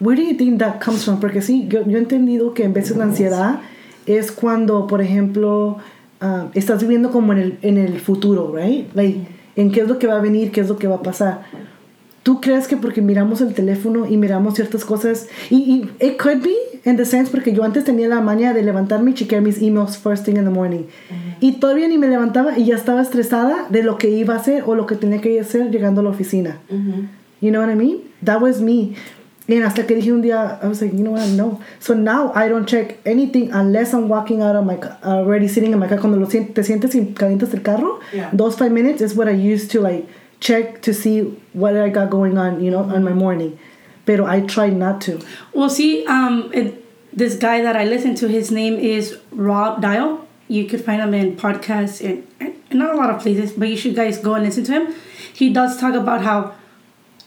Where 0.00 0.16
do 0.16 0.22
you 0.22 0.36
think 0.36 0.58
that 0.58 0.80
comes 0.80 1.04
from? 1.04 1.20
Porque 1.20 1.42
sí, 1.42 1.66
yo, 1.68 1.86
yo 1.86 1.98
he 1.98 2.00
entendido 2.00 2.54
que 2.54 2.64
en 2.64 2.72
veces 2.72 2.96
la 2.96 3.04
ansiedad 3.04 3.60
es 4.06 4.32
cuando, 4.32 4.86
por 4.86 5.00
ejemplo, 5.00 5.78
ah, 6.20 6.48
estás 6.54 6.80
viviendo 6.82 7.10
como 7.10 7.32
en 7.32 7.38
el, 7.38 7.58
en 7.62 7.78
el 7.78 8.00
futuro, 8.00 8.52
right? 8.54 8.86
Like, 8.94 9.20
en 9.56 9.70
qué 9.70 9.80
es 9.80 9.88
lo 9.88 9.98
que 9.98 10.06
va 10.06 10.16
a 10.16 10.20
venir, 10.20 10.50
qué 10.50 10.60
es 10.60 10.68
lo 10.68 10.76
que 10.76 10.88
va 10.88 10.96
a 10.96 11.02
pasar. 11.02 11.42
¿Tú 12.22 12.40
crees 12.40 12.68
que 12.68 12.76
porque 12.76 13.02
miramos 13.02 13.40
el 13.40 13.52
teléfono 13.52 14.06
y 14.08 14.16
miramos 14.16 14.54
ciertas 14.54 14.84
cosas, 14.84 15.26
y, 15.50 15.56
y 15.56 16.06
it 16.06 16.16
could 16.22 16.40
be, 16.42 16.54
in 16.84 16.96
the 16.96 17.04
sense, 17.04 17.30
porque 17.30 17.52
yo 17.52 17.64
antes 17.64 17.84
tenía 17.84 18.08
la 18.08 18.20
maña 18.20 18.52
de 18.52 18.62
levantarme 18.62 19.10
y 19.10 19.14
chequear 19.14 19.42
mis 19.42 19.60
emails 19.60 19.96
first 19.96 20.24
thing 20.24 20.36
in 20.36 20.44
the 20.44 20.50
morning. 20.50 20.82
Y 21.40 21.54
todavía 21.54 21.88
ni 21.88 21.98
me 21.98 22.06
levantaba 22.06 22.56
y 22.56 22.66
ya 22.66 22.76
estaba 22.76 23.02
estresada 23.02 23.66
de 23.70 23.82
lo 23.82 23.98
que 23.98 24.08
iba 24.08 24.34
a 24.34 24.36
hacer 24.36 24.62
o 24.66 24.76
lo 24.76 24.86
que 24.86 24.94
tenía 24.94 25.20
que 25.20 25.40
hacer 25.40 25.70
llegando 25.70 26.00
a 26.00 26.04
la 26.04 26.10
oficina. 26.10 26.58
You 27.40 27.50
know 27.50 27.60
what 27.60 27.72
I 27.72 27.74
mean? 27.74 27.98
That 28.24 28.40
was 28.40 28.60
me. 28.60 28.94
And 29.48 29.64
hasta 29.64 29.82
que 29.86 29.96
dije 29.96 30.12
un 30.12 30.22
día, 30.22 30.62
I 30.62 30.68
was 30.68 30.80
like, 30.80 30.92
you 30.92 31.00
know 31.02 31.10
what, 31.12 31.28
no. 31.30 31.60
So 31.80 31.94
now 31.94 32.32
I 32.34 32.48
don't 32.48 32.66
check 32.66 32.98
anything 33.04 33.50
unless 33.50 33.92
I'm 33.92 34.08
walking 34.08 34.40
out 34.40 34.54
of 34.54 34.64
my 34.64 34.76
car, 34.76 34.96
already 35.02 35.48
sitting 35.48 35.72
in 35.72 35.78
my 35.80 35.88
car. 35.88 35.98
Cuando 35.98 36.18
lo 36.18 36.26
sien- 36.26 36.54
te 36.54 36.62
sientes 36.62 36.94
y 36.94 37.12
calientas 37.14 37.52
el 37.52 37.60
carro, 37.60 38.00
Yeah. 38.12 38.30
those 38.32 38.56
five 38.56 38.70
minutes 38.72 39.02
is 39.02 39.14
what 39.16 39.26
I 39.28 39.32
used 39.32 39.70
to 39.72 39.80
like 39.80 40.06
check 40.40 40.80
to 40.82 40.94
see 40.94 41.22
what 41.54 41.76
I 41.76 41.88
got 41.88 42.08
going 42.10 42.38
on, 42.38 42.62
you 42.62 42.70
know, 42.70 42.80
on 42.84 43.02
my 43.02 43.12
morning. 43.12 43.58
Pero 44.06 44.26
I 44.26 44.40
try 44.42 44.68
not 44.70 45.00
to. 45.02 45.18
well 45.52 45.68
see 45.70 46.04
um, 46.06 46.50
it, 46.52 46.78
this 47.12 47.36
guy 47.36 47.60
that 47.62 47.76
i 47.76 47.84
listen 47.84 48.14
to 48.16 48.26
his 48.26 48.50
name 48.50 48.74
is 48.74 49.18
rob 49.32 49.82
dial 49.82 50.26
you 50.48 50.64
could 50.66 50.82
find 50.82 51.00
him 51.02 51.12
in 51.14 51.36
podcasts 51.36 52.00
and, 52.02 52.26
and 52.40 52.54
not 52.72 52.94
a 52.94 52.96
lot 52.96 53.10
of 53.10 53.20
places 53.20 53.52
but 53.52 53.68
you 53.68 53.76
should 53.76 53.94
guys 53.94 54.16
go 54.18 54.32
and 54.34 54.42
listen 54.44 54.64
to 54.64 54.72
him 54.72 54.94
he 55.34 55.52
does 55.52 55.76
talk 55.78 55.94
about 55.94 56.22
how 56.22 56.52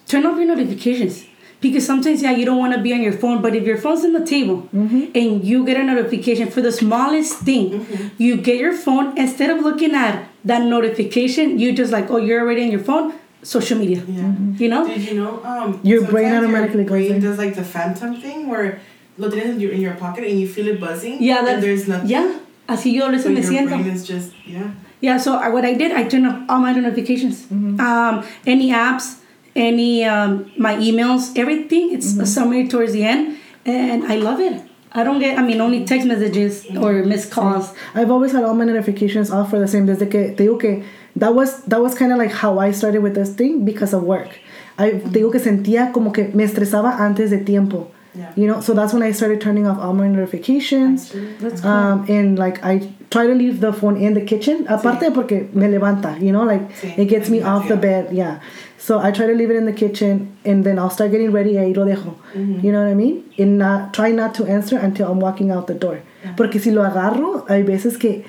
turn 0.07 0.25
off 0.25 0.37
your 0.37 0.47
notifications 0.47 1.25
because 1.61 1.85
sometimes 1.85 2.21
yeah 2.21 2.31
you 2.31 2.45
don't 2.45 2.57
want 2.57 2.73
to 2.73 2.79
be 2.81 2.93
on 2.93 3.01
your 3.01 3.13
phone 3.13 3.41
but 3.41 3.55
if 3.55 3.63
your 3.65 3.77
phone's 3.77 4.03
on 4.03 4.13
the 4.13 4.25
table 4.25 4.67
and 4.73 5.43
you 5.49 5.65
get 5.65 5.77
a 5.79 5.83
notification 5.83 6.49
for 6.49 6.61
the 6.61 6.71
smallest 6.71 7.39
thing 7.39 7.85
you 8.17 8.37
get 8.37 8.57
your 8.57 8.73
phone 8.73 9.17
instead 9.17 9.49
of 9.49 9.59
looking 9.63 9.93
at 9.95 10.27
that 10.43 10.61
notification 10.63 11.57
you 11.59 11.71
just 11.73 11.91
like 11.91 12.09
oh 12.11 12.17
you're 12.17 12.41
already 12.41 12.63
on 12.63 12.71
your 12.71 12.83
phone 12.89 13.13
social 13.43 13.77
media 13.77 14.01
Yeah. 14.07 14.33
you 14.63 14.69
know 14.69 14.87
Did 14.87 15.03
you 15.09 15.15
know? 15.21 15.43
Um, 15.43 15.79
Your 15.83 16.01
brain 16.05 16.33
automatically 16.33 16.81
your 16.83 16.89
brain 16.89 17.19
does 17.21 17.37
like 17.37 17.55
the 17.55 17.63
phantom 17.63 18.15
thing 18.21 18.47
where 18.47 18.79
look 19.17 19.33
at 19.33 19.39
it 19.39 19.49
in 19.51 19.59
your, 19.59 19.71
in 19.71 19.81
your 19.81 19.93
pocket 19.95 20.25
and 20.25 20.39
you 20.39 20.47
feel 20.47 20.67
it 20.67 20.79
buzzing. 20.79 21.21
yeah 21.21 21.41
that 21.43 21.61
there's 21.61 21.87
nothing. 21.87 22.09
yeah 22.09 22.39
así 22.67 22.93
yo 22.97 23.05
a 23.07 23.19
So 23.19 23.29
veces 23.29 23.29
me 23.29 23.35
your 23.41 23.51
siento 23.53 23.69
brain 23.77 23.87
is 23.95 24.03
just 24.07 24.31
yeah. 24.45 24.71
Yeah, 25.01 25.17
so 25.19 25.35
I, 25.35 25.49
what 25.49 25.65
I 25.65 25.73
did, 25.75 25.91
I 25.91 26.03
turned 26.11 26.25
off 26.25 26.37
all 26.49 26.59
my 26.59 26.71
notifications. 26.71 27.43
Mm-hmm. 27.45 27.79
Um, 27.79 28.23
any 28.47 28.71
apps, 28.71 29.17
any 29.55 30.03
um, 30.05 30.51
my 30.57 30.75
emails, 30.75 31.37
everything. 31.37 31.93
It's 31.93 32.13
Mm-hmm. 32.13 32.21
a 32.21 32.25
summary 32.25 32.67
towards 32.67 32.93
the 32.93 33.03
end, 33.03 33.37
and 33.65 34.03
I 34.05 34.15
love 34.17 34.39
it. 34.39 34.61
I 34.91 35.03
don't 35.03 35.19
get, 35.19 35.37
I 35.37 35.43
mean, 35.43 35.59
only 35.59 35.83
text 35.85 36.07
messages 36.07 36.65
or 36.77 37.03
missed 37.03 37.29
calls. 37.29 37.73
I've 37.93 38.09
always 38.09 38.31
had 38.31 38.43
all 38.45 38.53
my 38.53 38.63
notifications 38.63 39.29
off 39.29 39.49
for 39.49 39.59
the 39.59 39.67
same 39.67 39.85
desde 39.85 40.09
que 40.09 40.33
te 40.35 40.45
digo 40.45 40.57
que 40.57 40.83
that 41.17 41.35
was 41.35 41.61
that 41.65 41.81
was 41.81 41.95
kind 41.95 42.13
of 42.13 42.17
like 42.17 42.31
how 42.31 42.59
I 42.59 42.71
started 42.71 43.01
with 43.03 43.13
this 43.13 43.33
thing 43.33 43.65
because 43.65 43.93
of 43.93 44.03
work. 44.03 44.39
I 44.77 44.91
te 44.91 45.19
digo 45.19 45.31
que 45.33 45.39
sentía 45.41 45.91
como 45.91 46.11
que 46.13 46.29
me 46.33 46.45
estresaba 46.45 46.97
antes 46.99 47.29
de 47.31 47.39
tiempo. 47.39 47.91
Yeah. 48.17 48.31
You 48.35 48.47
know, 48.47 48.61
so 48.61 48.73
that's 48.73 48.93
when 48.93 49.03
I 49.03 49.11
started 49.11 49.41
turning 49.41 49.67
off 49.67 49.77
all 49.77 49.93
my 49.93 50.07
notifications. 50.07 51.11
That's 51.39 51.61
cool. 51.61 51.69
Um, 51.69 52.05
and 52.09 52.39
like 52.39 52.63
I 52.63 52.89
try 53.11 53.27
to 53.27 53.33
leave 53.33 53.59
the 53.61 53.73
phone 53.73 53.97
in 53.97 54.13
the 54.13 54.21
kitchen. 54.21 54.65
Aparte 54.67 55.13
porque 55.13 55.53
me 55.53 55.67
levanta, 55.67 56.19
you 56.21 56.31
know, 56.31 56.43
like 56.43 56.61
Sí, 56.81 56.97
it 56.97 57.05
gets 57.05 57.29
me 57.29 57.39
yeah. 57.39 57.53
off 57.53 57.67
the 57.67 57.77
bed. 57.77 58.13
Yeah. 58.13 58.39
So 58.77 58.99
I 58.99 59.11
try 59.11 59.25
to 59.25 59.33
leave 59.33 59.49
it 59.49 59.55
in 59.55 59.65
the 59.65 59.73
kitchen 59.73 60.37
and 60.45 60.63
then 60.63 60.77
I'll 60.77 60.91
start 60.91 61.09
getting 61.11 61.31
ready 61.31 61.53
ahí 61.53 61.75
lo 61.75 61.85
dejo. 61.85 62.15
You 62.63 62.71
know 62.71 62.83
what 62.83 62.91
I 62.91 62.93
mean? 62.93 63.23
And 63.37 63.57
not, 63.57 63.93
try 63.95 64.11
not 64.11 64.35
to 64.35 64.45
answer 64.45 64.77
until 64.77 65.11
I'm 65.11 65.19
walking 65.19 65.49
out 65.49 65.65
the 65.67 65.73
door. 65.73 66.01
Porque 66.37 66.59
si 66.61 66.69
lo 66.71 66.83
agarro, 66.83 67.47
hay 67.47 67.63
veces 67.63 67.97
que 67.99 68.23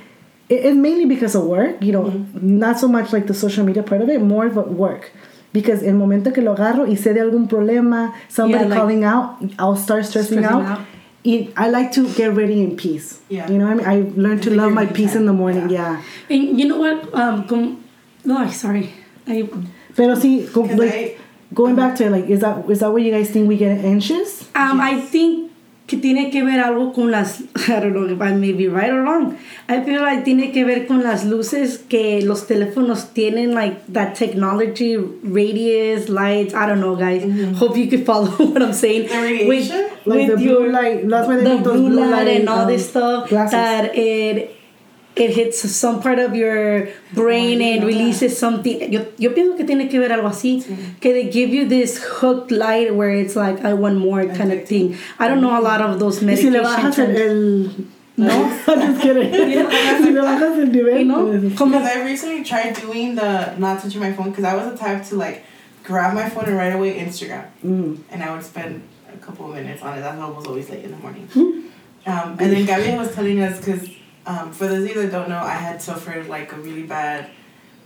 it, 0.48 0.64
it's 0.64 0.76
mainly 0.76 1.04
because 1.04 1.34
of 1.34 1.44
work, 1.44 1.82
you 1.82 1.92
know, 1.92 2.08
not 2.40 2.78
so 2.78 2.88
much 2.88 3.12
like 3.12 3.26
the 3.26 3.34
social 3.34 3.64
media 3.64 3.82
part 3.82 4.00
of 4.00 4.08
it, 4.08 4.20
more 4.22 4.46
of 4.46 4.56
work. 4.56 5.12
Because 5.56 5.82
el 5.82 5.94
momento 5.94 6.32
que 6.34 6.42
lo 6.42 6.52
agarro 6.52 6.86
y 6.86 6.96
sé 6.96 7.14
de 7.14 7.20
algún 7.22 7.48
problema, 7.48 8.12
somebody 8.28 8.64
Yeah, 8.64 8.68
like- 8.68 8.78
calling 8.78 9.04
out, 9.04 9.38
I'll 9.58 9.74
start 9.76 10.04
stressing, 10.04 10.40
Stressing 10.44 10.44
out. 10.66 10.80
out. 10.80 10.80
I 11.56 11.70
like 11.70 11.92
to 11.92 12.06
get 12.14 12.36
ready 12.36 12.60
in 12.62 12.76
peace. 12.76 13.20
Yeah. 13.30 13.50
You 13.50 13.56
know 13.58 13.68
what 13.74 13.86
I 13.86 13.96
mean? 13.96 14.14
I 14.16 14.20
learned 14.20 14.42
to 14.42 14.50
love 14.50 14.72
my 14.72 14.84
peace 14.84 15.14
in 15.16 15.24
the 15.24 15.32
morning, 15.32 15.70
Yeah. 15.70 15.96
yeah. 16.28 16.36
and 16.36 16.60
you 16.60 16.68
know 16.68 16.76
what? 16.78 17.08
Um, 17.14 17.44
com- 17.48 17.78
oh, 18.28 18.50
sorry. 18.50 18.90
I, 19.26 19.48
Pero 19.96 20.14
sí, 20.14 20.46
co- 20.52 20.64
'Cause 20.68 20.76
like, 20.78 20.92
I- 20.94 21.14
going 21.54 21.74
back 21.74 21.96
to 21.96 22.10
like, 22.10 22.28
is 22.28 22.40
that 22.40 22.68
is 22.68 22.80
that 22.80 22.92
what 22.92 23.00
you 23.02 23.10
guys 23.10 23.30
think 23.30 23.48
we 23.48 23.56
get 23.56 23.82
anxious? 23.82 24.44
um, 24.54 24.78
I 24.78 25.00
think 25.00 25.45
que 25.86 25.96
tiene 25.96 26.30
que 26.30 26.42
ver 26.42 26.58
algo 26.60 26.92
con 26.92 27.10
las, 27.12 27.42
I 27.68 27.80
don't 27.80 27.94
know 27.94 28.06
if 28.06 28.20
I 28.20 28.34
may 28.34 28.52
be 28.52 28.68
right 28.68 28.90
or 28.90 29.02
wrong. 29.02 29.38
I 29.68 29.82
feel 29.82 30.02
like 30.02 30.24
tiene 30.24 30.52
que 30.52 30.64
ver 30.64 30.86
con 30.86 31.02
las 31.02 31.24
luces 31.24 31.78
que 31.78 32.22
los 32.22 32.46
teléfonos 32.46 33.12
tienen, 33.12 33.54
like 33.54 33.80
that 33.92 34.14
technology, 34.14 34.96
radius, 34.96 36.08
lights. 36.08 36.54
I 36.54 36.66
don't 36.66 36.80
know, 36.80 36.96
guys. 36.96 37.22
Hope 37.58 37.76
you 37.76 37.86
could 37.88 38.04
follow 38.04 38.30
what 38.52 38.62
I'm 38.62 38.72
saying. 38.72 39.08
The 39.08 39.20
radiation? 39.20 39.90
Like 40.04 40.28
the 40.28 40.36
blue 40.36 40.70
light, 40.70 41.08
that's 41.08 41.28
why 41.28 41.36
they 41.36 41.56
the 41.56 41.62
blue 41.62 41.88
blue 41.88 42.00
light 42.00 42.10
light, 42.10 42.28
and 42.28 42.48
all 42.48 42.60
um, 42.60 42.68
this 42.68 42.88
stuff 42.88 43.28
glasses. 43.28 43.52
that 43.52 43.96
it 43.96 44.55
it 45.16 45.30
hits 45.30 45.58
some 45.70 46.02
part 46.02 46.18
of 46.18 46.34
your 46.36 46.88
brain 47.14 47.62
and 47.62 47.84
releases 47.86 48.36
something. 48.38 48.92
Yo, 48.92 49.06
yo 49.16 49.30
pienso 49.30 49.56
que 49.56 49.64
tiene 49.64 49.88
que 49.90 49.98
ver 49.98 50.10
algo 50.12 50.28
así. 50.28 50.62
Que 51.00 51.12
they 51.12 51.30
give 51.30 51.50
you 51.50 51.66
this 51.66 51.98
hooked 51.98 52.50
light 52.50 52.94
where 52.94 53.10
it's 53.10 53.34
like, 53.34 53.64
I 53.64 53.72
want 53.72 53.96
more 53.96 54.26
kind 54.26 54.52
of 54.52 54.68
thing. 54.68 54.96
I 55.18 55.26
don't 55.28 55.40
know 55.40 55.58
a 55.58 55.62
lot 55.62 55.80
of 55.80 55.98
those 55.98 56.22
Y 56.22 56.34
si 56.34 56.50
medication 56.50 56.52
le 56.52 56.60
bajas 56.62 56.96
terms. 56.96 57.18
el 57.18 57.86
No. 58.18 58.48
just 58.66 59.00
kidding. 59.02 59.32
si 59.32 60.10
le 60.12 60.20
bajas 60.22 60.58
el 60.58 60.66
nivel, 60.66 60.98
You 60.98 61.04
know? 61.06 61.38
Because 61.48 61.86
I 61.86 62.04
recently 62.04 62.44
tried 62.44 62.74
doing 62.74 63.14
the 63.14 63.56
not 63.56 63.80
touching 63.82 64.00
my 64.00 64.12
phone 64.12 64.30
because 64.30 64.44
I 64.44 64.54
was 64.54 64.70
the 64.70 64.76
type 64.76 65.02
to 65.08 65.16
like 65.16 65.44
grab 65.82 66.12
my 66.14 66.28
phone 66.28 66.44
and 66.44 66.56
right 66.56 66.72
away 66.74 66.98
Instagram. 66.98 67.46
mm, 67.64 67.98
And 68.10 68.22
I 68.22 68.34
would 68.34 68.42
spend 68.44 68.82
a 69.12 69.16
couple 69.16 69.48
of 69.48 69.54
minutes 69.54 69.80
on 69.82 69.96
it. 69.96 70.02
That's 70.02 70.18
why 70.18 70.26
I 70.26 70.28
was 70.28 70.46
always 70.46 70.68
late 70.68 70.84
in 70.84 70.90
the 70.90 70.98
morning. 70.98 71.26
Hmm. 71.32 71.60
Um, 72.06 72.36
and 72.38 72.52
then 72.52 72.66
Gabby 72.66 72.96
was 72.96 73.14
telling 73.14 73.40
us 73.40 73.58
because 73.58 73.88
um, 74.26 74.52
for 74.52 74.66
those 74.66 74.82
of 74.82 74.88
you 74.96 75.02
that 75.02 75.10
don't 75.12 75.28
know, 75.28 75.38
I 75.38 75.54
had 75.54 75.80
suffered 75.80 76.28
like 76.28 76.52
a 76.52 76.56
really 76.56 76.82
bad 76.82 77.30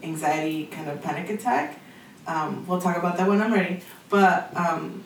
anxiety 0.03 0.67
kind 0.67 0.89
of 0.89 1.03
panic 1.03 1.29
attack. 1.31 1.79
Um, 2.27 2.67
we'll 2.67 2.81
talk 2.81 2.97
about 2.97 3.17
that 3.19 3.29
when 3.29 3.41
I'm 3.43 3.53
ready. 3.53 3.81
But 4.09 4.51
um, 4.57 5.05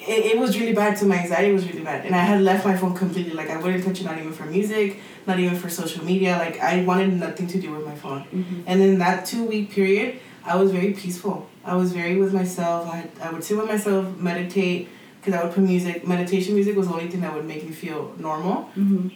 it, 0.00 0.26
it 0.32 0.38
was 0.38 0.58
really 0.58 0.72
bad. 0.72 0.98
So 0.98 1.06
my 1.06 1.18
anxiety 1.18 1.52
was 1.52 1.66
really 1.68 1.84
bad, 1.84 2.04
and 2.06 2.14
I 2.14 2.20
had 2.20 2.40
left 2.42 2.64
my 2.64 2.76
phone 2.76 2.94
completely. 2.94 3.32
Like 3.34 3.50
I 3.50 3.56
wouldn't 3.56 3.84
touch 3.84 4.00
it, 4.00 4.04
not 4.04 4.18
even 4.18 4.32
for 4.32 4.44
music, 4.46 4.98
not 5.26 5.38
even 5.38 5.56
for 5.56 5.68
social 5.68 6.04
media. 6.04 6.36
Like 6.38 6.58
I 6.60 6.84
wanted 6.84 7.12
nothing 7.14 7.46
to 7.48 7.60
do 7.60 7.72
with 7.72 7.86
my 7.86 7.94
phone. 7.94 8.64
And 8.66 8.82
in 8.82 8.98
that 8.98 9.26
two 9.26 9.44
week 9.44 9.70
period, 9.70 10.18
I 10.44 10.56
was 10.56 10.72
very 10.72 10.92
peaceful. 10.92 11.48
I 11.64 11.76
was 11.76 11.92
very 11.92 12.16
with 12.16 12.34
myself. 12.34 12.88
I, 12.88 13.08
I 13.22 13.30
would 13.32 13.44
sit 13.44 13.56
with 13.56 13.68
myself, 13.68 14.16
meditate, 14.18 14.88
because 15.20 15.34
I 15.38 15.44
would 15.44 15.54
put 15.54 15.62
music. 15.62 16.06
Meditation 16.06 16.54
music 16.54 16.76
was 16.76 16.88
the 16.88 16.94
only 16.94 17.08
thing 17.08 17.20
that 17.20 17.32
would 17.34 17.44
make 17.44 17.62
me 17.64 17.70
feel 17.72 18.12
normal. 18.18 18.68
mhm. 18.76 19.12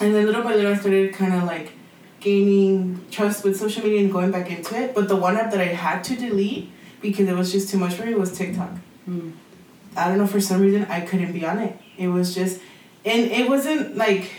And 0.00 0.14
then 0.14 0.26
little 0.26 0.42
by 0.42 0.54
little, 0.54 0.72
I 0.72 0.76
started 0.76 1.14
kind 1.14 1.34
of 1.34 1.44
like 1.44 1.72
gaining 2.20 3.04
trust 3.10 3.44
with 3.44 3.56
social 3.56 3.82
media 3.82 4.00
and 4.00 4.12
going 4.12 4.30
back 4.30 4.50
into 4.50 4.76
it. 4.78 4.94
But 4.94 5.08
the 5.08 5.16
one 5.16 5.36
app 5.36 5.50
that 5.52 5.60
I 5.60 5.66
had 5.66 6.04
to 6.04 6.16
delete 6.16 6.70
because 7.00 7.28
it 7.28 7.34
was 7.34 7.52
just 7.52 7.70
too 7.70 7.78
much 7.78 7.94
for 7.94 8.04
me 8.04 8.14
was 8.14 8.36
TikTok. 8.36 8.70
Mm. 9.08 9.32
I 9.96 10.08
don't 10.08 10.18
know, 10.18 10.26
for 10.26 10.40
some 10.40 10.60
reason, 10.60 10.84
I 10.86 11.00
couldn't 11.00 11.32
be 11.32 11.46
on 11.46 11.58
it. 11.58 11.78
It 11.96 12.08
was 12.08 12.34
just, 12.34 12.60
and 13.04 13.30
it 13.30 13.48
wasn't 13.48 13.96
like, 13.96 14.30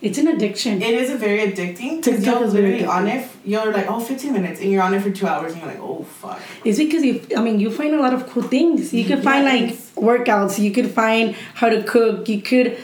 it's 0.00 0.18
an 0.18 0.28
addiction. 0.28 0.80
it 0.82 0.94
is 0.94 1.10
a 1.10 1.16
very 1.16 1.38
addicting 1.38 2.02
TikTok 2.02 2.24
you're 2.24 2.44
is 2.44 2.52
very 2.52 2.72
literally 2.72 2.84
on 2.84 3.08
it. 3.08 3.28
You're 3.44 3.72
like, 3.72 3.86
oh, 3.88 4.00
15 4.00 4.32
minutes, 4.32 4.60
and 4.60 4.70
you're 4.70 4.82
on 4.82 4.92
it 4.94 5.02
for 5.02 5.10
two 5.10 5.26
hours, 5.26 5.52
and 5.52 5.62
you're 5.62 5.70
like, 5.70 5.80
oh, 5.80 6.04
fuck. 6.04 6.40
It's 6.64 6.78
because 6.78 7.02
you, 7.02 7.24
I 7.36 7.40
mean, 7.40 7.58
you 7.58 7.70
find 7.70 7.94
a 7.94 7.98
lot 7.98 8.12
of 8.12 8.28
cool 8.28 8.42
things. 8.42 8.92
You 8.92 9.04
could 9.04 9.24
find 9.24 9.44
like 9.44 9.74
workouts. 9.94 10.58
You 10.58 10.70
could 10.70 10.90
find 10.90 11.34
how 11.54 11.68
to 11.68 11.82
cook. 11.82 12.28
You 12.28 12.42
could 12.42 12.78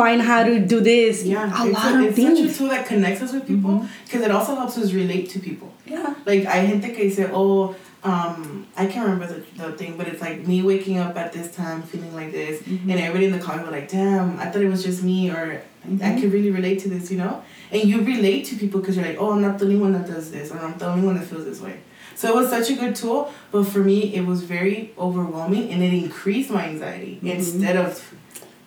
find 0.00 0.22
how 0.22 0.42
to 0.42 0.58
do 0.58 0.80
this. 0.80 1.24
Yeah, 1.24 1.44
a 1.44 1.66
it's, 1.66 1.74
lot 1.74 1.94
a, 1.94 1.98
of 1.98 2.18
it's 2.18 2.22
such 2.28 2.38
a 2.38 2.58
tool 2.58 2.68
that 2.68 2.86
connects 2.86 3.22
us 3.22 3.32
with 3.32 3.46
people 3.46 3.70
mm-hmm. 3.70 4.04
because 4.04 4.22
it 4.22 4.30
also 4.30 4.54
helps 4.54 4.78
us 4.78 4.92
relate 4.92 5.28
to 5.30 5.38
people. 5.38 5.72
Yeah. 5.86 6.14
Like 6.24 6.46
I 6.46 6.66
gente 6.66 6.88
que 6.94 7.04
dice, 7.08 7.28
oh, 7.32 7.76
um, 8.02 8.66
I 8.76 8.86
can't 8.86 9.04
remember 9.08 9.26
the, 9.26 9.40
the 9.62 9.72
thing, 9.76 9.98
but 9.98 10.08
it's 10.08 10.22
like 10.22 10.46
me 10.46 10.62
waking 10.62 10.96
up 10.96 11.16
at 11.16 11.32
this 11.32 11.54
time 11.54 11.82
feeling 11.82 12.14
like 12.14 12.32
this, 12.32 12.62
mm-hmm. 12.62 12.90
and 12.90 12.98
everybody 12.98 13.26
in 13.26 13.32
the 13.32 13.38
comments 13.38 13.66
were 13.68 13.76
like, 13.76 13.90
damn, 13.90 14.38
I 14.38 14.46
thought 14.46 14.62
it 14.62 14.68
was 14.68 14.82
just 14.82 15.02
me, 15.02 15.30
or 15.30 15.62
I 15.84 15.86
mm-hmm. 15.86 16.18
can 16.18 16.30
really 16.30 16.50
relate 16.50 16.78
to 16.80 16.88
this, 16.88 17.10
you 17.10 17.18
know. 17.18 17.42
And 17.70 17.84
you 17.84 18.02
relate 18.02 18.46
to 18.46 18.56
people 18.56 18.80
because 18.80 18.96
you're 18.96 19.04
like, 19.04 19.18
oh, 19.20 19.32
I'm 19.32 19.42
not 19.42 19.58
the 19.58 19.66
only 19.66 19.76
one 19.76 19.92
that 19.92 20.06
does 20.06 20.30
this, 20.30 20.50
or 20.50 20.58
I'm 20.58 20.78
the 20.78 20.86
only 20.86 21.04
one 21.06 21.16
that 21.18 21.26
feels 21.26 21.44
this 21.44 21.60
way. 21.60 21.80
So 22.14 22.28
it 22.28 22.34
was 22.34 22.48
such 22.50 22.70
a 22.70 22.74
good 22.74 22.94
tool, 22.96 23.32
but 23.52 23.64
for 23.64 23.78
me, 23.78 24.14
it 24.14 24.24
was 24.26 24.42
very 24.42 24.92
overwhelming, 24.98 25.70
and 25.70 25.82
it 25.82 25.92
increased 25.92 26.50
my 26.50 26.64
anxiety 26.66 27.18
instead 27.22 27.76
of 27.76 28.14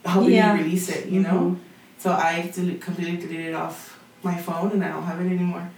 helping 0.06 0.34
Yeah. 0.34 0.54
me 0.54 0.64
release 0.64 0.90
it, 0.90 1.08
you 1.08 1.22
know. 1.22 1.58
So 1.98 2.12
I 2.12 2.52
del- 2.54 2.78
completely 2.80 3.18
deleted 3.18 3.54
off 3.54 3.98
my 4.24 4.36
phone, 4.36 4.72
and 4.72 4.84
I 4.84 4.90
don't 4.90 5.04
have 5.04 5.20
it 5.22 5.26
anymore. 5.26 5.70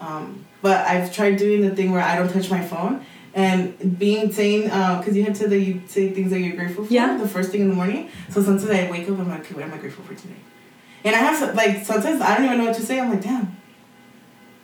Um, 0.00 0.44
but 0.62 0.86
I've 0.86 1.12
tried 1.12 1.36
doing 1.36 1.60
the 1.62 1.74
thing 1.74 1.92
where 1.92 2.02
I 2.02 2.16
don't 2.16 2.32
touch 2.32 2.50
my 2.50 2.60
phone 2.60 3.04
and 3.34 3.98
being 3.98 4.32
saying 4.32 4.62
because 4.64 5.16
you 5.16 5.22
had 5.24 5.36
said 5.36 5.50
that 5.50 5.60
you 5.60 5.82
say 5.86 6.10
things 6.10 6.30
that 6.30 6.40
you're 6.40 6.56
grateful 6.56 6.84
for 6.84 6.92
Yeah. 6.92 7.16
the 7.16 7.28
first 7.28 7.50
thing 7.52 7.60
in 7.60 7.68
the 7.68 7.74
morning. 7.74 8.08
So 8.30 8.42
sometimes 8.42 8.70
I 8.70 8.90
wake 8.90 9.02
up 9.02 9.10
and 9.10 9.20
I'm 9.22 9.28
like, 9.28 9.40
okay, 9.40 9.54
what 9.54 9.64
am 9.64 9.74
I 9.74 9.76
grateful 9.78 10.04
for 10.04 10.14
today? 10.14 10.34
And 11.04 11.14
I 11.14 11.18
have 11.18 11.36
some- 11.38 11.54
like 11.54 11.84
sometimes 11.84 12.20
I 12.20 12.36
don't 12.36 12.46
even 12.46 12.58
know 12.58 12.64
what 12.64 12.74
to 12.76 12.82
say. 12.82 12.98
I'm 12.98 13.10
like, 13.10 13.22
damn. 13.22 13.56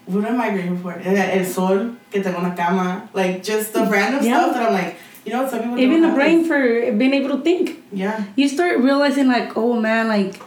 What 0.06 0.24
am 0.24 0.40
I 0.40 0.50
grateful 0.50 0.76
for? 0.78 0.92
El 1.04 1.44
sol, 1.44 1.90
que 2.10 2.22
tengo 2.22 2.38
una 2.38 2.54
cama, 2.56 3.08
like 3.12 3.42
just 3.42 3.72
the 3.72 3.84
random 3.86 4.24
Yeah. 4.24 4.38
stuff 4.40 4.54
that 4.54 4.66
I'm 4.68 4.72
like, 4.72 4.96
you 5.26 5.32
know, 5.32 5.48
some 5.48 5.60
people 5.60 5.78
Even 5.78 6.02
the 6.02 6.12
brain 6.12 6.38
this. 6.38 6.48
for 6.48 6.92
being 6.92 7.12
able 7.12 7.36
to 7.36 7.42
think. 7.42 7.82
Yeah. 7.92 8.24
you 8.36 8.48
start 8.48 8.78
realizing 8.78 9.26
like 9.28 9.56
oh 9.56 9.78
man 9.80 10.08
like 10.08 10.40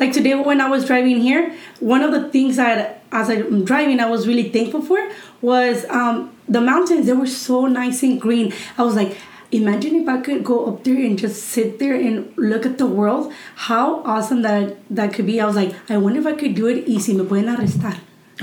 like 0.00 0.12
today 0.12 0.34
when 0.34 0.60
i 0.60 0.68
was 0.68 0.86
driving 0.86 1.20
here 1.20 1.54
one 1.80 2.02
of 2.02 2.10
the 2.12 2.28
things 2.30 2.56
that 2.56 3.02
as 3.12 3.28
i'm 3.28 3.64
driving 3.64 4.00
i 4.00 4.08
was 4.08 4.26
really 4.26 4.48
thankful 4.48 4.80
for 4.80 4.98
was 5.42 5.84
um, 5.90 6.34
the 6.48 6.60
mountains 6.60 7.06
they 7.06 7.12
were 7.12 7.26
so 7.26 7.66
nice 7.66 8.02
and 8.02 8.20
green. 8.20 8.52
I 8.78 8.82
was 8.82 8.96
like 8.96 9.16
imagine 9.52 9.94
if 9.96 10.08
i 10.08 10.20
could 10.20 10.42
go 10.42 10.66
up 10.66 10.82
there 10.84 10.96
and 10.96 11.18
just 11.18 11.42
sit 11.42 11.78
there 11.78 11.94
and 11.94 12.32
look 12.36 12.64
at 12.66 12.78
the 12.78 12.86
world. 12.86 13.32
How 13.54 14.02
awesome 14.02 14.42
that 14.42 14.76
that 14.90 15.12
could 15.14 15.26
be. 15.26 15.40
I 15.40 15.46
was 15.46 15.56
like 15.56 15.74
i 15.90 15.96
wonder 15.96 16.20
if 16.20 16.26
i 16.26 16.32
could 16.32 16.54
do 16.54 16.66
it 16.66 16.88
y 16.88 16.98
si 16.98 17.14
me 17.14 17.24
pueden 17.24 17.54
arrestar. 17.54 17.96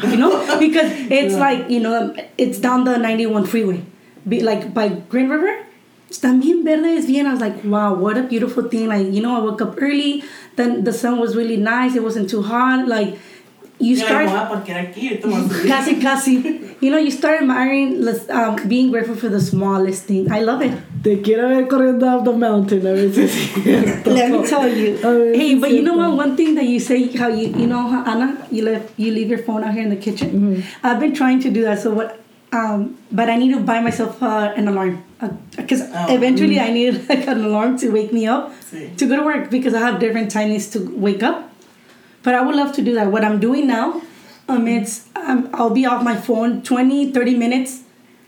You 0.04 0.17
know? 0.17 0.60
Because 0.60 0.89
it's 1.10 1.36
like 1.36 1.69
you 1.69 1.80
know 1.80 2.15
it's 2.38 2.60
down 2.60 2.86
the 2.86 2.97
91 2.97 3.45
freeway. 3.45 3.84
Be 4.27 4.41
like 4.41 4.73
by 4.73 4.89
green 4.89 5.27
river 5.30 5.65
están 6.12 6.39
bien 6.41 6.63
verdes 6.63 7.08
bien 7.08 7.26
i 7.26 7.32
was 7.32 7.41
like 7.41 7.63
wow 7.63 7.93
what 7.93 8.17
a 8.17 8.24
beautiful 8.24 8.63
thing 8.63 8.88
like 8.88 9.12
you 9.12 9.21
know 9.21 9.36
i 9.36 9.39
woke 9.39 9.62
up 9.62 9.76
early 9.82 10.24
then 10.58 10.84
the 10.84 10.93
sun 10.93 11.19
was 11.19 11.36
really 11.36 11.58
nice 11.58 11.95
it 11.95 12.04
wasn't 12.04 12.30
too 12.30 12.41
hot 12.41 12.88
like 12.88 13.17
you 13.82 13.95
start 13.95 14.26
like, 14.26 14.34
"Voy 14.34 14.39
a 14.39 14.50
parquear 14.50 14.78
aquí, 14.78 15.08
ahorita 15.08 15.28
me 15.28 15.34
voy 15.34 15.41
a 15.41 15.50
subir." 15.50 15.67
casi 15.67 15.95
casi. 15.95 16.62
You 16.82 16.89
know 16.89 16.97
you 16.97 17.12
start 17.12 17.41
admiring 17.41 18.08
um, 18.30 18.56
being 18.67 18.91
grateful 18.91 19.15
for 19.15 19.30
the 19.30 19.39
smallest 19.39 20.06
thing. 20.06 20.32
I 20.32 20.41
love 20.41 20.62
it. 20.62 20.71
Te 21.04 21.21
quiero 21.21 21.50
ver 21.50 21.67
corriendo 21.67 22.08
up 22.08 22.26
the 22.26 22.32
mountain 22.32 22.86
a 22.86 22.93
ver 22.93 23.12
si 23.12 23.24
es 23.24 23.32
cierto. 23.32 24.12
let 24.13 24.32
me 24.32 24.47
tell 24.47 24.67
you. 24.67 24.97
A 24.97 25.12
ver 25.13 25.34
si 25.34 25.39
hey 25.39 25.56
but 25.56 25.71
you 25.71 25.82
know 25.82 25.97
what? 25.97 26.15
One 26.15 26.36
thing 26.36 26.56
that 26.56 26.65
you 26.65 26.80
say 26.80 27.08
how 27.17 27.28
you 27.28 27.47
you 27.58 27.67
know 27.67 27.88
how 27.88 28.04
anna 28.06 28.38
you 28.52 28.63
left 28.63 28.93
you 28.97 29.12
leave 29.12 29.30
your 29.30 29.43
phone 29.43 29.63
out 29.63 29.74
here 29.74 29.84
in 29.84 29.89
the 29.89 29.95
kitchen. 29.95 30.30
Mm-hmm. 30.32 30.86
i've 30.86 31.00
been 31.00 31.13
trying 31.13 31.39
to 31.41 31.50
do 31.50 31.62
that 31.63 31.80
so 31.80 31.91
what 31.91 32.20
um, 32.52 32.98
but 33.12 33.30
I 33.30 33.38
need 33.38 33.54
to 33.54 33.60
buy 33.62 33.80
myself 33.82 34.22
uh, 34.22 34.54
an 34.56 34.68
alarm 34.68 35.04
because 35.56 35.82
Oh. 35.82 36.16
eventually 36.16 36.60
I 36.60 36.70
need 36.72 36.94
like 37.10 37.28
an 37.28 37.44
alarm 37.46 37.78
to 37.80 37.90
wake 37.92 38.12
me 38.12 38.28
up 38.28 38.52
Sí. 38.72 38.96
to 38.98 39.06
go 39.08 39.16
to 39.18 39.24
work 39.24 39.50
because 39.50 39.74
I 39.74 39.80
have 39.80 40.00
different 40.00 40.34
timings 40.34 40.72
to 40.74 40.80
wake 40.96 41.24
up. 41.24 41.50
But 42.24 42.36
I 42.36 42.42
would 42.42 42.56
love 42.56 42.72
to 42.74 42.82
do 42.82 42.94
that. 42.96 43.12
What 43.12 43.24
I'm 43.26 43.40
doing 43.40 43.68
now, 43.68 44.02
um, 44.48 44.68
it's 44.68 45.08
um, 45.16 45.50
I'll 45.54 45.70
be 45.72 45.86
off 45.86 46.04
my 46.04 46.16
phone 46.16 46.62
20, 46.62 47.12
30 47.12 47.36
minutes. 47.38 47.82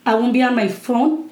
I 0.05 0.15
won't 0.15 0.33
be 0.33 0.41
on 0.41 0.55
my 0.55 0.67
phone 0.67 1.29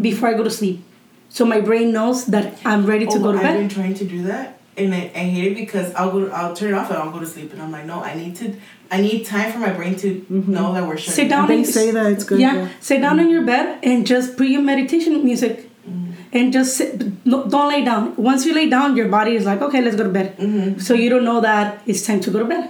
before 0.00 0.28
I 0.28 0.34
go 0.34 0.44
to 0.44 0.50
sleep. 0.50 0.82
So 1.28 1.44
my 1.44 1.60
brain 1.60 1.92
knows 1.92 2.26
that 2.26 2.58
I'm 2.64 2.86
ready 2.86 3.04
to 3.06 3.18
oh, 3.18 3.22
go 3.22 3.32
to 3.32 3.38
bed. 3.38 3.46
I've 3.46 3.58
been 3.58 3.68
trying 3.68 3.94
to 3.94 4.04
do 4.04 4.22
that, 4.24 4.58
and 4.78 4.94
I, 4.94 5.10
I 5.14 5.24
hate 5.34 5.52
it 5.52 5.54
because 5.56 5.92
I'll 5.94 6.10
go, 6.10 6.30
I'll 6.30 6.54
turn 6.56 6.70
it 6.72 6.74
off 6.74 6.88
and 6.90 6.98
I'll 6.98 7.10
go 7.12 7.18
to 7.20 7.26
sleep, 7.26 7.52
and 7.52 7.60
I'm 7.60 7.70
like, 7.70 7.84
no, 7.84 8.02
I 8.02 8.14
need 8.14 8.34
to, 8.36 8.54
I 8.90 9.00
need 9.02 9.26
time 9.26 9.52
for 9.52 9.58
my 9.58 9.72
brain 9.72 9.96
to 9.96 10.24
know 10.28 10.72
that 10.72 10.86
we're 10.86 10.96
shutting 10.96 11.14
Sit 11.14 11.28
down 11.28 11.46
They 11.48 11.56
and 11.58 11.66
say 11.66 11.90
that 11.90 12.06
it's 12.12 12.24
good. 12.24 12.40
yeah, 12.40 12.54
yeah. 12.54 12.68
sit 12.80 13.00
down 13.00 13.20
in 13.20 13.28
your 13.28 13.42
bed 13.44 13.78
and 13.82 14.06
just 14.06 14.36
put 14.36 14.46
your 14.48 14.62
meditation 14.62 15.24
music 15.24 15.64
Mm. 15.88 16.12
and 16.34 16.52
just 16.52 16.76
sit. 16.76 17.00
No, 17.24 17.46
don't 17.48 17.68
lay 17.70 17.82
down. 17.82 18.14
Once 18.16 18.44
you 18.44 18.52
lay 18.54 18.68
down, 18.68 18.94
your 18.94 19.08
body 19.08 19.34
is 19.36 19.46
like, 19.46 19.62
okay, 19.62 19.80
let's 19.80 19.96
go 19.96 20.02
to 20.04 20.10
bed. 20.10 20.36
Mm-hmm. 20.36 20.80
So 20.80 20.92
you 20.92 21.08
don't 21.08 21.24
know 21.24 21.40
that 21.40 21.80
it's 21.86 22.04
time 22.06 22.20
to 22.20 22.30
go 22.30 22.40
to 22.40 22.44
bed. 22.44 22.68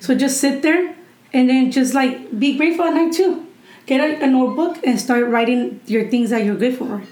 So 0.00 0.14
just 0.14 0.40
sit 0.40 0.62
there 0.62 0.94
and 1.34 1.50
then 1.50 1.70
just 1.70 1.92
like 1.92 2.38
be 2.38 2.56
grateful 2.56 2.86
at 2.86 2.94
night 2.94 3.12
too. 3.12 3.46
Get 3.84 4.00
a, 4.00 4.24
a 4.24 4.26
notebook 4.26 4.78
and 4.86 4.98
start 4.98 5.26
writing 5.28 5.80
your 5.84 6.08
things 6.08 6.30
that 6.30 6.42
you're 6.46 6.56
grateful 6.56 6.86
for. 6.86 7.02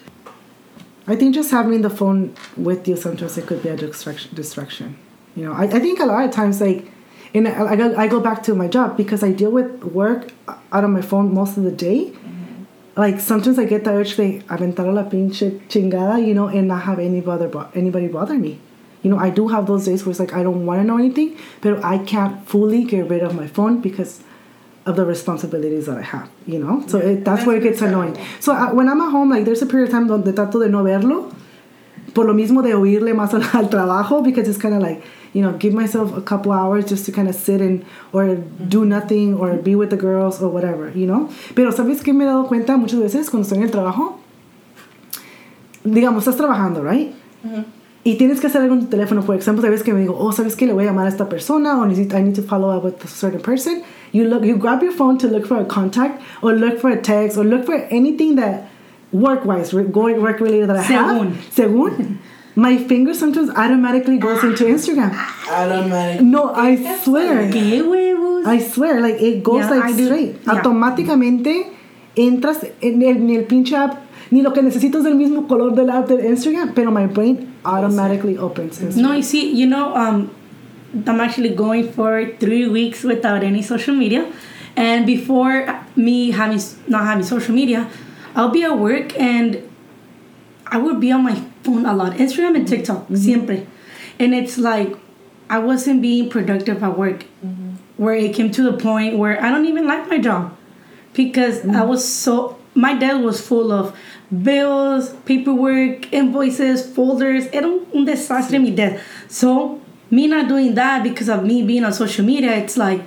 I 1.06 1.16
think 1.16 1.34
just 1.34 1.50
having 1.50 1.82
the 1.82 1.90
phone 1.90 2.34
with 2.56 2.88
you 2.88 2.96
sometimes 2.96 3.36
it 3.36 3.46
could 3.46 3.62
be 3.62 3.68
a 3.68 3.76
distraction. 3.76 4.34
Distraction, 4.34 4.96
you 5.36 5.44
know. 5.44 5.52
I, 5.52 5.64
I 5.64 5.80
think 5.80 6.00
a 6.00 6.06
lot 6.06 6.24
of 6.24 6.30
times 6.30 6.62
like, 6.62 6.90
and 7.34 7.48
I, 7.48 8.02
I 8.02 8.06
go- 8.08 8.20
back 8.20 8.42
to 8.44 8.54
my 8.54 8.68
job 8.68 8.96
because 8.96 9.22
I 9.22 9.32
deal 9.32 9.50
with 9.50 9.84
work 9.84 10.32
out 10.72 10.84
of 10.84 10.90
my 10.90 11.02
phone 11.02 11.32
most 11.34 11.56
of 11.56 11.62
the 11.64 11.70
day. 11.72 12.12
Like 12.94 13.20
sometimes 13.20 13.58
I 13.58 13.64
get 13.64 13.84
the 13.84 13.90
urge 13.92 14.16
to 14.16 14.40
aventar 14.48 14.86
a 14.88 14.92
la 14.92 15.04
pinche 15.04 15.60
chingada, 15.68 16.24
you 16.26 16.34
know, 16.34 16.48
and 16.48 16.68
not 16.68 16.82
have 16.82 16.98
any 16.98 17.20
bother 17.22 17.48
anybody 17.74 18.08
bother 18.08 18.34
me. 18.34 18.58
You 19.02 19.10
know, 19.10 19.18
I 19.18 19.30
do 19.30 19.48
have 19.48 19.66
those 19.66 19.86
days 19.86 20.04
where 20.04 20.10
it's 20.10 20.20
like 20.20 20.34
I 20.34 20.42
don't 20.42 20.66
want 20.66 20.80
to 20.80 20.84
know 20.84 20.98
anything, 20.98 21.36
but 21.62 21.82
I 21.82 21.98
can't 21.98 22.46
fully 22.46 22.84
get 22.84 23.08
rid 23.08 23.22
of 23.22 23.34
my 23.34 23.46
phone 23.46 23.80
because 23.80 24.22
of 24.84 24.96
the 24.96 25.04
responsibilities 25.06 25.86
that 25.86 25.96
I 25.96 26.02
have, 26.02 26.28
you 26.46 26.58
know? 26.58 26.84
So 26.86 26.98
it, 26.98 27.24
that's 27.24 27.24
That's 27.24 27.46
where 27.46 27.56
it 27.56 27.62
gets 27.62 27.80
understandable. 27.80 28.20
annoying. 28.20 28.40
So 28.40 28.52
uh, 28.52 28.74
when 28.74 28.88
I'm 28.88 29.00
at 29.00 29.10
home, 29.10 29.30
like 29.30 29.44
there's 29.44 29.62
a 29.62 29.66
period 29.66 29.86
of 29.88 29.92
time 29.92 30.06
donde 30.08 30.24
trato 30.34 30.60
de 30.60 30.68
no 30.68 30.82
verlo, 30.84 31.32
por 32.14 32.26
lo 32.26 32.34
mismo 32.34 32.62
de 32.62 32.74
oírle 32.74 33.14
más 33.14 33.32
al, 33.32 33.42
al 33.58 33.70
trabajo, 33.70 34.22
because 34.22 34.48
it's 34.48 34.58
kind 34.58 34.74
of 34.74 34.82
like, 34.82 35.02
you 35.32 35.42
know, 35.42 35.52
give 35.52 35.72
myself 35.72 36.16
a 36.16 36.20
couple 36.22 36.52
hours 36.52 36.86
just 36.86 37.06
to 37.06 37.12
kind 37.12 37.28
of 37.28 37.34
sit 37.34 37.60
and, 37.60 37.84
or 38.12 38.36
do 38.36 38.80
mm-hmm. 38.80 38.88
nothing, 38.88 39.34
or 39.34 39.56
be 39.56 39.74
with 39.74 39.90
the 39.90 39.96
girls, 39.96 40.42
or 40.42 40.48
whatever, 40.48 40.90
you 40.90 41.06
know? 41.06 41.28
Pero 41.54 41.70
¿sabes 41.70 42.02
qué 42.02 42.14
me 42.14 42.24
he 42.24 42.28
dado 42.28 42.46
cuenta 42.48 42.76
muchas 42.76 43.00
veces 43.00 43.30
cuando 43.30 43.46
estoy 43.46 43.58
en 43.58 43.64
el 43.64 43.70
trabajo? 43.70 44.18
Digamos, 45.84 46.26
estás 46.26 46.36
trabajando, 46.36 46.82
right? 46.82 47.14
Mm-hmm. 47.44 47.64
y 48.04 48.16
tienes 48.16 48.40
que 48.40 48.48
hacer 48.48 48.62
algo 48.62 48.74
en 48.74 48.80
tu 48.80 48.86
teléfono. 48.86 49.22
Por 49.22 49.36
ejemplo, 49.36 49.62
sabes 49.62 49.82
que 49.82 49.92
me 49.92 50.00
digo, 50.00 50.16
oh, 50.18 50.32
sabes 50.32 50.56
que 50.56 50.66
le 50.66 50.72
voy 50.72 50.84
a 50.84 50.86
llamar 50.88 51.06
a 51.06 51.08
esta 51.08 51.28
persona 51.28 51.80
o 51.80 51.86
necesito, 51.86 52.18
I 52.18 52.22
need 52.22 52.34
to 52.34 52.42
follow 52.42 52.76
up 52.76 52.84
with 52.84 53.04
a 53.04 53.08
certain 53.08 53.40
person. 53.40 53.82
You 54.12 54.24
look, 54.24 54.44
you 54.44 54.56
grab 54.56 54.82
your 54.82 54.92
phone 54.92 55.18
to 55.18 55.28
look 55.28 55.46
for 55.46 55.58
a 55.60 55.64
contact 55.64 56.20
or 56.42 56.52
look 56.52 56.80
for 56.80 56.90
a 56.90 57.00
text 57.00 57.38
or 57.38 57.44
look 57.44 57.64
for 57.64 57.74
anything 57.90 58.36
that 58.36 58.68
work-wise, 59.12 59.72
going 59.72 60.20
work 60.20 60.40
related 60.40 60.68
that 60.68 60.76
I 60.78 60.84
Según. 60.84 61.34
have. 61.34 61.54
Según. 61.54 62.18
My 62.54 62.76
finger 62.76 63.14
sometimes 63.14 63.48
automatically 63.50 64.18
goes 64.18 64.44
into 64.44 64.64
Instagram. 64.64 65.12
Automatic. 65.50 66.20
No, 66.20 66.52
I 66.54 66.76
swear. 67.02 67.50
¿Qué 67.50 67.82
huevos? 67.82 68.46
I 68.46 68.58
swear, 68.60 69.00
like 69.00 69.20
it 69.22 69.42
goes 69.42 69.60
Yeah, 69.64 69.70
like 69.70 69.84
I 69.84 69.92
do. 69.96 70.04
straight. 70.06 70.36
Yeah. 70.44 70.52
Automáticamente 70.52 71.66
entras 72.14 72.62
en 72.82 73.02
el, 73.02 73.16
en 73.16 73.30
el 73.30 73.44
pinche 73.44 73.74
app. 73.74 73.98
Ni 74.30 74.42
lo 74.42 74.52
que 74.52 74.62
necesito 74.62 74.98
es 74.98 75.04
del 75.04 75.14
mismo 75.14 75.46
color 75.46 75.74
del 75.74 75.90
app 75.90 76.08
de 76.08 76.26
Instagram, 76.28 76.72
pero 76.74 76.90
my 76.90 77.06
brain 77.06 77.54
automatically 77.64 78.36
opens 78.38 78.80
Instagram. 78.80 79.02
No, 79.02 79.12
you 79.14 79.22
see, 79.22 79.50
you 79.52 79.66
know, 79.66 79.94
um, 79.94 80.30
I'm 81.06 81.20
actually 81.20 81.50
going 81.54 81.90
for 81.92 82.26
three 82.38 82.66
weeks 82.66 83.02
without 83.04 83.42
any 83.42 83.62
social 83.62 83.94
media. 83.94 84.26
And 84.76 85.04
before 85.06 85.66
me 85.96 86.30
having 86.30 86.60
not 86.88 87.04
having 87.04 87.24
social 87.24 87.54
media, 87.54 87.88
I'll 88.34 88.48
be 88.50 88.62
at 88.64 88.78
work 88.78 89.18
and 89.20 89.62
I 90.72 90.78
would 90.78 91.00
be 91.00 91.12
on 91.12 91.22
my 91.22 91.34
phone 91.62 91.84
a 91.84 91.94
lot. 91.94 92.14
Instagram 92.14 92.56
and 92.56 92.66
TikTok, 92.66 93.02
mm-hmm. 93.02 93.16
siempre. 93.16 93.66
And 94.18 94.34
it's 94.34 94.56
like 94.56 94.96
I 95.50 95.58
wasn't 95.58 96.00
being 96.00 96.30
productive 96.30 96.82
at 96.82 96.96
work. 96.98 97.26
Mm-hmm. 97.44 97.72
Where 97.98 98.14
it 98.14 98.34
came 98.34 98.50
to 98.52 98.62
the 98.62 98.72
point 98.72 99.18
where 99.18 99.40
I 99.40 99.50
don't 99.50 99.66
even 99.66 99.86
like 99.86 100.08
my 100.08 100.18
job. 100.18 100.56
Because 101.12 101.60
I 101.60 101.64
mm-hmm. 101.64 101.88
was 101.88 102.02
so 102.08 102.58
my 102.74 102.94
desk 102.94 103.22
was 103.22 103.46
full 103.46 103.70
of 103.70 103.94
bills, 104.42 105.12
paperwork, 105.26 106.10
invoices, 106.10 106.90
folders. 106.90 107.46
Era 107.52 107.66
un, 107.66 107.86
un 107.94 108.04
desastre 108.06 108.58
mi 108.58 108.70
desk. 108.70 109.04
So 109.28 109.78
me 110.10 110.26
not 110.26 110.48
doing 110.48 110.74
that 110.74 111.02
because 111.02 111.28
of 111.28 111.44
me 111.44 111.62
being 111.62 111.84
on 111.84 111.92
social 111.92 112.24
media, 112.24 112.56
it's 112.56 112.78
like 112.78 113.02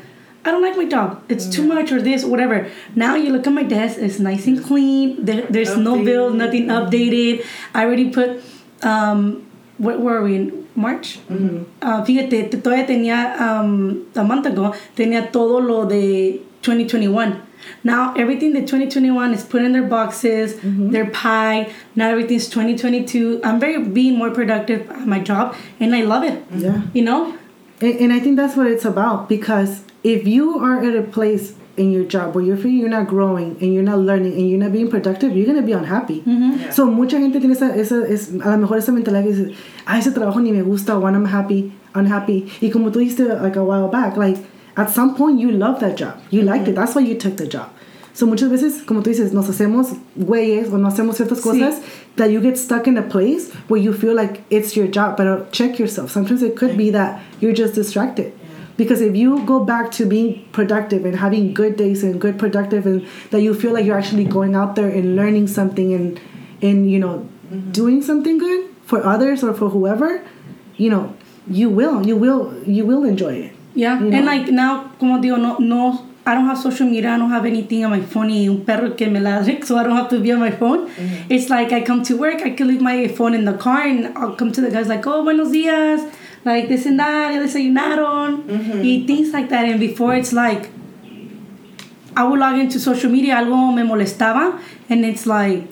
I 0.45 0.51
don't 0.51 0.61
like 0.61 0.77
my 0.77 0.85
job. 0.85 1.23
It's 1.27 1.47
too 1.49 1.63
much 1.65 1.91
or 1.91 1.99
this, 2.01 2.23
whatever. 2.23 2.69
Now 2.95 3.15
you 3.15 3.31
look 3.31 3.47
at 3.47 3.53
my 3.53 3.63
desk, 3.63 3.97
it's 3.99 4.19
nice 4.19 4.45
and 4.45 4.63
clean. 4.63 5.25
There, 5.25 5.41
there's 5.49 5.75
no 5.75 5.95
Updated. 5.95 6.05
bills, 6.05 6.33
nothing 6.35 6.67
updated. 6.67 7.43
I 7.73 7.83
already 7.85 8.11
put, 8.11 8.41
um, 8.83 9.45
what 9.79 9.99
were 9.99 10.21
we 10.21 10.35
in 10.35 10.67
March? 10.75 11.19
Uh, 11.81 12.03
fíjate, 12.05 12.51
te- 12.51 12.57
todavía 12.57 12.85
tenía, 12.85 13.39
um, 13.41 14.05
a 14.15 14.23
month 14.23 14.45
ago, 14.45 14.73
tenía 14.95 15.31
todo 15.31 15.59
lo 15.59 15.85
de 15.85 16.41
2021. 16.61 17.41
Now 17.83 18.13
everything 18.15 18.53
that 18.53 18.67
2021 18.67 19.33
is 19.33 19.43
put 19.43 19.63
in 19.63 19.71
their 19.71 19.83
boxes, 19.87 20.59
their 20.63 21.07
pie. 21.09 21.73
Now 21.95 22.09
everything's 22.09 22.47
2022. 22.49 23.41
I'm 23.43 23.59
very 23.59 23.81
being 23.83 24.17
more 24.19 24.29
productive 24.29 24.87
at 24.91 25.07
my 25.07 25.19
job, 25.19 25.55
and 25.79 25.95
I 25.95 26.01
love 26.03 26.23
it. 26.23 26.43
Yeah. 26.55 26.81
You 26.93 27.01
know, 27.03 27.33
And, 27.81 27.99
and 27.99 28.13
I 28.13 28.19
think 28.19 28.37
that's 28.37 28.55
what 28.55 28.67
it's 28.67 28.85
about 28.85 29.27
because 29.29 29.81
if 30.03 30.27
you 30.27 30.59
are 30.59 30.83
at 30.83 30.95
a 30.95 31.03
place 31.03 31.55
in 31.77 31.91
your 31.91 32.05
job 32.05 32.35
where 32.35 32.43
you're 32.43 32.55
feeling 32.55 32.77
you're 32.77 32.89
not 32.89 33.07
growing 33.07 33.57
and 33.59 33.73
you're 33.73 33.83
not 33.83 33.99
learning 33.99 34.33
and 34.33 34.49
you're 34.49 34.59
not 34.59 34.71
being 34.71 34.89
productive, 34.89 35.35
you're 35.35 35.45
going 35.45 35.57
to 35.59 35.65
be 35.65 35.73
unhappy. 35.73 36.23
So 36.71 36.85
mucha 36.85 37.17
gente 37.17 37.39
tiene 37.39 37.51
esa, 37.51 37.65
esa 37.75 38.05
es, 38.07 38.29
a 38.29 38.51
lo 38.51 38.57
mejor 38.57 38.77
esa 38.77 38.91
mentalidad 38.91 39.23
que 39.23 39.33
dice, 39.33 39.55
ah, 39.85 39.97
ese 39.97 40.11
trabajo 40.11 40.41
ni 40.41 40.51
me 40.51 40.61
gusta, 40.61 40.95
o 40.95 41.05
I'm 41.05 41.25
happy, 41.25 41.73
unhappy. 41.93 42.49
Y 42.61 42.69
como 42.69 42.91
tú 42.91 42.99
dijiste 42.99 43.27
like 43.41 43.57
a 43.57 43.63
while 43.63 43.89
back, 43.89 44.15
like 44.15 44.37
at 44.77 44.89
some 44.89 45.15
point 45.15 45.39
you 45.39 45.51
love 45.51 45.79
that 45.81 45.97
job. 45.97 46.17
You 46.29 46.43
liked 46.43 46.67
it. 46.69 46.75
That's 46.75 46.95
why 46.95 47.01
you 47.01 47.15
took 47.15 47.35
the 47.35 47.47
job. 47.47 47.69
So 48.15 48.25
muchas 48.25 48.49
veces, 48.49 48.81
como 48.85 49.01
tú 49.01 49.09
dices, 49.09 49.33
nos 49.33 49.49
hacemos 49.49 49.87
güeyes 50.15 50.71
o 50.71 50.77
no 50.77 50.87
hacemos 50.87 51.17
ciertas 51.17 51.39
Sí. 51.39 51.43
cosas 51.43 51.81
that 52.15 52.31
you 52.31 52.39
get 52.39 52.57
stuck 52.57 52.87
in 52.87 52.97
a 52.97 53.01
place 53.01 53.51
where 53.67 53.81
you 53.81 53.91
feel 53.91 54.15
like 54.15 54.41
it's 54.49 54.73
your 54.77 54.87
job. 54.87 55.17
But 55.17 55.51
check 55.51 55.77
yourself. 55.77 56.11
Sometimes 56.11 56.41
it 56.41 56.55
could 56.55 56.77
be 56.77 56.91
that 56.91 57.19
you're 57.41 57.53
just 57.53 57.75
distracted. 57.75 58.31
Because 58.77 59.01
if 59.01 59.15
you 59.17 59.43
go 59.45 59.59
back 59.59 59.91
to 59.97 60.05
being 60.05 60.45
productive 60.53 61.03
and 61.05 61.17
having 61.17 61.53
good 61.53 61.75
days 61.75 62.03
and 62.03 62.19
good 62.19 62.37
productive 62.39 62.85
and 62.85 63.05
that 63.31 63.41
you 63.41 63.53
feel 63.53 63.73
like 63.73 63.85
you're 63.85 63.97
actually 63.97 64.23
going 64.25 64.55
out 64.55 64.75
there 64.75 64.87
and 64.89 65.15
learning 65.17 65.47
something 65.47 65.93
and 65.93 66.17
and 66.61 66.89
you 66.89 66.99
know 66.99 67.27
mm-hmm. 67.51 67.71
doing 67.71 68.01
something 68.01 68.37
good 68.37 68.67
for 68.85 69.05
others 69.05 69.43
or 69.43 69.53
for 69.53 69.69
whoever, 69.69 70.21
you 70.77 70.89
know, 70.89 71.13
you 71.49 71.69
will 71.69 72.05
you 72.07 72.15
will 72.15 72.53
you 72.65 72.85
will 72.85 73.03
enjoy 73.03 73.33
it. 73.33 73.51
Yeah, 73.75 73.99
You 73.99 74.09
and 74.11 74.25
like 74.25 74.47
now, 74.51 74.91
como 74.99 75.19
digo, 75.19 75.37
no, 75.37 75.57
no, 75.59 76.05
I 76.27 76.33
don't 76.33 76.45
have 76.45 76.57
social 76.57 76.87
media. 76.87 77.11
I 77.11 77.17
don't 77.17 77.29
have 77.29 77.45
anything 77.45 77.85
on 77.85 77.91
my 77.91 78.01
phone. 78.01 78.29
Y 78.29 78.47
un 78.49 78.65
perro 78.65 78.95
que 78.95 79.07
me 79.07 79.19
ladre, 79.19 79.63
so 79.63 79.77
I 79.77 79.83
don't 79.83 79.95
have 79.95 80.09
to 80.09 80.19
be 80.19 80.31
on 80.31 80.39
my 80.39 80.51
phone. 80.51 80.87
Mm-hmm. 80.89 81.31
It's 81.31 81.49
like 81.49 81.71
I 81.71 81.81
come 81.81 82.03
to 82.03 82.17
work, 82.17 82.41
I 82.41 82.49
can 82.51 82.67
leave 82.67 82.81
my 82.81 83.07
phone 83.07 83.33
in 83.35 83.45
the 83.45 83.53
car, 83.53 83.81
and 83.81 84.17
I'll 84.17 84.35
come 84.35 84.51
to 84.51 84.61
the 84.61 84.71
guys 84.71 84.87
like, 84.87 85.05
oh, 85.05 85.23
buenos 85.23 85.51
dias, 85.51 86.01
like 86.43 86.67
this 86.67 86.85
and 86.87 86.99
that, 86.99 87.33
ya 87.33 87.39
desayunaron, 87.41 88.43
mm-hmm. 88.43 88.81
y 88.81 89.03
things 89.05 89.33
like 89.33 89.49
that. 89.49 89.65
And 89.65 89.79
before 89.79 90.15
it's 90.15 90.33
like, 90.33 90.69
I 92.17 92.23
would 92.23 92.39
log 92.39 92.57
into 92.57 92.79
social 92.79 93.11
media, 93.11 93.35
algo 93.35 93.75
me 93.75 93.83
molestaba, 93.83 94.59
and 94.89 95.05
it's 95.05 95.25
like, 95.27 95.67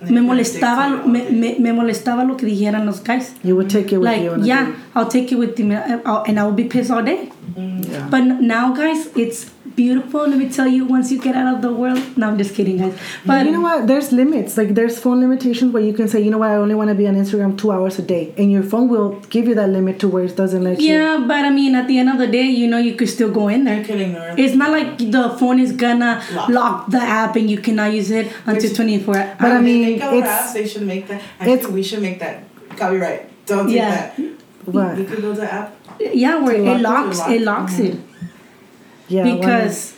Like, 0.00 0.12
me 0.12 0.20
molestaba, 0.22 1.04
me, 1.06 1.28
me, 1.30 1.58
me 1.58 1.70
molestaba 1.72 2.26
lo 2.26 2.34
que 2.36 2.46
dijeran 2.48 2.86
los 2.86 3.00
guys. 3.00 3.34
You 3.44 3.54
would 3.56 3.68
take 3.68 3.92
it 3.92 3.98
with 3.98 4.06
Like, 4.06 4.22
you. 4.22 4.30
on 4.30 4.42
a 4.42 4.46
yeah, 4.46 4.64
date. 4.64 4.74
I'll 4.94 5.08
take 5.10 5.30
it 5.30 5.36
with 5.36 5.58
me, 5.58 5.74
and 5.74 6.40
I 6.40 6.44
will 6.44 6.52
be 6.52 6.64
pissed 6.64 6.90
all 6.90 7.02
day. 7.02 7.30
Mm-hmm. 7.52 7.92
Yeah. 7.92 8.08
But 8.08 8.20
now, 8.40 8.72
guys, 8.72 9.10
it's 9.14 9.50
beautiful. 9.80 10.22
Let 10.30 10.38
me 10.42 10.48
tell 10.56 10.68
you, 10.76 10.82
once 10.94 11.06
you 11.12 11.18
get 11.26 11.34
out 11.40 11.48
of 11.54 11.58
the 11.66 11.72
world. 11.80 12.00
No, 12.18 12.28
I'm 12.28 12.38
just 12.42 12.54
kidding, 12.54 12.76
guys. 12.82 12.96
But 13.30 13.46
you 13.46 13.52
know 13.52 13.60
what? 13.68 13.86
There's 13.90 14.08
limits. 14.20 14.56
Like 14.60 14.70
there's 14.78 14.96
phone 15.04 15.20
limitations 15.24 15.72
where 15.74 15.82
you 15.88 15.94
can 16.00 16.08
say, 16.12 16.20
you 16.24 16.30
know 16.34 16.38
what, 16.42 16.50
I 16.50 16.56
only 16.64 16.74
want 16.80 16.88
to 16.92 16.96
be 17.02 17.06
on 17.12 17.14
Instagram 17.22 17.56
two 17.62 17.70
hours 17.74 17.98
a 17.98 18.02
day, 18.14 18.24
and 18.38 18.52
your 18.56 18.62
phone 18.72 18.88
will 18.94 19.08
give 19.34 19.44
you 19.48 19.54
that 19.60 19.68
limit 19.76 19.98
to 20.00 20.08
where 20.08 20.24
it 20.24 20.36
doesn't 20.42 20.62
let 20.68 20.80
you. 20.80 20.92
yeah, 20.94 21.24
but 21.32 21.44
I 21.48 21.50
mean, 21.50 21.74
at 21.74 21.86
the 21.88 21.98
end 21.98 22.08
of 22.14 22.18
the 22.18 22.26
day, 22.38 22.46
you 22.60 22.66
know, 22.72 22.78
you 22.88 22.94
could 22.94 23.08
still 23.16 23.30
go 23.40 23.48
in 23.48 23.60
You 23.60 23.64
there. 23.70 23.84
can 23.84 24.00
ignore 24.06 24.28
it. 24.30 24.38
It's 24.38 24.54
not 24.62 24.70
like 24.70 24.98
the 25.16 25.24
phone 25.38 25.58
is 25.66 25.72
gonna 25.84 26.12
Lock. 26.34 26.48
lock, 26.58 26.90
the 26.90 27.02
app 27.22 27.36
and 27.36 27.50
you 27.50 27.58
cannot 27.58 27.92
use 27.92 28.10
it 28.10 28.26
until 28.46 28.68
Which- 28.70 28.76
24 28.76 29.16
hours. 29.16 29.36
But 29.40 29.50
I 29.50 29.54
When 29.54 29.64
they 29.64 29.72
mean, 29.72 29.82
make 29.82 30.02
it's- 30.20 30.30
apps, 30.50 30.52
they 30.54 30.66
should 30.66 30.86
make 30.94 31.08
that. 31.08 31.20
it's- 31.40 31.48
Actually, 31.58 31.74
we 31.74 31.82
should 31.82 32.02
make 32.02 32.18
that 32.20 32.44
copyright. 32.76 33.22
Don't 33.46 33.66
take 33.66 33.76
Yeah. 33.76 33.90
that. 33.90 34.18
What? 34.66 34.98
You 34.98 35.04
could 35.04 35.20
build 35.22 35.38
an 35.38 35.48
app. 35.58 35.68
Yeah, 36.00 36.36
where 36.44 36.56
To 36.56 36.62
it 36.62 36.80
lock 36.80 37.04
it, 37.04 37.06
locks, 37.06 37.18
lock. 37.18 37.30
it 37.30 37.42
locks 37.42 37.78
it. 37.78 37.92
Mm-hmm. 37.94 38.09
Yeah. 39.10 39.24
Because 39.24 39.94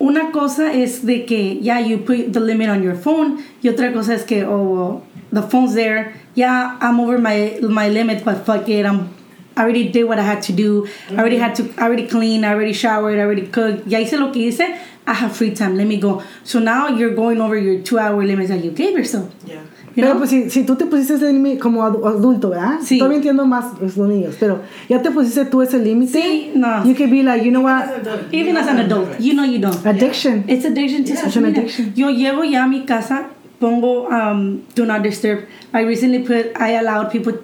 una 0.00 0.30
cosa 0.30 0.72
es 0.72 1.00
de 1.04 1.24
que, 1.26 1.58
yeah, 1.60 1.80
you 1.80 1.98
put 1.98 2.32
the 2.32 2.40
limit 2.40 2.68
on 2.68 2.82
your 2.82 2.94
phone. 2.94 3.38
Y 3.62 3.70
otra 3.70 3.92
cosa 3.92 4.14
es 4.14 4.24
que, 4.24 4.44
oh, 4.44 4.62
well, 4.62 5.06
the 5.32 5.42
phone's 5.42 5.74
there. 5.74 6.14
Yeah, 6.34 6.78
I'm 6.80 7.00
over 7.00 7.18
my 7.18 7.58
my 7.62 7.88
limit, 7.88 8.24
but 8.24 8.46
fuck 8.46 8.68
it. 8.68 8.86
I'm, 8.86 9.12
I 9.56 9.62
already 9.62 9.88
did 9.88 10.04
what 10.04 10.20
I 10.20 10.22
had 10.22 10.42
to 10.42 10.52
do. 10.52 10.86
I 11.10 11.16
already 11.16 11.38
had 11.38 11.56
to, 11.56 11.68
I 11.76 11.86
already 11.86 12.06
cleaned, 12.06 12.46
I 12.46 12.52
already 12.52 12.72
showered, 12.72 13.18
I 13.18 13.22
already 13.22 13.48
cooked. 13.48 13.88
Ya 13.88 13.98
hice 13.98 14.12
lo 14.12 14.30
que 14.32 14.42
hice. 14.52 14.78
I 15.06 15.14
have 15.14 15.34
free 15.34 15.54
time. 15.54 15.76
Let 15.76 15.86
me 15.86 15.96
go. 15.96 16.22
So 16.44 16.60
now 16.60 16.88
you're 16.88 17.14
going 17.14 17.40
over 17.40 17.56
your 17.56 17.82
two 17.82 17.98
hour 17.98 18.22
limits 18.24 18.50
that 18.50 18.62
you 18.62 18.70
gave 18.70 18.96
yourself. 18.96 19.34
Yeah. 19.44 19.62
Pero 20.02 20.14
know? 20.14 20.18
pues 20.18 20.30
si, 20.30 20.50
si 20.50 20.62
tú 20.64 20.76
te 20.76 20.86
pusiste 20.86 21.14
ese 21.14 21.32
límite 21.32 21.58
como 21.58 21.82
adu- 21.82 22.06
adulto, 22.06 22.50
¿verdad? 22.50 22.78
Sí. 22.82 22.98
Todavía 22.98 23.16
entiendo 23.18 23.44
más 23.46 23.66
los 23.80 23.96
niños, 23.96 24.36
pero 24.38 24.60
ya 24.88 25.02
te 25.02 25.10
pusiste 25.10 25.44
tú 25.46 25.60
ese 25.62 25.78
límite. 25.78 26.12
Sí, 26.12 26.52
no. 26.54 26.84
You 26.84 26.94
could 26.94 27.10
be 27.10 27.22
like, 27.22 27.44
you 27.44 27.50
know 27.50 27.62
what? 27.62 27.84
Even 28.32 28.56
as 28.56 28.68
an 28.68 28.78
adult, 28.78 29.08
you 29.18 29.34
know 29.34 29.44
you 29.44 29.58
don't. 29.60 29.84
Addiction. 29.86 30.44
It's 30.46 30.64
addiction 30.64 31.04
to 31.04 31.12
Yeah, 31.14 31.20
social 31.22 31.42
media. 31.42 31.60
addiction. 31.62 31.92
Yo 31.96 32.10
llego 32.10 32.44
ya 32.44 32.64
a 32.64 32.68
mi 32.68 32.84
casa, 32.84 33.26
pongo 33.60 34.08
um, 34.10 34.62
do 34.74 34.84
not 34.86 35.02
disturb. 35.02 35.40
I 35.72 35.82
recently 35.82 36.20
put, 36.20 36.52
I 36.60 36.76
allowed 36.78 37.10
people 37.10 37.34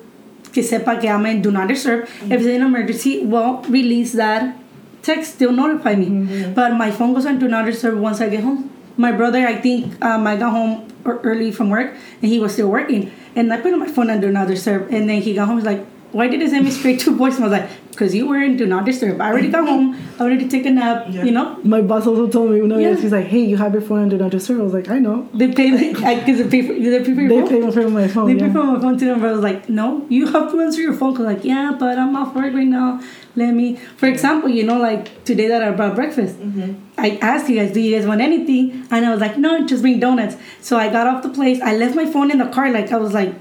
que 0.53 0.63
sepa 0.63 1.01
que 1.01 1.09
I'm 1.11 1.27
in 1.27 1.43
do 1.43 1.51
not 1.51 1.67
disturb. 1.67 2.05
If 2.31 2.41
it's 2.41 2.47
an 2.47 2.63
emergency, 2.63 3.25
well, 3.25 3.63
release 3.69 4.13
that 4.13 4.55
text, 5.03 5.39
they'll 5.41 5.51
notify 5.53 5.97
me. 5.97 6.53
But 6.55 6.75
my 6.75 6.91
phone 6.93 7.13
goes 7.15 7.27
on 7.27 7.39
do 7.39 7.49
not 7.49 7.67
disturb 7.67 7.99
once 7.99 8.21
I 8.21 8.29
get 8.29 8.45
home. 8.45 8.71
My 8.97 9.13
brother, 9.13 9.47
I 9.47 9.57
think 9.57 10.03
um, 10.05 10.27
I 10.27 10.37
got 10.37 10.53
home 10.53 10.89
early 11.05 11.51
from 11.53 11.71
work 11.71 11.95
and 12.23 12.31
he 12.31 12.39
was 12.39 12.53
still 12.53 12.69
working. 12.69 13.13
And 13.35 13.53
I 13.53 13.61
put 13.61 13.77
my 13.77 13.89
phone 13.89 14.11
under 14.11 14.29
another 14.29 14.51
not 14.51 14.55
disturb. 14.55 14.93
And 14.93 15.09
then 15.09 15.21
he 15.21 15.35
got 15.35 15.49
home, 15.49 15.59
he's 15.59 15.67
like, 15.67 15.85
why 16.15 16.29
did 16.29 16.41
it 16.43 16.51
send 16.51 16.65
me 16.65 16.71
straight 16.71 17.01
to 17.01 17.11
voicemail? 17.15 17.41
I 17.41 17.49
was 17.49 17.53
like, 17.53 17.69
because 17.91 18.15
you 18.15 18.27
were 18.27 18.41
in 18.43 18.57
do 18.57 18.67
not 18.67 18.85
disturb. 18.85 19.21
I 19.21 19.29
already 19.31 19.49
got 19.49 19.69
home. 19.69 19.97
I 20.19 20.23
already 20.25 20.49
took 20.49 20.65
a 20.67 20.71
nap, 20.71 21.07
Yeah. 21.11 21.25
you 21.25 21.31
know? 21.31 21.59
My 21.63 21.81
boss 21.81 22.07
also 22.09 22.27
told 22.29 22.51
me, 22.51 22.61
no, 22.61 22.79
Yeah. 22.79 22.97
he's 22.97 23.13
like, 23.13 23.27
hey, 23.27 23.45
you 23.45 23.57
have 23.57 23.73
your 23.73 23.83
phone 23.83 24.01
on 24.03 24.09
Do 24.09 24.19
Not 24.19 24.31
Disturb. 24.33 24.61
I 24.61 24.63
was 24.65 24.73
like, 24.73 24.89
I 24.89 24.99
know. 24.99 25.29
They 25.35 25.49
pay 25.53 25.71
because 25.71 26.39
they 26.39 26.49
pay 26.55 26.63
for 26.67 26.73
they 26.75 26.99
pay 27.05 27.15
for 27.15 27.21
your 27.21 27.29
They 27.29 27.41
phone. 27.41 27.49
pay 27.49 27.61
me 27.61 27.71
for 27.73 27.91
my 27.91 28.09
phone. 28.09 28.27
They 28.27 28.35
yeah. 28.41 28.47
pay 28.49 28.53
for 28.53 28.65
my 28.65 28.81
phone 28.81 28.99
too. 28.99 29.13
And 29.13 29.25
I 29.27 29.33
was 29.33 29.41
like, 29.43 29.69
no, 29.69 30.07
you 30.09 30.27
have 30.27 30.51
to 30.53 30.61
answer 30.61 30.81
your 30.83 30.95
phone. 30.95 31.15
Cause 31.17 31.27
like, 31.27 31.45
yeah, 31.45 31.77
but 31.79 31.99
I'm 31.99 32.17
off 32.17 32.35
work 32.35 32.53
right 32.55 32.67
now. 32.67 33.01
Let 33.37 33.53
me, 33.55 33.77
for 33.97 34.07
example, 34.07 34.49
you 34.49 34.65
know, 34.65 34.79
like 34.79 35.25
today 35.25 35.49
that 35.49 35.63
I 35.63 35.71
brought 35.73 35.95
breakfast. 35.97 36.39
Mm-hmm. 36.39 36.75
I 36.99 37.19
asked 37.21 37.49
you 37.49 37.57
guys, 37.61 37.73
do 37.73 37.81
you 37.81 37.97
guys 37.97 38.07
want 38.07 38.21
anything? 38.21 38.87
And 38.93 39.05
I 39.07 39.11
was 39.11 39.21
like, 39.21 39.37
no, 39.39 39.67
just 39.67 39.83
bring 39.83 39.99
donuts. 40.01 40.37
So 40.61 40.77
I 40.79 40.89
got 40.91 41.07
off 41.09 41.23
the 41.25 41.29
place. 41.31 41.61
I 41.61 41.77
left 41.77 41.95
my 41.97 42.07
phone 42.07 42.31
in 42.31 42.39
the 42.39 42.47
car. 42.47 42.71
Like 42.71 42.91
I 42.93 42.97
was 42.97 43.13
like, 43.13 43.35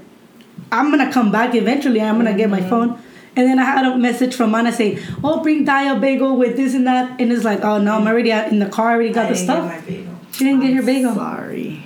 I'm 0.70 0.90
gonna 0.90 1.12
come 1.12 1.30
back 1.30 1.54
eventually. 1.54 2.00
I'm 2.00 2.16
gonna 2.16 2.36
get 2.36 2.50
my 2.50 2.60
mm-hmm. 2.60 2.68
phone. 2.68 2.98
And 3.36 3.48
then 3.48 3.58
I 3.58 3.64
had 3.64 3.84
a 3.84 3.96
message 3.98 4.34
from 4.34 4.54
Anna 4.54 4.72
saying, 4.72 5.00
"Oh, 5.22 5.42
bring 5.42 5.64
Dia 5.64 5.96
bagel 5.96 6.36
with 6.36 6.56
this 6.56 6.74
and 6.74 6.86
that." 6.86 7.20
And 7.20 7.32
it's 7.32 7.44
like, 7.44 7.64
"Oh 7.64 7.78
no, 7.78 7.96
I'm 7.96 8.06
already 8.06 8.32
out 8.32 8.50
in 8.52 8.58
the 8.58 8.68
car. 8.68 8.90
I 8.90 8.94
already 8.94 9.12
got 9.12 9.26
I 9.26 9.28
the 9.30 9.34
didn't 9.34 9.46
get 9.46 9.54
stuff." 9.54 9.66
my 9.66 9.80
bagel. 9.80 10.14
She 10.32 10.44
didn't 10.44 10.60
get 10.60 10.74
her 10.74 10.82
bagel. 10.82 11.14
Sorry. 11.14 11.84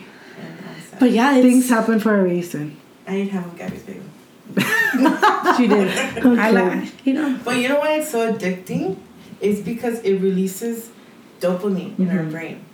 But 0.99 1.13
yeah, 1.13 1.37
it's, 1.37 1.47
Things 1.47 1.69
happen 1.69 2.01
for 2.01 2.19
a 2.19 2.23
reason. 2.23 2.77
I 3.07 3.13
didn't 3.13 3.31
have 3.31 3.55
a 3.55 3.57
Gabby's 3.57 3.83
bagel. 3.83 4.03
she 5.57 5.69
did. 5.69 5.89
I 6.39 6.51
like, 6.51 7.07
you 7.07 7.15
know. 7.15 7.39
But 7.45 7.59
you 7.59 7.69
know 7.69 7.79
why 7.79 7.99
it's 7.99 8.11
so 8.11 8.33
addicting? 8.33 8.97
It's 9.41 9.61
because 9.61 10.01
it 10.01 10.21
releases 10.21 10.91
dopamine 11.41 11.99
in 11.99 12.09
our 12.11 12.17
mm-hmm. 12.17 12.31
brain. 12.31 12.65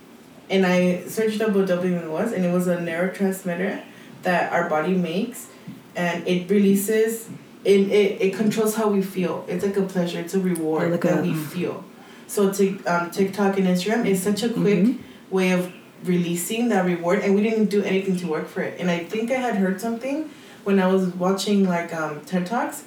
And 0.49 0.65
I 0.65 1.03
searched 1.07 1.41
up 1.41 1.51
what 1.51 1.67
dopamine 1.67 2.09
was, 2.09 2.31
and 2.31 2.45
it 2.45 2.51
was 2.51 2.67
a 2.67 2.77
neurotransmitter 2.77 3.83
that 4.23 4.51
our 4.51 4.69
body 4.69 4.95
makes, 4.95 5.47
and 5.95 6.27
it 6.27 6.49
releases. 6.49 7.29
It, 7.63 7.89
it, 7.89 8.21
it 8.21 8.33
controls 8.35 8.75
how 8.75 8.89
we 8.89 9.01
feel. 9.01 9.43
It's 9.47 9.65
like 9.65 9.75
a 9.77 9.81
pleasure. 9.83 10.19
It's 10.19 10.35
a 10.35 10.39
reward 10.39 10.91
look 10.91 11.01
that 11.01 11.17
at- 11.17 11.23
we 11.23 11.33
feel. 11.33 11.83
So 12.27 12.51
to, 12.51 12.83
um, 12.85 13.11
TikTok 13.11 13.57
and 13.57 13.67
Instagram 13.67 14.05
is 14.05 14.21
such 14.21 14.43
a 14.43 14.49
quick 14.49 14.97
way 15.29 15.51
of 15.51 15.71
releasing 16.03 16.69
that 16.69 16.85
reward, 16.85 17.19
and 17.19 17.35
we 17.35 17.41
didn't 17.43 17.65
do 17.65 17.83
anything 17.83 18.17
to 18.17 18.27
work 18.27 18.47
for 18.47 18.61
it. 18.61 18.79
And 18.79 18.89
I 18.89 18.99
think 19.03 19.31
I 19.31 19.35
had 19.35 19.55
heard 19.55 19.79
something 19.79 20.29
when 20.63 20.79
I 20.79 20.87
was 20.87 21.07
watching 21.15 21.67
like 21.67 21.93
um, 21.93 22.21
TED 22.25 22.45
Talks. 22.47 22.83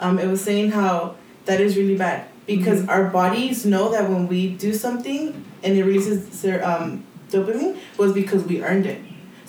Um, 0.00 0.18
it 0.18 0.28
was 0.28 0.42
saying 0.42 0.72
how 0.72 1.16
that 1.46 1.60
is 1.60 1.76
really 1.76 1.96
bad 1.96 2.28
because 2.46 2.86
our 2.88 3.04
bodies 3.04 3.64
know 3.64 3.90
that 3.92 4.08
when 4.10 4.28
we 4.28 4.48
do 4.48 4.72
something 4.74 5.44
and 5.62 5.76
it 5.76 5.84
releases 5.84 6.42
their 6.42 6.64
um, 6.66 7.04
dopamine 7.30 7.78
was 7.96 8.12
because 8.12 8.44
we 8.44 8.62
earned 8.62 8.86
it. 8.86 9.00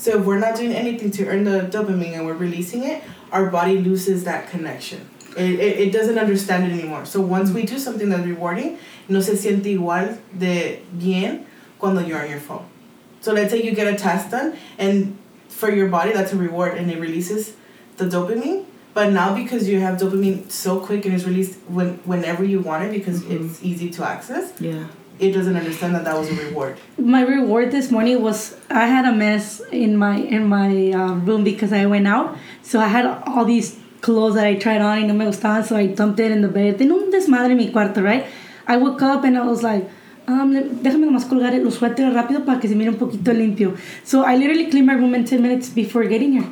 So 0.03 0.19
if 0.19 0.25
we're 0.25 0.37
not 0.37 0.57
doing 0.57 0.73
anything 0.73 1.11
to 1.11 1.27
earn 1.27 1.45
the 1.45 1.61
dopamine 1.61 2.11
and 2.11 2.25
we're 2.25 2.33
releasing 2.33 2.83
it, 2.83 3.01
our 3.31 3.49
body 3.49 3.77
loses 3.77 4.25
that 4.25 4.49
connection. 4.49 5.09
It, 5.37 5.51
it, 5.61 5.79
it 5.79 5.93
doesn't 5.93 6.17
understand 6.17 6.65
it 6.65 6.77
anymore. 6.77 7.05
So 7.05 7.21
once 7.21 7.51
we 7.51 7.63
do 7.63 7.79
something 7.79 8.09
that's 8.09 8.25
rewarding, 8.25 8.79
no 9.07 9.21
se 9.21 9.37
siente 9.37 9.67
igual 9.67 10.19
de 10.37 10.81
bien 10.91 11.45
cuando 11.79 12.01
you're 12.01 12.21
on 12.21 12.29
your 12.29 12.41
phone. 12.41 12.65
So 13.21 13.31
let's 13.31 13.49
say 13.51 13.63
you 13.63 13.73
get 13.73 13.87
a 13.87 13.95
task 13.95 14.29
done, 14.29 14.57
and 14.77 15.17
for 15.47 15.71
your 15.71 15.87
body, 15.87 16.11
that's 16.11 16.33
a 16.33 16.35
reward, 16.35 16.77
and 16.77 16.91
it 16.91 16.99
releases 16.99 17.55
the 17.95 18.03
dopamine. 18.03 18.65
But 18.93 19.13
now 19.13 19.33
because 19.33 19.69
you 19.69 19.79
have 19.79 19.97
dopamine 19.97 20.51
so 20.51 20.81
quick 20.81 21.05
and 21.05 21.15
it's 21.15 21.23
released 21.23 21.57
when 21.69 21.99
whenever 22.03 22.43
you 22.43 22.59
want 22.59 22.83
it 22.83 22.91
because 22.91 23.21
mm-hmm. 23.21 23.45
it's 23.45 23.63
easy 23.63 23.89
to 23.91 24.05
access, 24.05 24.51
Yeah. 24.59 24.87
It 25.23 25.33
doesn't 25.33 25.55
understand 25.55 25.95
that 25.95 26.03
that 26.05 26.17
was 26.17 26.29
a 26.29 26.35
reward. 26.35 26.77
my 26.97 27.21
reward 27.21 27.71
this 27.71 27.89
morning 27.91 28.21
was 28.21 28.55
I 28.69 28.87
had 28.87 29.05
a 29.05 29.13
mess 29.13 29.61
in 29.71 29.95
my 29.97 30.17
in 30.17 30.47
my 30.47 30.91
um, 30.91 31.25
room 31.25 31.43
because 31.43 31.71
I 31.73 31.85
went 31.85 32.07
out. 32.07 32.37
So 32.61 32.79
I 32.79 32.87
had 32.87 33.05
all 33.27 33.45
these 33.45 33.77
clothes 34.01 34.35
that 34.35 34.45
I 34.45 34.55
tried 34.55 34.81
on 34.81 35.01
y 35.01 35.07
no 35.07 35.13
me 35.13 35.25
gustaban, 35.25 35.63
so 35.65 35.75
I 35.75 35.87
dumped 35.87 36.19
it 36.19 36.31
in 36.31 36.41
the 36.41 36.49
bed. 36.49 36.77
Tenía 36.77 36.93
un 36.93 37.09
desmadre 37.11 37.51
en 37.51 37.57
mi 37.57 37.71
cuarto, 37.71 38.01
right? 38.01 38.25
I 38.67 38.77
woke 38.77 39.01
up 39.01 39.23
and 39.23 39.37
I 39.37 39.45
was 39.45 39.63
like, 39.63 39.89
um, 40.27 40.53
déjame 40.53 41.05
nomás 41.05 41.25
colgar 41.25 41.53
los 41.53 41.75
suéteres 41.75 42.13
rápido 42.13 42.45
para 42.45 42.59
que 42.59 42.67
se 42.67 42.75
mire 42.75 42.89
un 42.89 42.97
poquito 42.97 43.33
limpio. 43.33 43.77
So 44.03 44.23
I 44.23 44.35
literally 44.37 44.69
cleaned 44.69 44.87
my 44.87 44.93
room 44.93 45.15
in 45.15 45.25
10 45.25 45.41
minutes 45.41 45.69
before 45.69 46.03
getting 46.05 46.33
here. 46.33 46.49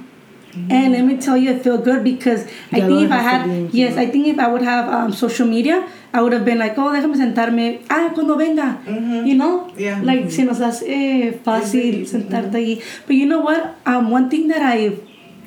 And 0.69 0.91
let 0.91 1.05
me 1.05 1.15
tell 1.15 1.38
you, 1.38 1.51
it 1.51 1.63
felt 1.63 1.86
good 1.86 2.03
because 2.03 2.45
I 2.74 2.80
Ya 2.80 2.88
think 2.88 3.03
if 3.03 3.11
I 3.11 3.17
had, 3.19 3.74
yes, 3.74 3.95
I 3.95 4.05
think 4.07 4.28
if 4.28 4.38
I 4.38 4.47
would 4.49 4.61
have 4.61 4.89
um, 4.89 5.13
social 5.13 5.47
media, 5.47 5.88
I 6.14 6.22
would 6.22 6.34
have 6.34 6.43
been 6.43 6.59
like, 6.59 6.78
oh, 6.78 6.91
déjame 6.91 7.16
sentarme, 7.16 7.82
ah, 7.89 8.12
cuando 8.14 8.36
venga, 8.36 8.80
you 9.26 9.36
know? 9.36 9.72
Yeah. 9.78 10.01
Like, 10.03 10.30
se 10.30 10.43
nos 10.43 10.59
hace 10.59 11.39
fácil 11.43 12.05
sentarte 12.05 12.51
ahí. 12.53 12.84
But 13.07 13.16
you 13.16 13.26
know 13.26 13.39
what? 13.39 13.76
Um, 13.86 14.12
one 14.12 14.30
thing 14.30 14.49
that 14.49 14.62
I 14.62 14.97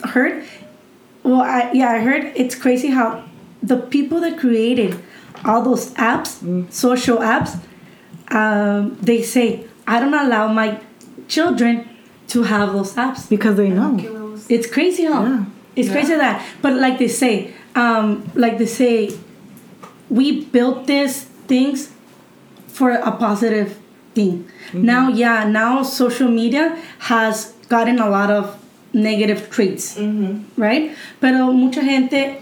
heard, 0.09 0.45
well, 1.23 1.43
I, 1.43 1.71
yeah, 1.73 1.91
I 1.91 1.99
heard 1.99 2.33
it's 2.35 2.55
crazy 2.55 2.89
how 2.89 3.25
the 3.63 3.77
people 3.77 4.21
that 4.21 4.39
created 4.39 4.97
all 5.45 5.63
those 5.63 5.91
apps, 5.95 6.41
social 6.73 7.19
apps, 7.19 7.59
um, 8.31 8.97
they 9.03 9.23
say, 9.23 9.67
I 9.87 10.01
don't 10.01 10.15
allow 10.15 10.49
my 10.49 10.81
children 11.29 11.87
to 12.29 12.43
have 12.45 12.73
those 12.73 12.95
apps. 12.95 13.29
Because 13.29 13.57
they 13.57 13.69
know. 13.69 13.99
It's 14.49 14.67
crazy, 14.67 15.05
huh? 15.05 15.23
Yeah. 15.23 15.45
It's 15.77 15.91
crazy 15.91 16.15
that, 16.15 16.43
but 16.63 16.75
like 16.75 16.99
they 16.99 17.09
say, 17.09 17.53
um, 17.75 18.31
like 18.35 18.59
they 18.59 18.67
say, 18.67 19.11
we 20.11 20.45
built 20.47 20.87
these 20.87 21.25
things 21.47 21.91
for 22.69 22.91
a 22.91 23.13
positive 23.13 23.79
thing. 24.15 24.45
Mm-hmm. 24.69 24.85
Now, 24.85 25.09
yeah, 25.09 25.45
now 25.45 25.83
social 25.83 26.29
media 26.29 26.77
has 27.01 27.53
gotten 27.69 27.99
a 27.99 28.09
lot 28.09 28.31
of 28.31 28.57
negative 28.93 29.51
traits, 29.51 29.97
mm-hmm. 29.97 30.61
right? 30.61 30.93
Pero 31.21 31.53
mucha 31.53 31.83
gente, 31.83 32.39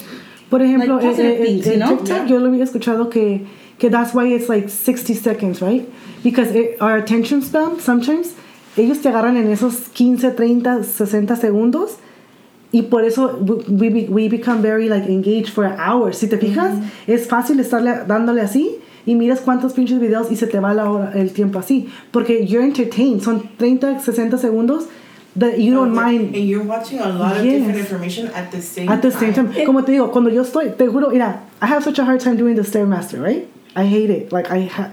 Por 0.51 0.61
ejemplo, 0.61 0.97
Like 0.97 1.07
positive 1.07 1.31
eh, 1.31 1.33
eh, 1.33 1.37
en- 1.37 1.41
en- 1.41 1.47
things, 1.47 1.67
you 1.67 1.73
en 1.73 1.79
know? 1.81 1.97
TikTok 1.97 2.27
yo 2.29 2.39
lo 2.39 2.49
había 2.49 2.65
escuchado 2.65 3.11
que, 3.11 3.47
que 3.79 3.89
that's 3.89 4.13
why 4.15 4.27
it's 4.27 4.49
like 4.51 4.69
60 4.69 5.15
seconds, 5.15 5.63
right? 5.63 5.89
Because 6.23 6.55
it, 6.55 6.77
our 6.81 6.97
attention 6.99 7.41
span, 7.41 7.81
sometimes, 7.81 8.35
ellos 8.77 9.01
te 9.01 9.09
agarran 9.09 9.37
en 9.37 9.51
esos 9.51 9.89
15, 9.95 10.33
30, 10.33 10.85
60 10.85 11.37
segundos 11.37 11.97
y 12.73 12.83
por 12.83 13.05
eso 13.05 13.39
we, 13.69 13.89
we, 13.91 14.05
we 14.09 14.29
become 14.29 14.63
very 14.63 14.89
like 14.89 15.07
engaged 15.09 15.51
for 15.51 15.65
hours. 15.67 16.17
Si 16.19 16.27
te 16.27 16.39
fijas, 16.39 16.75
es 17.07 17.27
fácil 17.29 17.61
estarle 17.61 18.05
dándole 18.07 18.41
así 18.41 18.79
y 19.05 19.15
miras 19.15 19.41
cuántos 19.41 19.75
pinches 19.75 20.01
videos 20.01 20.31
y 20.31 20.37
se 20.37 20.47
te 20.47 20.59
va 20.59 20.73
la 20.73 20.91
hora, 20.91 21.13
el 21.15 21.33
tiempo 21.33 21.59
así. 21.59 21.89
Porque 22.11 22.47
you're 22.47 22.65
entertained, 22.65 23.21
son 23.23 23.43
30, 23.59 24.01
60 24.01 24.39
segundos 24.39 24.87
that 25.39 25.59
you 25.59 25.73
don't 25.75 25.93
mind 25.95 26.35
And 26.35 26.47
you're 26.47 26.65
watching 26.65 26.99
a 26.99 27.09
lot 27.09 27.37
of 27.37 27.45
Yes. 27.45 27.59
different 27.59 27.79
information 27.79 28.27
at 28.35 28.51
the 28.51 28.61
same 28.63 28.89
At 28.89 29.03
the 29.03 29.11
same 29.11 29.33
time, 29.33 29.53
como 29.67 29.83
te 29.83 29.93
digo, 29.93 30.11
cuando 30.11 30.31
yo 30.31 30.43
estoy, 30.43 30.71
te 30.77 30.87
juro, 30.87 31.11
mira, 31.11 31.41
I 31.61 31.67
have 31.67 31.83
such 31.85 31.99
a 31.99 32.05
hard 32.05 32.21
time 32.21 32.37
doing 32.37 32.55
the 32.55 32.63
Stairmaster, 32.63 33.21
right? 33.23 33.47
I 33.75 33.85
hate 33.87 34.11
it. 34.11 34.33
Like, 34.33 34.51
I 34.51 34.69
ha 34.69 34.93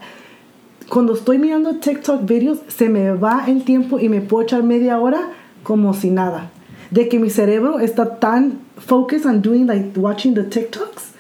Cuando 0.89 1.13
estoy 1.13 1.37
mirando 1.37 1.79
TikTok 1.79 2.25
videos, 2.25 2.59
se 2.67 2.89
me 2.89 3.11
va 3.11 3.43
el 3.47 3.63
tiempo 3.63 3.99
y 3.99 4.09
me 4.09 4.21
puedo 4.21 4.43
echar 4.43 4.63
media 4.63 4.97
hora 4.97 5.29
como 5.63 5.93
si 5.93 6.09
nada. 6.09 6.49
De 6.91 7.07
que 7.07 7.19
mi 7.19 7.29
cerebro 7.29 7.79
está 7.79 8.19
tan 8.19 8.59
focused 8.77 9.25
on 9.25 9.41
doing, 9.41 9.67
like, 9.67 9.95
watching 9.95 10.33
the 10.33 10.43
TikToks, 10.43 11.13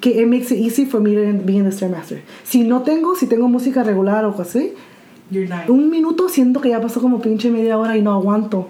que 0.00 0.10
it 0.20 0.26
makes 0.26 0.50
it 0.50 0.58
easy 0.58 0.84
for 0.84 1.00
me 1.00 1.14
to 1.14 1.32
be 1.44 1.56
in 1.56 1.64
the 1.64 1.70
Stairmaster. 1.70 2.20
Si 2.42 2.64
no 2.64 2.80
tengo, 2.80 3.14
si 3.14 3.26
tengo 3.26 3.46
música 3.46 3.84
regular 3.84 4.24
o 4.24 4.32
algo 4.32 4.42
así, 4.42 4.74
un 5.68 5.90
minuto 5.90 6.28
siento 6.28 6.60
que 6.60 6.70
ya 6.70 6.80
pasó 6.80 7.00
como 7.00 7.20
pinche 7.20 7.50
media 7.50 7.78
hora 7.78 7.96
y 7.96 8.02
no 8.02 8.12
aguanto. 8.12 8.68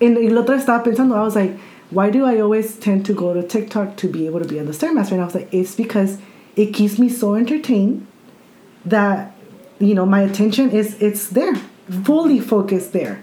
And 0.00 0.18
y 0.18 0.28
la 0.28 0.40
otra 0.40 0.56
estaba 0.56 0.82
pensando, 0.82 1.14
I 1.14 1.22
was 1.22 1.36
like, 1.36 1.56
why 1.90 2.10
do 2.10 2.24
I 2.24 2.40
always 2.40 2.76
tend 2.80 3.06
to 3.06 3.14
go 3.14 3.32
to 3.32 3.42
TikTok 3.42 3.96
to 3.98 4.08
be 4.08 4.26
able 4.26 4.40
to 4.40 4.48
be 4.48 4.58
on 4.58 4.66
the 4.66 4.72
Stairmaster? 4.72 5.12
And 5.12 5.20
I 5.20 5.24
was 5.24 5.36
like, 5.36 5.48
it's 5.52 5.76
because 5.76 6.18
it 6.56 6.74
keeps 6.74 6.98
me 6.98 7.08
so 7.08 7.36
entertained 7.36 8.06
that, 8.84 9.32
you 9.78 9.94
know, 9.94 10.04
my 10.04 10.22
attention 10.22 10.70
is, 10.70 11.00
it's 11.00 11.28
there, 11.28 11.54
fully 12.02 12.40
focused 12.40 12.92
there. 12.92 13.22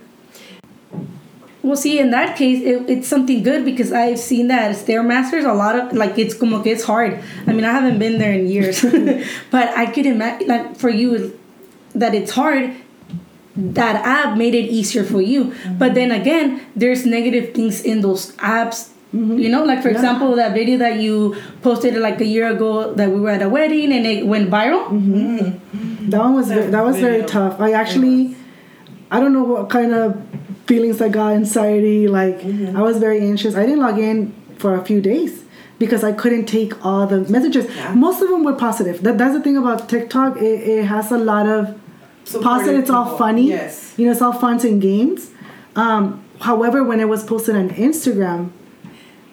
Well, 1.64 1.76
see, 1.76 2.00
in 2.00 2.12
that 2.12 2.38
case, 2.38 2.62
it, 2.64 2.90
it's 2.90 3.08
something 3.08 3.44
good 3.44 3.64
because 3.66 3.92
I've 3.92 4.20
seen 4.20 4.48
that 4.48 4.76
Stairmasters, 4.76 5.46
a 5.50 5.54
lot 5.54 5.78
of, 5.80 5.94
like, 5.94 6.18
it's 6.18 6.34
como 6.34 6.62
que 6.64 6.72
it's 6.72 6.84
hard. 6.84 7.22
I 7.48 7.54
mean, 7.54 7.66
I 7.66 7.72
haven't 7.72 8.00
been 8.00 8.18
there 8.18 8.34
in 8.34 8.48
years, 8.48 8.82
but 9.52 9.70
I 9.78 9.86
could 9.86 10.06
imagine, 10.06 10.48
like, 10.48 10.76
for 10.76 10.90
you, 10.90 11.38
that 11.94 12.16
it's 12.16 12.32
hard, 12.32 12.74
that 13.56 13.96
app 14.06 14.38
made 14.38 14.56
it 14.56 14.70
easier 14.70 15.04
for 15.04 15.22
you. 15.22 15.46
Mm-hmm. 15.46 15.78
But 15.78 15.94
then 15.94 16.10
again, 16.12 16.62
there's 16.76 17.06
negative 17.06 17.54
things 17.54 17.84
in 17.84 18.02
those 18.02 18.32
apps. 18.38 18.90
Mm-hmm. 19.14 19.40
You 19.40 19.50
know, 19.50 19.66
like 19.66 19.82
for 19.82 19.90
Yeah. 19.90 19.96
example, 19.96 20.36
that 20.38 20.54
video 20.54 20.78
that 20.78 21.00
you 21.02 21.36
posted 21.62 21.96
like 21.98 22.22
a 22.22 22.26
year 22.26 22.48
ago 22.48 22.94
that 22.94 23.10
we 23.12 23.20
were 23.20 23.30
at 23.30 23.42
a 23.42 23.50
wedding 23.50 23.92
and 23.92 24.06
it 24.08 24.26
went 24.26 24.50
viral. 24.50 24.88
Mm-hmm. 24.88 26.10
That 26.12 26.20
one 26.22 26.34
was, 26.36 26.48
That 26.48 26.72
that 26.72 26.86
was 26.86 26.98
very 26.98 27.24
tough. 27.24 27.60
I 27.60 27.74
actually, 27.74 28.38
I 29.12 29.20
don't 29.20 29.34
know 29.34 29.44
what 29.44 29.70
kind 29.70 29.94
of 29.94 30.22
feelings 30.68 31.02
I 31.02 31.10
got, 31.10 31.34
anxiety, 31.34 32.08
like, 32.08 32.44
I 32.46 32.82
was 32.82 32.98
very 32.98 33.20
anxious. 33.20 33.56
I 33.56 33.66
didn't 33.66 33.82
log 33.82 34.00
in 34.00 34.34
for 34.58 34.76
a 34.76 34.84
few 34.86 35.02
days 35.02 35.44
because 35.80 36.04
I 36.04 36.14
couldn't 36.14 36.46
take 36.46 36.86
all 36.86 37.06
the 37.08 37.22
messages. 37.30 37.66
Yeah. 37.76 37.94
Most 37.94 38.22
of 38.22 38.30
them 38.30 38.44
were 38.44 38.54
positive. 38.54 39.02
That, 39.04 39.18
that's 39.18 39.34
the 39.34 39.42
thing 39.42 39.58
about 39.58 39.90
TikTok. 39.90 40.38
It, 40.38 40.62
it 40.68 40.86
has 40.86 41.12
a 41.12 41.18
lot 41.18 41.48
of 41.48 41.78
Supportive 42.24 42.44
positive. 42.44 42.80
It's 42.82 42.90
all 42.90 43.18
funny. 43.18 43.50
Yes. 43.50 43.94
You 43.98 44.06
know, 44.06 44.12
it's 44.12 44.22
all 44.22 44.32
fun 44.34 44.66
and 44.66 44.82
games. 44.82 45.32
Um, 45.76 46.24
however, 46.40 46.84
when 46.84 47.00
it 47.00 47.10
was 47.10 47.24
posted 47.24 47.56
on 47.56 47.70
Instagram, 47.72 48.52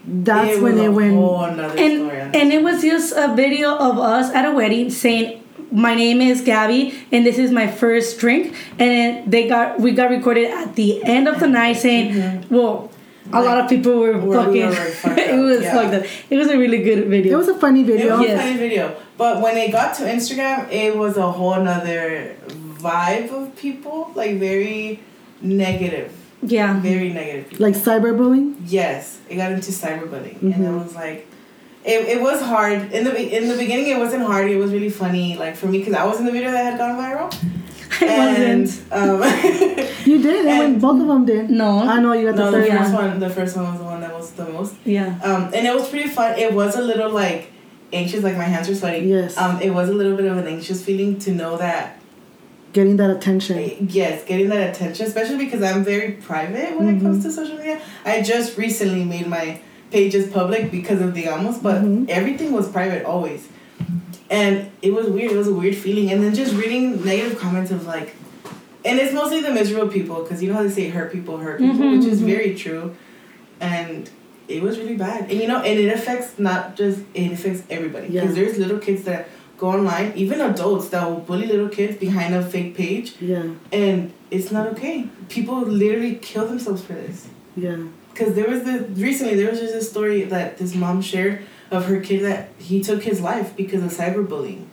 that's 0.05 0.57
It 0.57 0.62
when 0.62 0.79
it 0.79 0.89
went. 0.89 1.14
whole 1.14 1.45
another 1.45 1.79
and 1.79 2.09
story. 2.09 2.20
and 2.20 2.53
it 2.53 2.62
was 2.62 2.81
just 2.81 3.12
a 3.14 3.35
video 3.37 3.76
of 3.76 3.99
us 3.99 4.33
at 4.35 4.47
a 4.47 4.53
wedding 4.55 4.89
saying 4.91 5.45
my 5.71 5.95
name 5.95 6.21
is 6.21 6.41
Gabby 6.41 6.95
and 7.12 7.25
this 7.27 7.39
is 7.39 7.51
my 7.51 7.66
first 7.66 8.19
drink 8.19 8.55
and 8.79 9.31
they 9.31 9.49
got 9.49 9.81
we 9.81 9.93
got 9.93 10.11
recorded 10.11 10.51
at 10.51 10.75
the 10.77 11.03
end 11.05 11.29
of 11.29 11.41
the 11.41 11.47
night 11.47 11.75
saying 11.75 12.47
well 12.51 12.91
a 13.33 13.43
lot 13.43 13.59
of 13.61 13.69
people 13.69 13.99
were 13.99 14.16
Where 14.19 14.39
fucking 14.39 14.55
we 14.55 14.61
were 14.62 14.71
it 15.19 15.39
was 15.39 15.62
yeah. 15.62 15.75
fucked 15.75 15.95
up 15.95 16.05
it 16.31 16.37
was 16.39 16.49
a 16.49 16.57
really 16.57 16.83
good 16.83 17.09
video 17.09 17.35
It 17.35 17.37
was 17.37 17.49
a 17.49 17.59
funny 17.59 17.83
video. 17.83 18.14
It 18.14 18.19
video. 18.19 18.19
was 18.19 18.29
Yes. 18.29 18.41
a 18.41 18.43
funny 18.43 18.59
video. 18.59 18.97
But 19.19 19.43
when 19.43 19.57
it 19.59 19.71
got 19.73 19.95
to 19.97 20.05
Instagram, 20.05 20.71
it 20.73 20.97
was 20.97 21.16
a 21.19 21.31
whole 21.31 21.61
nother 21.62 22.37
vibe 22.49 23.31
of 23.33 23.55
people. 23.57 24.12
Like 24.14 24.37
very 24.39 25.01
negative. 25.43 26.12
yeah 26.43 26.81
Very 26.81 27.11
negative 27.12 27.51
people. 27.51 27.66
Like 27.66 27.75
cyberbullying. 27.75 28.57
Yes. 28.64 29.19
It 29.29 29.37
got 29.37 29.53
into 29.53 29.73
cyberbullying. 29.73 30.39
Mm-hmm. 30.41 30.53
And 30.53 30.64
it 30.64 30.73
was 30.83 30.95
like 30.95 31.28
it, 31.93 31.99
it 32.14 32.20
was 32.20 32.39
hard. 32.53 32.93
In 32.93 33.03
the 33.05 33.12
in 33.39 33.49
the 33.49 33.57
beginning 33.62 33.86
it 33.95 33.99
wasn't 33.99 34.24
hard. 34.30 34.51
It 34.51 34.57
was 34.64 34.70
really 34.76 34.91
funny 35.03 35.26
like 35.43 35.55
for 35.61 35.66
me 35.72 35.78
cuz 35.84 35.95
I 35.95 36.05
was 36.11 36.18
in 36.20 36.26
the 36.26 36.32
video 36.39 36.51
that 36.57 36.64
had 36.70 36.78
gone 36.82 36.95
viral. 37.03 37.28
it 38.03 38.18
wasn't 38.22 38.93
and, 38.93 38.93
um, 39.01 39.18
You 40.11 40.16
did, 40.22 40.47
and, 40.47 40.59
when 40.59 40.72
And- 40.72 40.80
both 40.86 41.01
of 41.01 41.09
them 41.12 41.24
did. 41.24 41.51
No. 41.51 41.70
I 41.95 42.01
know 42.01 42.12
you 42.18 42.26
got 42.28 42.36
the 42.36 42.45
No, 42.45 42.51
the 42.51 42.62
third 42.66 42.78
first 42.78 42.93
one. 42.95 43.05
one, 43.11 43.20
the 43.26 43.30
first 43.39 43.57
one 43.57 43.64
was 43.70 43.78
the 43.78 43.84
one 43.93 44.01
that 44.05 44.12
was 44.18 44.30
the 44.41 44.45
most. 44.57 44.74
Yeah. 44.84 45.18
Um, 45.28 45.43
and 45.55 45.66
it 45.66 45.74
was 45.74 45.89
pretty 45.89 46.09
fun. 46.09 46.39
It 46.39 46.53
was 46.61 46.76
a 46.76 46.82
little 46.91 47.11
like 47.11 47.51
anxious, 47.93 48.22
like 48.22 48.36
my 48.36 48.45
hands 48.55 48.68
were 48.68 48.74
sweaty. 48.74 49.07
Yes. 49.07 49.36
Um, 49.39 49.61
it 49.61 49.70
was 49.78 49.89
a 49.89 49.93
little 50.01 50.16
bit 50.16 50.26
of 50.26 50.36
an 50.43 50.47
anxious 50.47 50.84
feeling 50.84 51.18
to 51.20 51.32
know 51.32 51.57
that 51.59 51.95
Getting 52.74 52.97
that 52.99 53.11
attention. 53.11 53.89
yes, 53.91 54.24
getting 54.30 54.49
that 54.51 54.62
attention, 54.70 55.07
especially 55.07 55.39
because 55.47 55.62
I'm 55.62 55.82
very 55.84 56.12
private 56.12 56.78
when 56.78 56.86
it 56.95 57.01
comes 57.03 57.22
to 57.24 57.32
social 57.32 57.57
media. 57.57 57.80
I 58.05 58.20
just 58.20 58.59
recently 58.59 59.05
made 59.14 59.26
my 59.26 59.47
pages 59.91 60.30
public 60.30 60.70
because 60.70 61.01
of 61.01 61.14
Digamos, 61.14 61.62
but 61.62 61.82
Mhm. 61.82 62.09
everything 62.09 62.53
was 62.53 62.68
private 62.68 63.05
always. 63.05 63.49
And 64.30 64.66
it 64.82 64.93
was 64.93 65.07
weird. 65.09 65.32
It 65.32 65.36
was 65.36 65.49
a 65.49 65.55
weird 65.55 65.74
feeling. 65.76 66.11
And 66.12 66.22
then 66.22 66.34
just 66.34 66.55
reading 66.55 67.03
negative 67.05 67.39
comments 67.39 67.70
of 67.70 67.86
like, 67.86 68.14
and 68.84 68.99
it's 68.99 69.14
mostly 69.14 69.41
the 69.41 69.51
miserable 69.53 69.89
people 69.89 70.22
because 70.22 70.43
you 70.43 70.49
know 70.51 70.57
how 70.57 70.62
they 70.62 70.68
say 70.70 70.89
hurt 70.89 71.11
people 71.12 71.39
hurt 71.39 71.59
people, 71.59 71.76
Mhm, 71.76 71.97
which 71.99 72.07
is 72.07 72.20
mhm. 72.20 72.26
very 72.26 72.55
true. 72.55 72.95
And 73.61 74.09
it 74.47 74.62
was 74.62 74.78
really 74.78 74.97
bad. 74.97 75.30
And 75.30 75.41
you 75.41 75.49
know, 75.49 75.59
and 75.59 75.78
it 75.78 75.93
affects 75.93 76.39
not 76.39 76.76
just, 76.76 77.01
it 77.14 77.32
affects 77.32 77.62
everybody. 77.70 78.09
Yeah. 78.09 78.20
Because 78.22 78.34
there's 78.36 78.59
little 78.59 78.78
kids 78.78 79.03
that 79.05 79.28
go 79.57 79.68
online, 79.68 80.12
even 80.14 80.41
adults 80.41 80.89
that 80.91 81.09
will 81.09 81.18
bully 81.20 81.47
little 81.47 81.68
kids 81.68 81.97
behind 81.97 82.34
a 82.34 82.43
fake 82.43 82.76
page 82.76 83.14
Yeah, 83.20 83.43
and 83.72 84.12
it's 84.30 84.53
not 84.53 84.68
okay. 84.68 85.07
People 85.28 85.62
literally 85.62 86.14
kill 86.22 86.47
themselves 86.47 86.82
for 86.82 86.93
this. 86.93 87.26
yeah. 87.57 87.76
Because 88.19 88.35
there 88.35 88.49
was 88.49 88.64
the 88.64 88.81
recently 89.01 89.37
there 89.37 89.49
was 89.49 89.61
just 89.61 89.75
a 89.75 89.81
story 89.83 90.25
that 90.25 90.59
this 90.59 90.75
mom 90.75 91.01
shared 91.03 91.43
of 91.71 91.85
her 91.87 92.01
kid 92.01 92.25
that 92.25 92.49
he 92.59 92.83
took 92.83 93.05
his 93.05 93.21
life 93.21 93.55
because 93.57 93.81
of 93.85 93.93
cyberbullying, 93.93 94.64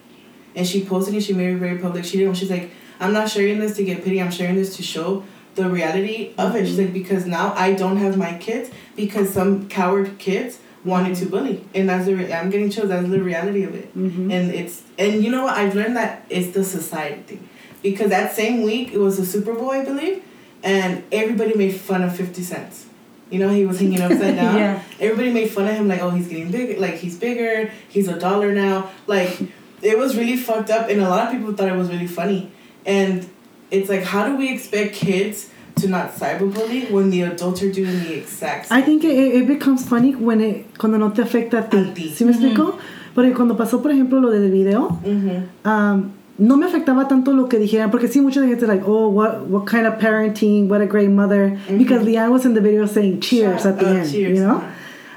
and 0.55 0.65
she 0.65 0.83
posted 0.83 1.13
it. 1.13 1.21
She 1.21 1.33
made 1.33 1.49
it 1.51 1.57
very 1.57 1.77
public. 1.77 2.05
She 2.05 2.17
didn't. 2.17 2.35
She's 2.35 2.49
like, 2.49 2.71
I'm 2.99 3.13
not 3.13 3.29
sharing 3.29 3.59
this 3.59 3.75
to 3.75 3.83
get 3.83 4.03
pity. 4.03 4.19
I'm 4.19 4.31
sharing 4.31 4.55
this 4.55 4.75
to 4.77 4.83
show 4.83 5.23
the 5.53 5.69
reality 5.69 6.33
of 6.39 6.55
it. 6.55 6.65
She's 6.65 6.79
like, 6.79 6.91
because 6.91 7.27
now 7.27 7.53
I 7.53 7.73
don't 7.73 7.97
have 7.97 8.17
my 8.17 8.35
kids 8.39 8.71
because 8.95 9.29
some 9.31 9.69
coward 9.69 10.17
kids 10.17 10.57
wanted 10.83 11.15
to 11.17 11.27
bully, 11.27 11.63
and 11.75 11.87
that's 11.87 12.05
the 12.07 12.15
re- 12.15 12.33
I'm 12.33 12.49
getting 12.49 12.71
chills. 12.71 12.89
That's 12.89 13.07
the 13.09 13.21
reality 13.21 13.61
of 13.63 13.75
it, 13.75 13.95
Mhm. 13.95 14.31
and 14.33 14.51
it's 14.55 14.81
and 14.97 15.23
you 15.23 15.29
know 15.29 15.43
what 15.43 15.55
I've 15.55 15.75
learned 15.75 15.97
that 15.97 16.25
it's 16.31 16.51
the 16.55 16.63
society 16.63 17.21
thing, 17.27 17.49
because 17.83 18.09
that 18.09 18.33
same 18.35 18.63
week 18.63 18.91
it 18.91 18.97
was 18.99 19.17
the 19.17 19.25
Super 19.25 19.53
Bowl 19.53 19.69
I 19.69 19.85
believe, 19.85 20.23
and 20.63 21.03
everybody 21.11 21.53
made 21.55 21.75
fun 21.75 22.01
of 22.01 22.15
Fifty 22.15 22.41
Cents. 22.41 22.84
You 23.31 23.39
know 23.39 23.49
he 23.49 23.65
was 23.65 23.79
hanging 23.79 24.01
upside 24.01 24.35
down. 24.41 24.55
Yeah. 24.57 24.81
Everybody 24.99 25.31
made 25.33 25.49
fun 25.49 25.67
of 25.67 25.75
him 25.75 25.87
like, 25.87 26.01
oh, 26.01 26.11
he's 26.11 26.27
getting 26.27 26.51
big, 26.51 26.79
like 26.79 26.95
he's 26.95 27.17
bigger, 27.17 27.71
he's 27.89 28.07
a 28.07 28.19
dollar 28.19 28.51
now. 28.53 28.89
Like 29.07 29.39
it 29.81 29.97
was 29.97 30.15
really 30.15 30.37
fucked 30.37 30.69
up, 30.69 30.89
and 30.89 31.01
a 31.01 31.09
lot 31.09 31.25
of 31.27 31.31
people 31.33 31.53
thought 31.53 31.67
it 31.69 31.75
was 31.75 31.89
really 31.89 32.07
funny. 32.07 32.51
And 32.85 33.27
it's 33.71 33.89
like, 33.89 34.03
how 34.03 34.27
do 34.27 34.35
we 34.37 34.53
expect 34.53 34.93
kids 34.93 35.49
to 35.77 35.87
not 35.89 36.13
cyberbully 36.13 36.89
when 36.91 37.09
the 37.09 37.23
adults 37.23 37.61
are 37.63 37.71
doing 37.71 37.99
the 38.03 38.13
exact 38.13 38.67
same? 38.67 38.77
I 38.77 38.81
think 38.81 39.03
it, 39.03 39.09
it 39.17 39.47
becomes 39.47 39.87
funny 39.87 40.13
when 40.15 40.39
it, 40.39 40.77
cuando 40.77 40.97
no 40.97 41.09
te 41.09 41.23
afecta 41.23 41.65
a 41.65 41.69
ti. 41.69 41.77
A 41.79 41.93
ti. 41.93 42.09
¿Sí 42.15 42.25
me 42.25 42.31
explico? 42.31 42.77
Porque 43.15 43.33
cuando 43.33 43.55
pasó, 43.57 43.81
por 43.81 43.91
ejemplo, 43.91 44.19
lo 44.21 44.29
del 44.29 44.51
video, 44.51 44.99
Mm-hmm. 45.03 45.67
um, 45.67 46.13
no 46.37 46.57
me 46.57 46.65
afectaba 46.67 47.07
tanto 47.07 47.31
lo 47.33 47.47
que 47.47 47.57
dijeran, 47.59 47.89
porque 47.91 48.07
sí, 48.07 48.21
mucha 48.21 48.41
gente 48.45 48.67
like, 48.67 48.83
oh, 48.85 49.07
what, 49.09 49.41
what 49.47 49.65
kind 49.65 49.87
of 49.87 49.93
parenting, 49.99 50.67
what 50.67 50.81
a 50.81 50.85
great 50.85 51.09
mother, 51.09 51.57
because 51.77 52.03
Leanne 52.05 52.31
was 52.31 52.45
in 52.45 52.53
the 52.53 52.61
video 52.61 52.85
saying 52.85 53.21
cheers 53.21 53.63
Shout- 53.63 53.73
at 53.73 53.79
the 53.79 53.87
end, 53.87 54.11
cheers, 54.11 54.37
you 54.37 54.43
know? 54.45 54.61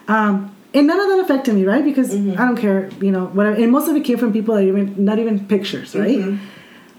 Um, 0.07 0.55
and 0.75 0.87
none 0.87 1.01
of 1.01 1.09
that 1.09 1.21
affected 1.25 1.55
me, 1.55 1.65
right? 1.65 1.85
Because 1.85 2.15
Mm-hmm. 2.15 2.41
I 2.41 2.45
don't 2.47 2.57
care, 2.57 2.89
you 3.01 3.11
know, 3.11 3.27
whatever. 3.27 3.57
And 3.61 3.73
most 3.73 3.89
of 3.89 3.97
it 3.97 4.05
came 4.05 4.19
from 4.19 4.33
people 4.33 4.55
that 4.55 4.63
even, 4.65 4.95
not 5.05 5.19
even 5.19 5.47
pictures, 5.47 5.95
right? 5.97 6.19
Mhm. 6.19 6.39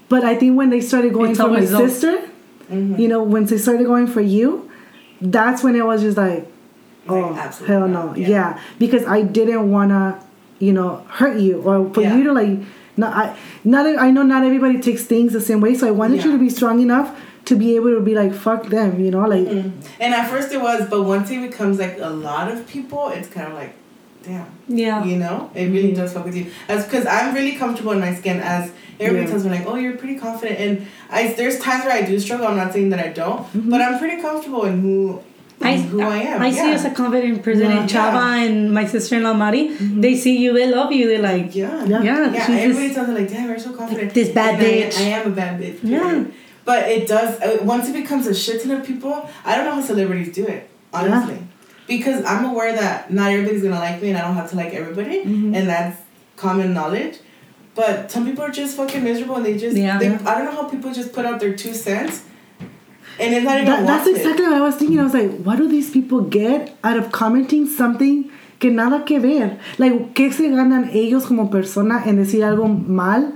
But 0.08 0.24
I 0.24 0.34
think 0.34 0.56
when 0.56 0.70
they 0.70 0.80
started 0.80 1.12
going 1.14 1.30
It's 1.30 1.40
for 1.40 1.48
my 1.48 1.60
those- 1.60 1.92
sister, 1.92 2.18
you 2.70 3.08
know, 3.08 3.22
when 3.22 3.46
they 3.46 3.58
started 3.58 3.86
going 3.86 4.06
for 4.06 4.20
you, 4.20 4.68
that's 5.20 5.62
when 5.64 5.74
it 5.76 5.84
was 5.86 6.02
just 6.02 6.16
like, 6.16 6.46
Like, 7.06 7.24
oh, 7.24 7.34
absolutely 7.34 7.74
hell 7.76 7.88
no. 7.88 8.14
Yeah. 8.14 8.28
Yeah. 8.28 8.58
Because 8.78 9.04
I 9.06 9.22
didn't 9.22 9.70
want 9.70 9.90
to, 9.90 10.18
you 10.58 10.72
know, 10.72 11.02
hurt 11.08 11.38
you 11.38 11.62
or 11.62 11.88
for 11.94 12.02
Yeah. 12.02 12.16
you 12.16 12.24
to 12.24 12.32
like, 12.32 12.58
not, 12.96 13.14
I, 13.16 13.36
not, 13.64 13.86
I 13.98 14.10
know 14.10 14.22
not 14.22 14.44
everybody 14.44 14.80
takes 14.80 15.04
things 15.04 15.32
the 15.32 15.40
same 15.40 15.60
way. 15.60 15.74
So 15.74 15.86
I 15.86 15.90
wanted 15.90 16.24
you 16.24 16.32
to 16.32 16.38
be 16.38 16.50
strong 16.50 16.80
enough 16.80 17.18
to 17.46 17.56
be 17.56 17.74
able 17.76 17.90
to 17.94 18.00
be 18.00 18.14
like, 18.14 18.34
fuck 18.34 18.66
them, 18.66 19.00
you 19.00 19.10
know, 19.10 19.20
like, 19.26 19.46
Mhm. 19.46 19.72
And 19.98 20.14
at 20.14 20.28
first 20.28 20.52
it 20.52 20.60
was, 20.60 20.88
but 20.90 21.02
once 21.04 21.30
it 21.30 21.40
becomes 21.40 21.78
like 21.78 21.98
a 22.00 22.10
lot 22.10 22.50
of 22.52 22.66
people, 22.66 23.08
it's 23.08 23.28
kind 23.28 23.48
of 23.48 23.54
like, 23.54 23.74
damn. 24.22 24.46
Yeah. 24.68 25.02
You 25.04 25.16
know, 25.16 25.50
it 25.54 25.66
really 25.70 25.92
does 25.92 26.12
fuck 26.12 26.26
with 26.26 26.36
you. 26.36 26.46
As 26.68 26.84
because 26.84 27.06
I'm 27.06 27.34
really 27.34 27.52
comfortable 27.52 27.92
in 27.92 28.00
my 28.00 28.14
skin. 28.14 28.38
As 28.40 28.70
everybody 29.00 29.24
Yeah. 29.24 29.30
tells 29.30 29.44
me, 29.44 29.50
like, 29.50 29.66
oh, 29.66 29.76
you're 29.76 29.96
pretty 29.96 30.16
confident. 30.16 30.60
And 30.60 30.86
I 31.10 31.28
there's 31.32 31.58
times 31.58 31.84
where 31.86 31.94
I 31.94 32.02
do 32.02 32.18
struggle. 32.20 32.46
I'm 32.46 32.56
not 32.58 32.72
saying 32.74 32.90
that 32.90 33.00
I 33.00 33.08
don't, 33.08 33.46
but 33.70 33.80
I'm 33.80 33.98
pretty 33.98 34.20
comfortable 34.20 34.64
in 34.66 34.80
who 34.82 35.20
I, 35.62 35.76
who 35.76 36.00
I 36.00 36.18
am. 36.18 36.40
I 36.42 36.50
see 36.50 36.66
you 36.68 36.72
as 36.72 36.84
a 36.86 36.90
confident 36.90 37.42
person, 37.42 37.62
Yeah. 37.70 37.80
and 37.80 37.90
Chava 37.90 38.46
and 38.46 38.72
my 38.72 38.86
sister-in-law 38.86 39.34
Mari, 39.34 39.68
they 39.76 40.16
see 40.16 40.38
you, 40.38 40.52
they 40.54 40.66
love 40.70 40.90
you. 40.92 41.06
They're 41.08 41.20
like, 41.22 41.54
yeah. 41.54 41.84
Yeah. 41.84 42.02
yeah, 42.02 42.32
Yeah, 42.32 42.46
she's 42.46 42.56
everybody 42.56 42.86
just, 42.86 42.94
tells 42.94 43.08
me 43.08 43.14
like, 43.14 43.28
damn, 43.30 43.48
you're 43.48 43.58
so 43.58 43.72
confident. 43.74 44.14
this 44.14 44.30
bad 44.30 44.54
And 44.54 44.62
I- 44.62 44.70
bitch. 44.88 44.98
I, 44.98 45.02
am 45.20 45.32
a 45.32 45.34
bad 45.34 45.60
bitch. 45.60 45.78
Yeah. 45.82 46.24
But 46.64 46.88
it 46.88 47.06
does 47.08 47.40
uh, 47.40 47.58
once 47.62 47.88
it 47.88 47.92
becomes 47.92 48.26
a 48.26 48.34
shit 48.34 48.62
ton 48.62 48.72
of 48.72 48.86
people. 48.86 49.28
I 49.44 49.56
don't 49.56 49.64
know 49.66 49.74
how 49.76 49.80
celebrities 49.82 50.32
do 50.34 50.46
it, 50.46 50.68
honestly, 50.94 51.38
because 51.86 52.24
I'm 52.24 52.44
aware 52.44 52.72
that 52.74 53.10
not 53.12 53.30
everybody's 53.32 53.62
gonna 53.62 53.76
like 53.76 54.00
me, 54.00 54.10
and 54.10 54.18
I 54.18 54.22
don't 54.22 54.34
have 54.36 54.50
to 54.50 54.56
like 54.56 54.72
everybody, 54.72 55.18
Mm-hmm. 55.24 55.54
and 55.54 55.68
that's 55.68 56.00
common 56.36 56.72
knowledge. 56.72 57.18
But 57.74 58.10
some 58.10 58.26
people 58.26 58.44
are 58.44 58.50
just 58.50 58.76
fucking 58.76 59.02
miserable, 59.02 59.36
and 59.36 59.44
they 59.46 59.56
just 59.56 59.76
Yeah. 59.76 59.98
they, 59.98 60.08
I 60.08 60.34
don't 60.36 60.44
know 60.46 60.52
how 60.62 60.68
people 60.68 60.92
just 60.92 61.12
put 61.12 61.24
out 61.24 61.40
their 61.40 61.54
two 61.54 61.74
cents, 61.74 62.24
and 63.20 63.34
it's 63.34 63.44
not 63.44 63.56
even 63.58 63.66
that, 63.66 63.86
that's 63.86 64.06
exactly 64.08 64.46
what 64.46 64.54
I 64.54 64.60
was 64.60 64.76
thinking. 64.76 64.98
I 65.00 65.04
was 65.04 65.14
like, 65.14 65.30
what 65.44 65.58
do 65.58 65.68
these 65.68 65.90
people 65.90 66.22
get 66.22 66.76
out 66.82 66.96
of 66.96 67.10
commenting 67.12 67.66
something 67.66 68.30
que 68.58 68.70
nada 68.70 69.04
que 69.04 69.18
ver? 69.20 69.58
Like, 69.78 70.14
¿qué 70.14 70.32
se 70.32 70.48
ganan 70.50 70.90
ellos 70.92 71.26
como 71.26 71.50
persona 71.50 72.02
en 72.06 72.16
decir 72.16 72.42
algo 72.44 72.66
mal 72.68 73.34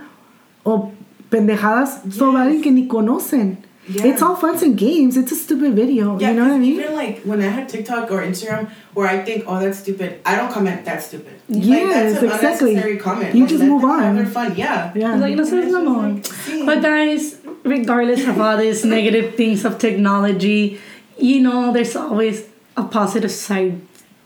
o 0.64 0.92
pendejadas 1.30 2.02
sobre 2.10 2.38
Yes. 2.38 2.46
alguien 2.46 2.62
que 2.62 2.70
ni 2.70 2.86
conocen? 2.88 3.58
Yeah. 3.86 4.06
It's 4.06 4.22
all 4.22 4.34
fun 4.36 4.56
and 4.64 4.78
games. 4.78 5.16
It's 5.16 5.30
a 5.32 5.36
stupid 5.36 5.74
video. 5.74 6.18
Yeah, 6.18 6.30
you 6.30 6.36
know 6.36 6.42
what 6.44 6.52
I 6.52 6.54
'cause 6.54 6.60
mean? 6.60 6.80
Even 6.80 6.94
like 6.94 7.20
when 7.22 7.40
I 7.42 7.48
had 7.48 7.68
TikTok 7.68 8.10
or 8.10 8.22
Instagram 8.22 8.68
where 8.94 9.06
I 9.06 9.22
think, 9.22 9.44
oh, 9.46 9.60
that's 9.60 9.78
stupid, 9.80 10.20
I 10.24 10.36
don't 10.36 10.50
comment 10.50 10.84
that's 10.86 11.06
stupid. 11.06 11.34
Yes, 11.48 11.68
like, 11.68 11.92
that's 11.94 12.22
an 12.22 12.28
exactly. 12.30 12.70
unnecessary 12.70 12.96
comment. 12.98 13.34
You 13.34 13.40
Like, 13.42 13.50
just 13.50 13.64
move 13.64 13.82
them 13.82 13.90
have 13.90 14.04
on. 14.08 14.16
their 14.16 14.26
fun. 14.26 14.54
Yeah. 14.56 14.90
Yeah. 14.94 15.14
like, 15.16 15.34
no 15.36 15.42
And 15.42 15.46
seas 15.50 15.64
it's 15.64 15.72
just 15.72 15.84
mamón. 15.84 16.56
like. 16.56 16.66
But 16.66 16.82
guys, 16.82 17.36
regardless 17.64 18.26
of 18.26 18.40
all 18.40 18.56
these 18.56 18.84
negative 18.96 19.34
things 19.34 19.64
of 19.66 19.78
technology, 19.78 20.80
you 21.18 21.40
know, 21.42 21.72
there's 21.72 21.94
always 21.94 22.44
a 22.76 22.84
positive 22.84 23.30
side 23.30 23.80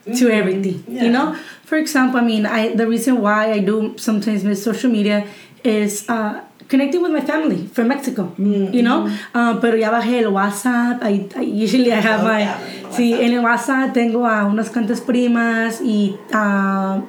to 0.06 0.24
Mhm. 0.28 0.30
everything. 0.40 0.84
Yeah. 0.88 1.04
You 1.04 1.10
know, 1.10 1.36
for 1.64 1.76
example, 1.78 2.20
I 2.20 2.24
mean, 2.24 2.46
I 2.46 2.74
the 2.74 2.86
reason 2.86 3.20
why 3.20 3.50
I 3.52 3.58
do 3.58 3.94
sometimes 3.96 4.44
miss 4.44 4.62
social 4.62 4.90
media 4.90 5.24
is 5.64 6.08
uh, 6.08 6.40
connecting 6.68 7.00
with 7.02 7.12
my 7.12 7.20
family 7.20 7.66
from 7.72 7.88
Mexico. 7.88 8.32
Mm-hmm. 8.38 8.74
You 8.74 8.82
know, 8.82 9.08
uh, 9.34 9.58
pero 9.60 9.76
ya 9.76 9.90
bajé 9.90 10.20
el 10.22 10.30
WhatsApp. 10.32 11.02
I, 11.02 11.26
I 11.36 11.42
usually 11.64 11.92
I 11.92 12.00
have 12.00 12.20
Oh, 12.20 12.28
my 12.28 12.40
yeah, 12.40 12.58
sí 12.90 13.12
WhatsApp. 13.12 13.22
en 13.24 13.32
el 13.32 13.40
WhatsApp 13.44 13.92
tengo 13.94 14.26
a 14.26 14.44
unas 14.46 14.70
cuantas 14.70 15.00
primas 15.00 15.80
y 15.80 16.16
ah, 16.32 17.00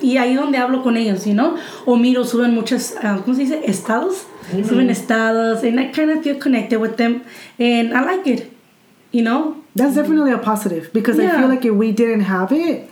y 0.00 0.16
ahí 0.18 0.34
donde 0.34 0.58
hablo 0.58 0.82
con 0.82 0.96
ellos, 0.96 1.24
you 1.24 1.32
know, 1.32 1.56
o 1.86 1.96
miro 1.96 2.24
suben 2.24 2.54
muchos, 2.54 2.94
ah, 3.02 3.18
¿cómo 3.24 3.34
se 3.34 3.42
dice? 3.42 3.60
Estados, 3.64 4.26
suben 4.68 4.90
estados, 4.90 5.62
and 5.64 5.78
I 5.80 5.86
kind 5.92 6.10
of 6.10 6.22
feel 6.22 6.38
connected 6.38 6.78
with 6.78 6.96
them, 6.96 7.22
and 7.58 7.94
I 7.94 8.04
like 8.04 8.26
it, 8.26 8.50
you 9.12 9.22
know. 9.22 9.56
That's 9.74 9.94
definitely 9.94 10.32
a 10.32 10.38
positive 10.38 10.90
because 10.92 11.18
I 11.18 11.24
Yeah. 11.24 11.38
feel 11.38 11.48
like 11.48 11.64
if 11.66 11.74
we 11.74 11.92
didn't 11.92 12.22
have 12.24 12.50
it, 12.52 12.88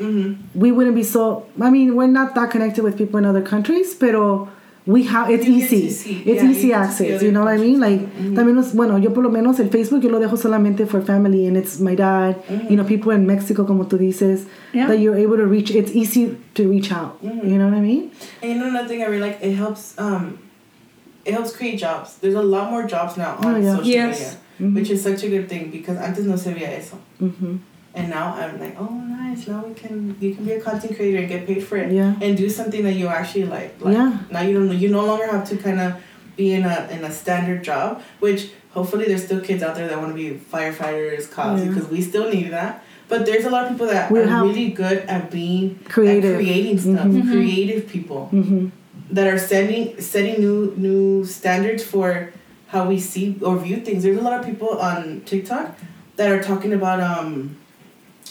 Mhm. 0.00 0.36
we 0.54 0.70
wouldn't 0.72 0.94
be 0.96 1.02
so. 1.04 1.44
I 1.60 1.70
mean, 1.70 1.94
we're 1.94 2.06
not 2.10 2.34
that 2.34 2.50
connected 2.50 2.82
with 2.84 2.96
people 2.96 3.18
in 3.18 3.24
other 3.24 3.42
countries, 3.42 3.94
pero 3.94 4.48
we 4.86 5.04
have. 5.04 5.30
It's 5.30 5.46
easy. 5.46 5.86
It's 5.86 6.42
yeah, 6.42 6.50
easy 6.50 6.68
get 6.68 6.80
access. 6.80 7.22
You 7.22 7.30
know 7.30 7.44
what 7.44 7.54
I 7.54 7.56
mean? 7.58 7.78
Like 7.80 8.00
cultures. 8.00 8.34
también 8.36 8.54
nos, 8.56 8.74
bueno, 8.74 8.98
yo 8.98 9.10
por 9.14 9.22
lo 9.22 9.30
menos 9.30 9.60
el 9.60 9.68
Facebook 9.68 10.02
yo 10.02 10.10
lo 10.10 10.18
dejo 10.18 10.36
solamente 10.36 10.86
for 10.88 11.02
family 11.02 11.46
and 11.46 11.56
it's 11.56 11.78
my 11.80 11.94
dad. 11.94 12.36
You 12.68 12.76
know, 12.76 12.84
mm. 12.84 12.88
people 12.88 13.12
in 13.12 13.26
Mexico, 13.26 13.64
como 13.64 13.84
tú 13.84 13.96
dices, 13.98 14.46
Yeah. 14.72 14.86
that 14.88 14.98
you're 14.98 15.16
able 15.16 15.36
to 15.36 15.46
reach. 15.46 15.70
It's 15.70 15.92
easy 15.92 16.36
to 16.54 16.68
reach 16.68 16.90
out. 16.92 17.22
Mm. 17.22 17.48
You 17.48 17.58
know 17.58 17.66
what 17.68 17.74
I 17.74 17.80
mean? 17.80 18.10
And 18.42 18.52
you 18.52 18.58
know 18.58 18.68
another 18.68 18.88
thing 18.88 19.02
I 19.02 19.06
really 19.06 19.20
like, 19.20 19.38
it 19.40 19.54
helps 19.54 19.94
um 19.98 20.38
it 21.24 21.32
helps 21.34 21.54
create 21.56 21.78
jobs. 21.78 22.16
There's 22.18 22.34
a 22.34 22.42
lot 22.42 22.70
more 22.70 22.84
jobs 22.84 23.16
now 23.16 23.36
on 23.38 23.54
Oh, 23.54 23.56
yeah. 23.58 23.76
social 23.76 23.86
Yes. 23.86 24.18
media. 24.18 24.38
Mm-hmm. 24.60 24.74
Which 24.76 24.90
is 24.90 25.02
such 25.02 25.22
a 25.24 25.28
good 25.28 25.48
thing 25.48 25.70
because 25.70 25.96
antes 25.98 26.24
no 26.26 26.36
se 26.36 26.52
veía 26.54 26.70
eso. 26.78 26.96
Mm-hmm. 27.20 27.56
And 27.94 28.08
now 28.08 28.34
I'm 28.34 28.58
like, 28.58 28.76
oh 28.80 28.88
nice, 28.88 29.46
now 29.46 29.64
we 29.66 29.74
can 29.74 30.16
you 30.20 30.34
can 30.34 30.44
be 30.44 30.52
a 30.52 30.60
content 30.60 30.96
creator 30.96 31.18
and 31.18 31.28
get 31.28 31.46
paid 31.46 31.62
for 31.62 31.76
it. 31.76 31.92
Yeah. 31.92 32.14
And 32.22 32.36
do 32.36 32.48
something 32.48 32.82
that 32.84 32.94
you 32.94 33.08
actually 33.08 33.44
like. 33.44 33.74
like 33.80 33.94
Yeah. 33.94 34.18
Now 34.30 34.40
you 34.40 34.54
don't 34.54 34.78
you 34.78 34.88
no 34.88 35.04
longer 35.04 35.26
have 35.26 35.46
to 35.50 35.56
kinda 35.56 36.00
be 36.36 36.52
in 36.54 36.64
a 36.64 36.88
in 36.90 37.04
a 37.04 37.12
standard 37.12 37.62
job, 37.62 38.02
which 38.20 38.50
hopefully 38.70 39.04
there's 39.04 39.24
still 39.24 39.40
kids 39.40 39.62
out 39.62 39.74
there 39.76 39.88
that 39.88 39.98
want 39.98 40.10
to 40.10 40.14
be 40.16 40.30
firefighters, 40.52 41.30
cops, 41.30 41.60
Yeah. 41.60 41.68
because 41.68 41.88
we 41.90 42.00
still 42.00 42.30
need 42.32 42.50
that. 42.50 42.82
But 43.08 43.26
there's 43.26 43.44
a 43.44 43.50
lot 43.50 43.64
of 43.64 43.72
people 43.72 43.88
that 43.88 44.10
We 44.10 44.20
are 44.20 44.26
have- 44.26 44.46
really 44.46 44.68
good 44.70 45.00
at 45.06 45.30
being 45.30 45.78
Creative. 45.84 46.32
at 46.36 46.36
creating 46.38 46.78
stuff, 46.78 47.06
Mhm. 47.06 47.30
creative 47.30 47.86
people 47.88 48.26
hmm 48.28 48.68
that 49.10 49.26
are 49.26 49.38
setting 49.38 50.00
setting 50.00 50.40
new 50.40 50.72
new 50.78 51.24
standards 51.26 51.82
for 51.84 52.30
how 52.68 52.88
we 52.88 52.98
see 52.98 53.36
or 53.42 53.58
view 53.58 53.76
things. 53.84 54.02
There's 54.02 54.16
a 54.16 54.22
lot 54.22 54.40
of 54.40 54.46
people 54.46 54.70
on 54.90 55.20
TikTok 55.26 55.76
that 56.16 56.30
are 56.32 56.42
talking 56.42 56.72
about 56.72 56.98
um, 57.00 57.56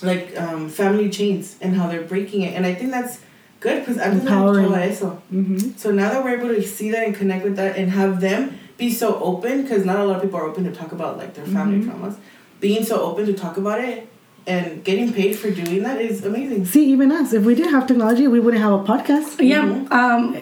like 0.04 0.38
um, 0.40 0.70
family 0.70 1.10
chains 1.10 1.56
and 1.62 1.76
how 1.76 1.88
they're 1.88 2.02
breaking 2.04 2.42
it, 2.42 2.56
and 2.56 2.66
I 2.66 2.74
think 2.74 2.92
that's 2.92 3.20
good 3.60 3.80
because 3.86 3.98
I'm 4.00 4.20
Empowering. 4.22 4.74
eso. 4.74 5.22
Mm-hmm. 5.32 5.78
So 5.78 5.92
now 5.92 6.10
that 6.12 6.24
we're 6.24 6.38
able 6.38 6.50
to 6.50 6.62
see 6.64 6.90
that 6.92 7.06
and 7.06 7.16
connect 7.16 7.44
with 7.44 7.56
that 7.58 7.78
and 7.78 7.92
have 7.92 8.20
them 8.22 8.58
be 8.78 8.90
so 8.92 9.20
open, 9.22 9.62
because 9.64 9.86
not 9.86 9.98
a 10.00 10.04
lot 10.06 10.16
of 10.18 10.22
people 10.24 10.40
are 10.40 10.46
open 10.48 10.64
to 10.64 10.72
talk 10.72 10.92
about 10.92 11.18
like 11.18 11.34
their 11.36 11.46
family 11.46 11.80
Mhm. 11.80 11.92
traumas, 11.92 12.16
being 12.60 12.84
so 12.84 13.02
open 13.02 13.26
to 13.28 13.34
talk 13.34 13.58
about 13.58 13.80
it 13.82 14.08
and 14.48 14.84
getting 14.84 15.14
paid 15.14 15.36
for 15.38 15.52
doing 15.52 15.84
that 15.84 16.02
is 16.02 16.26
amazing. 16.26 16.66
See, 16.66 16.86
even 16.92 17.12
us, 17.12 17.32
if 17.34 17.44
we 17.46 17.54
didn't 17.54 17.72
have 17.74 17.86
technology, 17.86 18.28
we 18.28 18.40
wouldn't 18.40 18.64
have 18.64 18.74
a 18.74 18.84
podcast. 18.84 19.40
Yeah. 19.40 19.64
Mhm. 19.66 19.92
Um, 19.92 20.38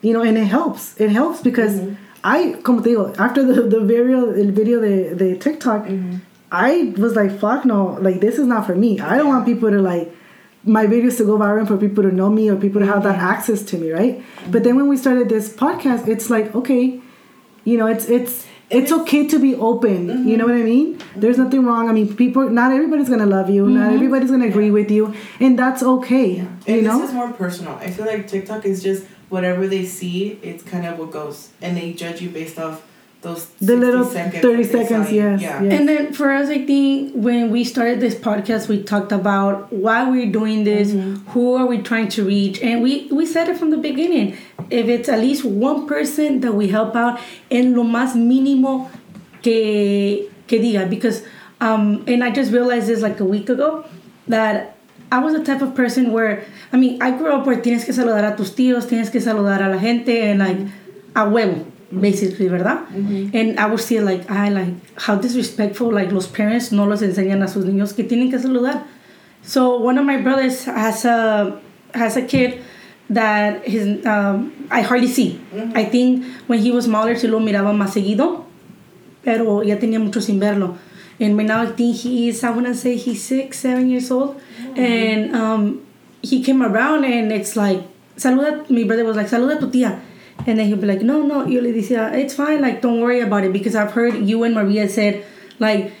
You 0.00 0.12
know, 0.12 0.22
and 0.22 0.38
it 0.38 0.44
helps. 0.44 0.94
It 1.00 1.10
helps 1.10 1.40
because 1.42 1.80
Mhm. 1.80 1.96
I, 2.22 2.54
como 2.62 2.82
te 2.82 2.90
digo, 2.90 3.18
after 3.18 3.42
the, 3.42 3.62
the 3.62 3.80
video, 3.80 4.30
el 4.30 4.52
video 4.52 4.80
de, 4.80 5.12
de 5.14 5.34
TikTok, 5.36 5.88
Mhm. 5.88 6.20
I 6.50 6.94
was 6.96 7.14
like, 7.14 7.38
fuck 7.38 7.64
no, 7.64 7.98
like 8.00 8.20
this 8.20 8.38
is 8.38 8.46
not 8.46 8.66
for 8.66 8.74
me. 8.74 9.00
I 9.00 9.16
don't 9.16 9.28
want 9.28 9.44
people 9.44 9.70
to 9.70 9.80
like 9.80 10.14
my 10.64 10.86
videos 10.86 11.16
to 11.18 11.24
go 11.24 11.38
viral 11.38 11.60
and 11.60 11.68
for 11.68 11.76
people 11.76 12.02
to 12.02 12.12
know 12.12 12.28
me 12.30 12.48
or 12.48 12.56
people 12.56 12.80
to 12.80 12.86
have 12.86 13.02
that 13.02 13.16
mm-hmm. 13.16 13.26
access 13.26 13.62
to 13.62 13.78
me, 13.78 13.90
right? 13.90 14.22
But 14.50 14.64
then 14.64 14.76
when 14.76 14.88
we 14.88 14.96
started 14.96 15.28
this 15.28 15.54
podcast, 15.54 16.08
it's 16.08 16.30
like, 16.30 16.54
okay, 16.54 17.00
you 17.64 17.78
know, 17.78 17.86
it's 17.86 18.06
it's 18.08 18.46
it's 18.70 18.92
okay 18.92 19.26
to 19.26 19.38
be 19.38 19.54
open. 19.54 20.28
You 20.28 20.36
know 20.36 20.46
mm-hmm. 20.46 20.54
what 20.54 20.60
I 20.60 20.64
mean? 20.64 21.02
There's 21.16 21.38
nothing 21.38 21.64
wrong. 21.64 21.88
I 21.88 21.92
mean, 21.92 22.14
people 22.16 22.48
not 22.48 22.72
everybody's 22.72 23.08
gonna 23.08 23.26
love 23.26 23.50
you, 23.50 23.68
not 23.68 23.86
mm-hmm. 23.86 23.94
everybody's 23.94 24.30
gonna 24.30 24.46
agree 24.46 24.70
with 24.70 24.90
you, 24.90 25.14
and 25.40 25.58
that's 25.58 25.82
okay. 25.82 26.36
You 26.36 26.48
And 26.66 26.84
know? 26.84 26.98
this 26.98 27.10
is 27.10 27.14
more 27.14 27.32
personal. 27.32 27.74
I 27.74 27.90
feel 27.90 28.06
like 28.06 28.26
TikTok 28.26 28.64
is 28.64 28.82
just 28.82 29.06
whatever 29.28 29.66
they 29.66 29.84
see, 29.84 30.38
it's 30.42 30.62
kind 30.62 30.86
of 30.86 30.98
what 30.98 31.10
goes, 31.10 31.50
and 31.60 31.76
they 31.76 31.92
judge 31.92 32.22
you 32.22 32.30
based 32.30 32.58
off 32.58 32.82
those 33.20 33.46
The 33.60 33.74
little 33.76 34.04
seconds 34.04 34.42
30 34.42 34.62
that 34.62 34.72
they 34.72 34.82
saw 34.82 34.88
seconds, 34.88 35.10
you. 35.12 35.16
yes, 35.22 35.40
Yeah. 35.42 35.62
yes. 35.62 35.72
And 35.80 35.88
then 35.88 36.12
for 36.12 36.30
us, 36.30 36.48
I 36.48 36.64
think 36.64 37.12
when 37.14 37.50
we 37.50 37.64
started 37.64 37.98
this 38.00 38.14
podcast, 38.14 38.68
we 38.68 38.82
talked 38.82 39.10
about 39.10 39.72
why 39.72 40.08
we're 40.08 40.30
doing 40.30 40.62
this, 40.64 40.92
who 41.34 41.54
are 41.54 41.66
we 41.66 41.78
trying 41.82 42.08
to 42.10 42.24
reach, 42.24 42.60
and 42.62 42.80
we 42.82 43.08
we 43.10 43.26
said 43.26 43.48
it 43.48 43.56
from 43.58 43.70
the 43.70 43.76
beginning. 43.78 44.36
If 44.70 44.86
it's 44.88 45.08
at 45.08 45.18
least 45.20 45.44
one 45.44 45.86
person 45.88 46.40
that 46.42 46.52
we 46.54 46.68
help 46.68 46.94
out, 46.94 47.18
en 47.50 47.74
lo 47.74 47.82
más 47.82 48.14
mínimo 48.14 48.88
que 49.42 50.30
que 50.46 50.58
diga, 50.60 50.88
because 50.88 51.22
um, 51.60 52.04
and 52.06 52.22
I 52.22 52.30
just 52.30 52.52
realized 52.52 52.86
this 52.86 53.02
like 53.02 53.18
a 53.20 53.24
week 53.24 53.48
ago 53.48 53.84
that 54.28 54.76
I 55.10 55.18
was 55.18 55.32
the 55.34 55.42
type 55.44 55.62
of 55.62 55.74
person 55.74 56.12
where 56.12 56.44
I 56.72 56.76
mean 56.76 57.00
I 57.02 57.10
grew 57.16 57.32
up 57.32 57.46
where 57.46 57.56
tienes 57.60 57.84
que 57.84 57.92
saludar 57.94 58.32
a 58.32 58.36
tus 58.36 58.50
tíos, 58.54 58.86
tienes 58.86 59.10
que 59.10 59.20
saludar 59.20 59.60
a 59.62 59.68
la 59.74 59.78
gente, 59.78 60.20
and 60.30 60.38
like 60.40 60.58
a 61.16 61.24
huevo, 61.26 61.64
basically, 61.90 62.48
¿verdad? 62.48 62.84
And 63.34 63.58
I 63.58 63.66
would 63.66 63.80
see 63.80 64.00
like 64.00 64.30
I 64.30 64.48
like 64.50 64.74
how 64.96 65.16
disrespectful 65.16 65.92
like 65.92 66.12
los 66.12 66.26
parents 66.26 66.70
no 66.72 66.84
los 66.86 67.02
enseñan 67.02 67.42
a 67.42 67.48
sus 67.48 67.64
niños 67.64 67.94
que 67.94 68.04
tienen 68.04 68.30
que 68.30 68.38
saludar. 68.38 68.84
So 69.42 69.78
one 69.78 69.98
of 69.98 70.04
my 70.04 70.18
brothers 70.18 70.64
has 70.64 71.04
a 71.04 71.60
has 71.94 72.16
a 72.16 72.22
kid 72.22 72.62
that 73.10 73.66
his 73.66 74.04
um, 74.04 74.52
I 74.70 74.82
hardly 74.82 75.08
see. 75.08 75.40
I 75.74 75.84
think 75.84 76.24
when 76.46 76.58
he 76.58 76.70
was 76.70 76.84
smaller 76.84 77.14
sí 77.14 77.28
lo 77.28 77.40
miraba 77.40 77.72
más 77.72 77.94
seguido, 77.94 78.44
pero 79.24 79.62
ya 79.62 79.76
tenía 79.76 79.98
mucho 80.00 80.20
sin 80.20 80.38
verlo. 80.38 80.76
And 81.20 81.36
right 81.36 81.46
now 81.46 81.62
I 81.62 81.66
think 81.72 81.96
he 81.96 82.28
is 82.28 82.44
I 82.44 82.50
wanna 82.50 82.74
say 82.74 82.96
he's 82.96 83.24
six, 83.24 83.58
seven 83.60 83.88
years 83.88 84.10
old, 84.10 84.40
and 84.76 85.34
um, 85.34 85.80
he 86.22 86.42
came 86.42 86.62
around 86.62 87.04
and 87.04 87.32
it's 87.32 87.56
like 87.56 87.80
saluda. 88.16 88.66
My 88.68 88.84
brother 88.84 89.04
was 89.04 89.16
like 89.16 89.28
saluda 89.28 89.56
a 89.56 89.60
tu 89.60 89.68
tía. 89.70 90.00
And 90.48 90.58
then 90.58 90.66
he'll 90.66 90.78
be 90.78 90.86
like, 90.86 91.02
no, 91.02 91.20
no. 91.20 91.44
Yo 91.46 91.60
le 91.60 91.68
it's 91.68 92.34
fine. 92.34 92.62
Like, 92.62 92.80
don't 92.80 93.00
worry 93.00 93.20
about 93.20 93.44
it 93.44 93.52
because 93.52 93.76
I've 93.76 93.92
heard 93.92 94.14
you 94.16 94.44
and 94.44 94.54
Maria 94.54 94.88
said, 94.88 95.22
like, 95.58 95.92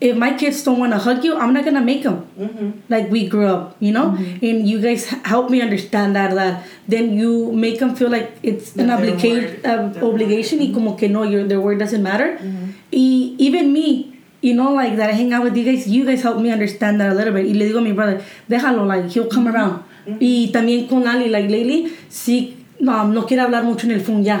if 0.00 0.16
my 0.16 0.34
kids 0.34 0.62
don't 0.62 0.78
want 0.78 0.92
to 0.92 0.98
hug 0.98 1.22
you, 1.22 1.36
I'm 1.36 1.52
not 1.52 1.64
gonna 1.64 1.80
make 1.80 2.02
them. 2.02 2.26
Mm-hmm. 2.38 2.70
Like 2.88 3.08
we 3.10 3.28
grew 3.28 3.46
up, 3.46 3.76
you 3.78 3.92
know, 3.92 4.18
and 4.18 4.68
you 4.68 4.80
guys 4.80 5.06
help 5.06 5.48
me 5.48 5.62
understand 5.62 6.16
that. 6.16 6.34
That 6.34 6.66
then 6.88 7.14
you 7.14 7.52
make 7.52 7.78
them 7.78 7.94
feel 7.94 8.10
like 8.10 8.34
it's 8.42 8.74
an 8.74 8.88
That 8.88 9.00
their 9.00 9.14
obligation, 9.14 9.62
word 9.62 10.02
uh, 10.02 10.06
obligation, 10.06 10.58
y 10.58 10.72
como 10.74 10.96
que 10.96 11.08
no, 11.08 11.22
your 11.22 11.44
their 11.46 11.60
word 11.60 11.78
doesn't 11.78 12.02
matter. 12.02 12.36
Mm-hmm. 12.38 12.70
Y 12.92 13.36
even 13.38 13.72
me, 13.72 14.18
you 14.40 14.54
know, 14.54 14.74
like 14.74 14.96
that 14.96 15.08
I 15.10 15.12
hang 15.12 15.32
out 15.32 15.44
with 15.44 15.56
you 15.56 15.64
guys, 15.64 15.86
you 15.86 16.04
guys 16.04 16.20
help 16.22 16.40
me 16.42 16.50
understand 16.50 17.00
that 17.00 17.12
a 17.12 17.14
little 17.14 17.32
bit. 17.32 17.46
Y 17.46 17.52
le 17.52 17.66
digo 17.66 17.78
a 17.78 17.82
mi 17.82 17.92
brother, 17.92 18.24
déjalo, 18.50 18.84
like 18.86 19.08
he'll 19.10 19.28
come 19.28 19.46
Mm-hmm. 19.46 19.54
around. 19.54 19.84
Y 20.20 20.50
también 20.52 20.88
con 20.88 21.04
Lali, 21.04 21.28
like 21.28 21.48
lately, 21.48 21.92
sí, 22.10 22.56
no, 22.82 23.06
no 23.06 23.22
quiere 23.26 23.42
hablar 23.42 23.62
mucho 23.64 23.86
en 23.86 23.92
el 23.92 24.00
phone 24.00 24.24
ya. 24.24 24.38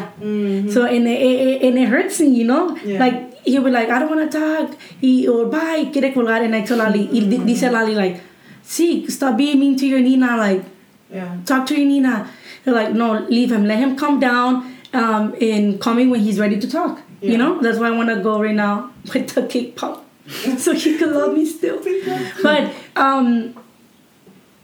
So 0.74 0.84
and 0.84 1.06
it, 1.08 1.62
and 1.62 1.78
it 1.78 1.88
hurts 1.88 2.20
me, 2.20 2.28
you 2.28 2.44
know, 2.44 2.76
Yeah. 2.84 2.98
like 2.98 3.16
he'll 3.44 3.62
be 3.62 3.70
like, 3.70 3.88
I 3.88 3.98
don't 4.00 4.10
want 4.10 4.30
to 4.30 4.38
talk, 4.38 4.76
y, 5.00 5.26
or 5.28 5.46
bye, 5.46 5.88
quiere 5.92 6.12
colgar, 6.12 6.42
and 6.42 6.54
I 6.54 6.62
tell 6.62 6.78
Lali, 6.78 7.08
y 7.12 7.20
di- 7.20 7.38
dice 7.38 7.70
Lali 7.70 7.94
like, 7.94 8.20
sí, 8.64 9.08
stop 9.10 9.36
being 9.36 9.58
mean 9.60 9.76
to 9.76 9.86
your 9.86 10.00
Nina, 10.00 10.36
like 10.36 10.64
Yeah. 11.12 11.36
talk 11.46 11.66
to 11.66 11.74
your 11.76 11.86
Nina. 11.86 12.26
They're 12.64 12.74
like, 12.74 12.92
no, 12.94 13.12
leave 13.28 13.52
him, 13.52 13.64
let 13.66 13.78
him 13.78 13.96
calm 13.96 14.18
down, 14.20 14.74
um, 14.92 15.34
and 15.40 15.80
call 15.80 15.94
me 15.94 16.06
when 16.08 16.20
he's 16.20 16.38
ready 16.40 16.58
to 16.58 16.68
talk. 16.68 17.00
Yeah. 17.20 17.32
You 17.32 17.38
know, 17.38 17.60
that's 17.60 17.78
why 17.78 17.88
I 17.88 17.90
want 17.92 18.08
to 18.10 18.16
go 18.16 18.40
right 18.42 18.54
now 18.54 18.90
with 19.14 19.28
the 19.34 19.42
cake 19.46 19.76
pop, 19.76 20.04
so 20.58 20.72
he 20.74 20.96
can 20.98 21.14
love 21.14 21.32
me 21.34 21.44
still. 21.46 21.78
But 22.42 22.72
um, 22.96 23.54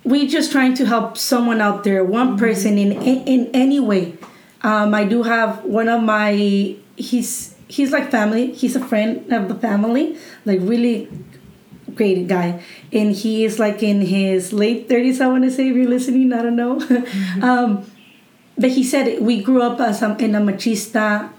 we 0.05 0.27
just 0.27 0.53
trying 0.53 0.75
to 0.75 0.87
help 0.87 1.19
someone 1.19 1.61
out 1.61 1.85
there, 1.85 2.05
one 2.05 2.39
person 2.39 2.79
in 2.79 2.93
in, 2.93 3.51
any 3.55 3.81
way. 3.81 4.17
Um, 4.63 4.95
I 4.95 5.05
do 5.05 5.23
have 5.23 5.65
one 5.65 5.89
of 5.89 6.03
my 6.03 6.77
he's 6.97 7.55
he's 7.69 7.93
like 7.93 8.11
family. 8.11 8.53
He's 8.53 8.77
a 8.77 8.85
friend 8.85 9.33
of 9.33 9.49
the 9.49 9.55
family, 9.55 10.17
like 10.45 10.61
really 10.63 11.09
great 11.95 12.27
guy, 12.27 12.63
and 12.93 13.13
he 13.15 13.45
is 13.45 13.59
like 13.59 13.83
in 13.83 14.01
his 14.01 14.53
late 14.53 14.89
thirties. 14.89 15.21
I 15.21 15.29
want 15.29 15.45
to 15.45 15.51
say 15.51 15.69
if 15.69 15.77
you're 15.77 15.89
listening, 15.89 16.33
I 16.33 16.43
don't 16.43 16.57
know. 16.57 16.81
um, 17.43 17.91
but 18.57 18.71
he 18.71 18.83
said 18.83 19.21
we 19.23 19.43
grew 19.43 19.63
up 19.63 19.81
as 19.81 20.03
a, 20.03 20.17
in 20.19 20.35
a 20.35 20.41
machista 20.41 21.31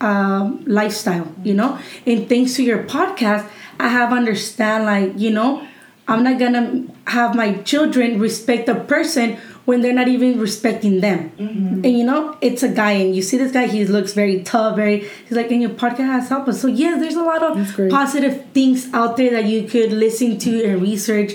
um, 0.00 0.64
lifestyle, 0.66 1.32
you 1.44 1.54
know. 1.54 1.78
And 2.06 2.28
thanks 2.28 2.54
to 2.54 2.62
your 2.62 2.84
podcast, 2.84 3.48
I 3.78 3.88
have 3.88 4.12
understand 4.12 4.84
like 4.84 5.18
you 5.18 5.30
know, 5.30 5.66
I'm 6.10 6.24
not 6.24 6.38
gonna 6.38 6.86
have 7.06 7.34
my 7.34 7.54
children 7.62 8.18
respect 8.18 8.68
a 8.68 8.74
person 8.74 9.38
when 9.64 9.82
they're 9.82 9.94
not 9.94 10.08
even 10.08 10.40
respecting 10.40 11.00
them. 11.00 11.30
Mm-hmm. 11.38 11.84
And 11.84 11.98
you 11.98 12.04
know, 12.04 12.36
it's 12.40 12.62
a 12.62 12.68
guy, 12.68 12.92
and 12.92 13.14
you 13.14 13.22
see 13.22 13.36
this 13.38 13.52
guy, 13.52 13.66
he 13.66 13.84
looks 13.84 14.12
very 14.12 14.42
tough, 14.42 14.76
very. 14.76 15.08
He's 15.28 15.36
like, 15.36 15.50
and 15.50 15.62
your 15.62 15.70
podcast 15.70 15.98
has 15.98 16.28
helped 16.28 16.48
us. 16.48 16.60
So 16.60 16.66
yeah, 16.66 16.96
there's 16.98 17.14
a 17.14 17.22
lot 17.22 17.42
of 17.42 17.56
positive 17.90 18.46
things 18.52 18.92
out 18.92 19.16
there 19.16 19.30
that 19.30 19.44
you 19.44 19.68
could 19.68 19.92
listen 19.92 20.38
to 20.38 20.64
and 20.64 20.82
research. 20.82 21.34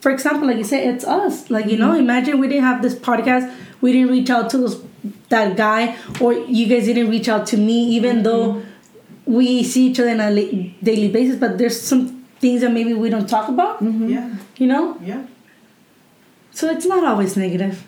For 0.00 0.10
example, 0.10 0.46
like 0.48 0.58
you 0.58 0.64
said, 0.64 0.94
it's 0.94 1.04
us. 1.04 1.50
Like 1.50 1.66
you 1.66 1.76
know, 1.76 1.90
mm-hmm. 1.90 2.00
imagine 2.00 2.40
we 2.40 2.48
didn't 2.48 2.64
have 2.64 2.82
this 2.82 2.94
podcast, 2.94 3.54
we 3.80 3.92
didn't 3.92 4.10
reach 4.10 4.30
out 4.30 4.50
to 4.50 4.58
those 4.58 4.82
that 5.28 5.56
guy, 5.56 5.96
or 6.20 6.32
you 6.32 6.66
guys 6.66 6.86
didn't 6.86 7.10
reach 7.10 7.28
out 7.28 7.46
to 7.48 7.56
me, 7.56 7.84
even 7.88 8.16
mm-hmm. 8.16 8.22
though 8.22 8.62
we 9.26 9.62
see 9.62 9.88
each 9.88 10.00
other 10.00 10.10
on 10.10 10.20
a 10.20 10.74
daily 10.82 11.08
basis. 11.08 11.36
But 11.36 11.58
there's 11.58 11.80
some 11.80 12.13
things 12.44 12.60
that 12.60 12.72
maybe 12.76 12.92
we 12.92 13.08
don't 13.08 13.28
talk 13.36 13.48
about. 13.48 13.82
Mm-hmm. 13.82 14.08
Yeah. 14.14 14.28
You 14.62 14.66
know, 14.72 14.84
Yeah. 15.10 15.22
so 16.52 16.70
it's 16.70 16.86
not 16.92 17.02
always 17.10 17.36
negative. 17.36 17.84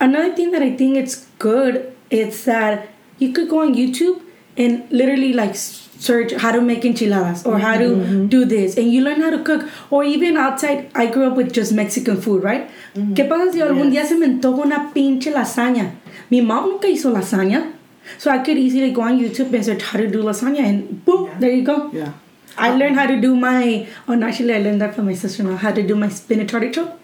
Another 0.00 0.34
thing 0.34 0.50
that 0.54 0.62
I 0.62 0.70
think 0.80 0.96
it's 1.02 1.26
good 1.38 1.94
is 2.10 2.44
that 2.46 2.88
you 3.18 3.32
could 3.32 3.48
go 3.48 3.60
on 3.62 3.74
YouTube 3.74 4.20
and 4.56 4.82
literally 4.90 5.32
like 5.32 5.54
search 5.54 6.32
how 6.44 6.50
to 6.50 6.60
make 6.60 6.84
enchiladas 6.84 7.44
or 7.46 7.58
how 7.60 7.76
to 7.78 7.90
mm-hmm. 7.90 8.26
do 8.26 8.40
this 8.44 8.76
and 8.76 8.92
you 8.92 9.02
learn 9.02 9.20
how 9.20 9.30
to 9.30 9.38
cook 9.50 9.68
or 9.90 10.02
even 10.02 10.36
outside 10.36 10.90
I 11.02 11.06
grew 11.06 11.28
up 11.28 11.36
with 11.36 11.52
just 11.52 11.72
Mexican 11.72 12.20
food, 12.20 12.42
right? 12.42 12.64
Mm-hmm. 12.94 13.14
¿Qué 13.14 13.28
pasa 13.28 13.52
si 13.52 13.60
algún 13.60 13.92
día 13.92 14.04
se 14.04 14.16
me 14.18 14.26
antoja 14.26 14.64
una 14.66 14.90
pinche 14.92 15.30
lasaña? 15.30 15.92
Mi 16.30 16.40
mom 16.40 16.70
nunca 16.70 16.88
hizo 16.88 17.12
lasaña. 17.12 17.72
So 18.18 18.32
I 18.32 18.38
could 18.38 18.58
easily 18.58 18.90
go 18.90 19.02
on 19.02 19.20
YouTube 19.20 19.54
and 19.54 19.64
search 19.64 19.82
how 19.82 19.98
to 19.98 20.08
do 20.08 20.24
lasagna 20.24 20.66
and 20.72 21.04
boom, 21.04 21.26
Yeah. 21.26 21.38
there 21.38 21.52
you 21.52 21.62
go. 21.62 21.90
Yeah. 21.92 22.12
I 22.58 22.74
learned 22.74 22.96
how 22.96 23.06
to 23.06 23.20
do 23.20 23.34
my. 23.36 23.86
Oh, 24.08 24.14
no, 24.14 24.26
actually, 24.26 24.54
I 24.54 24.58
learned 24.58 24.80
that 24.80 24.94
from 24.94 25.06
my 25.06 25.14
sister-in-law. 25.14 25.56
How 25.56 25.72
to 25.72 25.82
do 25.82 25.94
my 25.94 26.08
spinach 26.08 26.52
artichoke. 26.54 26.98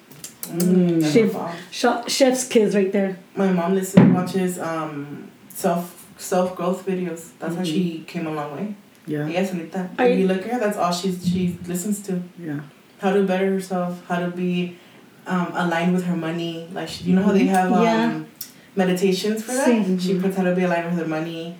Mm, 0.48 1.04
Chef, 1.12 1.30
chef, 1.70 2.08
chef's 2.08 2.48
kids 2.48 2.74
right 2.74 2.90
there. 2.92 3.18
My 3.36 3.52
mom 3.52 3.74
listens 3.74 4.14
watches 4.14 4.58
um 4.58 5.30
self 5.50 6.06
self 6.16 6.56
growth 6.56 6.86
videos. 6.86 7.30
That's 7.38 7.54
how 7.56 7.62
she 7.64 8.04
came 8.06 8.26
a 8.26 8.30
long 8.32 8.54
way. 8.56 8.74
Yeah. 9.06 9.26
Yes, 9.26 9.52
Anita. 9.52 9.90
I- 9.98 10.06
If 10.06 10.18
you 10.20 10.26
look 10.28 10.38
at 10.46 10.52
her, 10.54 10.58
that's 10.58 10.76
all 10.78 10.92
she's 10.92 11.26
she 11.26 11.58
listens 11.66 12.00
to. 12.08 12.22
Yeah. 12.38 12.60
How 12.98 13.12
to 13.12 13.24
better 13.24 13.50
herself. 13.52 14.02
How 14.08 14.20
to 14.20 14.28
be 14.30 14.78
um, 15.26 15.52
aligned 15.54 15.92
with 15.92 16.04
her 16.06 16.16
money. 16.16 16.68
Like 16.72 16.88
she, 16.88 17.04
you 17.04 17.14
know 17.16 17.22
how 17.22 17.32
they 17.32 17.46
have 17.46 17.70
um, 17.72 17.82
Yeah. 17.84 18.20
meditations 18.74 19.42
for 19.44 19.52
that. 19.52 19.68
Sí. 19.68 20.00
She 20.00 20.18
puts 20.18 20.36
how 20.36 20.44
to 20.44 20.54
be 20.54 20.62
aligned 20.62 20.86
with 20.90 20.98
her 20.98 21.06
money. 21.08 21.58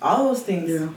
All 0.00 0.24
those 0.28 0.42
things. 0.42 0.70
Yeah. 0.70 0.88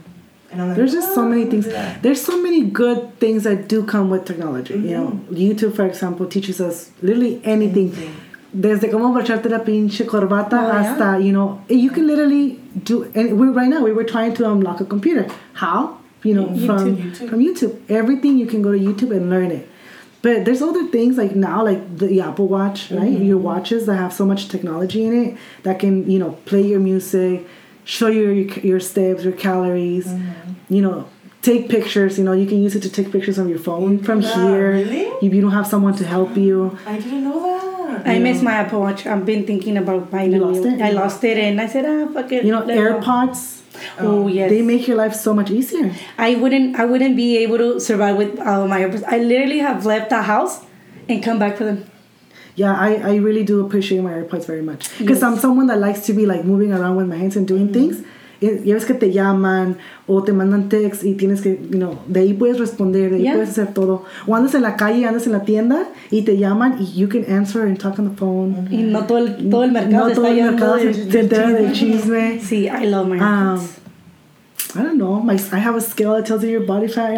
Like, 0.56 0.76
There's 0.76 0.92
just 0.92 1.14
so 1.14 1.24
many 1.28 1.44
"Oh, 1.46 1.50
things. 1.50 1.66
at 1.66 1.72
that." 1.72 2.02
There's 2.02 2.20
so 2.20 2.40
many 2.42 2.62
good 2.62 3.18
things 3.18 3.44
that 3.44 3.68
do 3.68 3.82
come 3.84 4.10
with 4.10 4.24
technology. 4.24 4.74
You 4.74 4.96
know, 4.96 5.20
YouTube, 5.30 5.74
for 5.74 5.86
example, 5.86 6.26
teaches 6.26 6.60
us 6.60 6.90
literally 7.02 7.40
anything. 7.44 7.92
Anything. 7.92 8.14
desde 8.54 8.90
cómo 8.90 9.12
brocharte 9.14 9.48
la 9.48 9.60
pinche 9.60 10.04
corbata 10.06 10.58
Oh, 10.60 10.66
yeah. 10.66 10.82
hasta, 10.82 11.18
you 11.24 11.32
know, 11.32 11.62
you 11.70 11.88
can 11.90 12.06
literally 12.06 12.60
do, 12.84 13.10
and 13.14 13.38
we 13.38 13.48
right 13.48 13.68
now, 13.68 13.82
we 13.82 13.92
were 13.92 14.04
trying 14.04 14.34
to 14.34 14.50
unlock 14.50 14.78
a 14.80 14.84
computer. 14.84 15.26
How? 15.54 15.96
You 16.22 16.34
know, 16.34 16.46
YouTube, 16.48 16.66
from, 16.66 16.96
YouTube. 16.96 17.28
from 17.30 17.40
YouTube. 17.40 17.74
Everything 17.88 18.36
you 18.36 18.46
can 18.46 18.60
go 18.60 18.70
to 18.70 18.78
YouTube 18.78 19.10
and 19.16 19.30
learn 19.30 19.50
it. 19.50 19.66
But 20.20 20.44
there's 20.44 20.60
other 20.62 20.86
things 20.88 21.16
like 21.16 21.34
now, 21.34 21.64
like 21.64 21.96
the 21.98 22.20
Apple 22.20 22.46
Watch, 22.46 22.90
right? 22.92 23.00
Mm-hmm. 23.10 23.24
Your 23.24 23.38
watches 23.38 23.86
that 23.86 23.96
have 23.96 24.12
so 24.12 24.24
much 24.26 24.48
technology 24.48 25.04
in 25.06 25.12
it 25.14 25.36
that 25.64 25.78
can, 25.80 26.08
you 26.10 26.18
know, 26.18 26.32
play 26.44 26.60
your 26.60 26.78
music, 26.78 27.44
show 27.84 28.08
you 28.08 28.30
your, 28.30 28.58
your 28.60 28.80
steps, 28.80 29.24
your 29.24 29.32
calories, 29.32 30.06
Mm-hmm. 30.06 30.74
you 30.74 30.82
know, 30.82 31.08
take 31.42 31.68
pictures. 31.68 32.18
You 32.18 32.24
know, 32.24 32.32
you 32.32 32.46
can 32.46 32.62
use 32.62 32.74
it 32.76 32.80
to 32.82 32.90
take 32.90 33.10
pictures 33.12 33.38
on 33.38 33.48
your 33.48 33.58
phone 33.58 33.98
from 33.98 34.20
Yeah, 34.20 34.34
here. 34.48 34.70
really? 34.72 35.00
If 35.22 35.34
you 35.34 35.40
don't 35.40 35.52
have 35.52 35.66
someone 35.66 35.94
to 35.96 36.06
help 36.06 36.36
you. 36.36 36.78
I 36.86 36.98
didn't 36.98 37.24
know 37.24 37.40
that. 37.42 38.06
I 38.06 38.18
miss 38.18 38.40
my 38.42 38.52
Apple 38.52 38.80
Watch. 38.80 39.06
I've 39.06 39.26
been 39.26 39.44
thinking 39.46 39.76
about 39.76 40.10
buying 40.10 40.32
You 40.32 40.42
a 40.42 40.46
lost 40.46 40.60
new. 40.62 40.74
it? 40.76 40.80
I 40.82 40.90
lost 40.90 41.22
it, 41.24 41.36
and 41.38 41.60
I 41.60 41.66
said, 41.66 41.84
ah, 41.84 42.12
fuck 42.12 42.32
it. 42.32 42.44
You 42.44 42.52
know, 42.52 42.64
let. 42.64 42.78
AirPods, 42.78 43.60
Oh 43.98 44.28
yes. 44.28 44.48
they 44.50 44.62
make 44.62 44.86
your 44.86 44.96
life 44.96 45.14
so 45.14 45.34
much 45.34 45.50
easier. 45.50 45.92
I 46.18 46.34
wouldn't. 46.36 46.78
I 46.78 46.84
wouldn't 46.84 47.16
be 47.16 47.36
able 47.38 47.58
to 47.58 47.80
survive 47.80 48.16
with 48.16 48.38
all 48.40 48.66
my 48.68 48.80
AirPods. 48.80 49.04
I 49.06 49.18
literally 49.18 49.58
have 49.58 49.84
left 49.84 50.10
the 50.10 50.22
house 50.22 50.64
and 51.08 51.22
come 51.22 51.38
back 51.38 51.56
for 51.56 51.64
them. 51.64 51.84
Yeah, 52.54 52.74
I, 52.74 52.96
I 52.96 53.16
really 53.16 53.44
do 53.44 53.64
appreciate 53.64 54.02
my 54.02 54.12
AirPods 54.12 54.46
very 54.46 54.62
much. 54.62 54.90
Because 54.98 55.20
Yes. 55.20 55.22
I'm 55.22 55.38
someone 55.38 55.68
that 55.68 55.78
likes 55.78 56.04
to 56.06 56.12
be 56.12 56.26
like 56.26 56.44
moving 56.44 56.72
around 56.72 56.96
with 56.96 57.06
my 57.06 57.16
hands 57.16 57.36
and 57.36 57.46
doing 57.48 57.72
things. 57.72 57.96
Y- 58.42 58.60
Ya 58.64 58.74
ves 58.74 58.84
que 58.84 58.94
te 58.94 59.12
llaman 59.12 59.76
o 60.08 60.20
te 60.24 60.32
mandan 60.32 60.68
text 60.68 61.04
y 61.04 61.14
tienes 61.14 61.40
que, 61.42 61.50
you 61.70 61.78
know, 61.78 61.96
de 62.08 62.20
ahí 62.20 62.34
puedes 62.34 62.58
responder, 62.58 63.10
de 63.10 63.16
ahí 63.18 63.22
Yeah. 63.22 63.34
puedes 63.34 63.50
hacer 63.50 63.72
todo. 63.72 64.02
O 64.26 64.34
andas 64.34 64.54
en 64.56 64.62
la 64.62 64.76
calle, 64.76 65.06
andas 65.06 65.26
en 65.26 65.32
la 65.32 65.44
tienda 65.44 65.84
y 66.10 66.22
te 66.22 66.36
llaman 66.36 66.76
y 66.80 66.92
you 66.98 67.08
can 67.08 67.24
answer 67.32 67.62
and 67.62 67.78
talk 67.78 67.98
on 68.00 68.10
the 68.10 68.16
phone. 68.16 68.66
Y 68.70 68.82
no 68.82 69.06
todo 69.06 69.18
el, 69.18 69.48
todo 69.48 69.62
el 69.62 69.70
mercado 69.72 70.02
No 70.04 70.08
se 70.08 70.14
todo 70.16 70.26
está 70.26 70.36
el 70.40 70.50
mercado 70.50 70.76
llenando 70.76 71.10
se 71.12 71.20
entera 71.20 71.50
del 71.52 71.72
chisme. 71.72 72.40
Sí, 72.40 72.66
I 72.68 72.86
love 72.86 73.06
my 73.08 73.18
Um, 73.20 73.60
I 74.74 74.82
don't 74.82 74.96
know. 74.98 75.20
My 75.22 75.34
I 75.52 75.58
have 75.60 75.76
a 75.76 75.80
scale 75.80 76.14
that 76.14 76.24
tells 76.26 76.42
you 76.42 76.48
your 76.50 76.66
body 76.66 76.88
fat. 76.88 77.12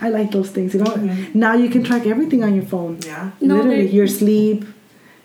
I, 0.00 0.06
I 0.06 0.10
like 0.10 0.30
those 0.30 0.50
things. 0.50 0.74
You 0.74 0.80
know. 0.84 0.94
Now 1.34 1.54
you 1.54 1.70
can 1.70 1.82
track 1.82 2.06
everything 2.06 2.44
on 2.44 2.54
your 2.54 2.64
phone. 2.66 2.98
Yeah. 3.04 3.30
No, 3.40 3.56
Literally, 3.56 3.88
your 3.90 4.06
sleep, 4.06 4.64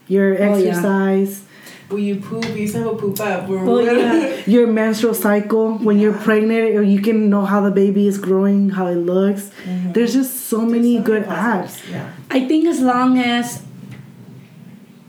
your 0.08 0.34
Oh, 0.36 0.58
yeah. 0.58 0.70
exercise, 0.70 1.43
When 1.89 2.01
you 2.04 2.16
poop, 2.16 2.45
you 2.49 2.56
used 2.56 2.74
to 2.74 2.80
have 2.80 2.93
a 2.93 2.95
poop 2.95 3.20
app. 3.20 3.47
Where 3.47 3.60
Oh, 3.60 3.80
yeah. 3.80 4.41
your 4.47 4.66
menstrual 4.68 5.14
cycle. 5.14 5.78
When 5.78 5.99
you're 5.99 6.14
pregnant, 6.14 6.76
or 6.76 6.82
you 6.82 7.01
can 7.01 7.30
know 7.30 7.45
how 7.45 7.62
the 7.62 7.72
baby 7.72 8.08
is 8.08 8.18
growing, 8.18 8.70
how 8.72 8.88
it 8.88 8.95
looks. 8.95 9.51
Mm-hmm. 9.66 9.91
There's 9.91 10.14
just 10.14 10.47
so 10.47 10.62
many 10.66 10.99
good 10.99 11.26
apps. 11.26 11.88
Yeah. 11.91 12.10
I 12.32 12.47
think 12.47 12.66
as 12.66 12.80
long 12.82 13.20
as 13.20 13.62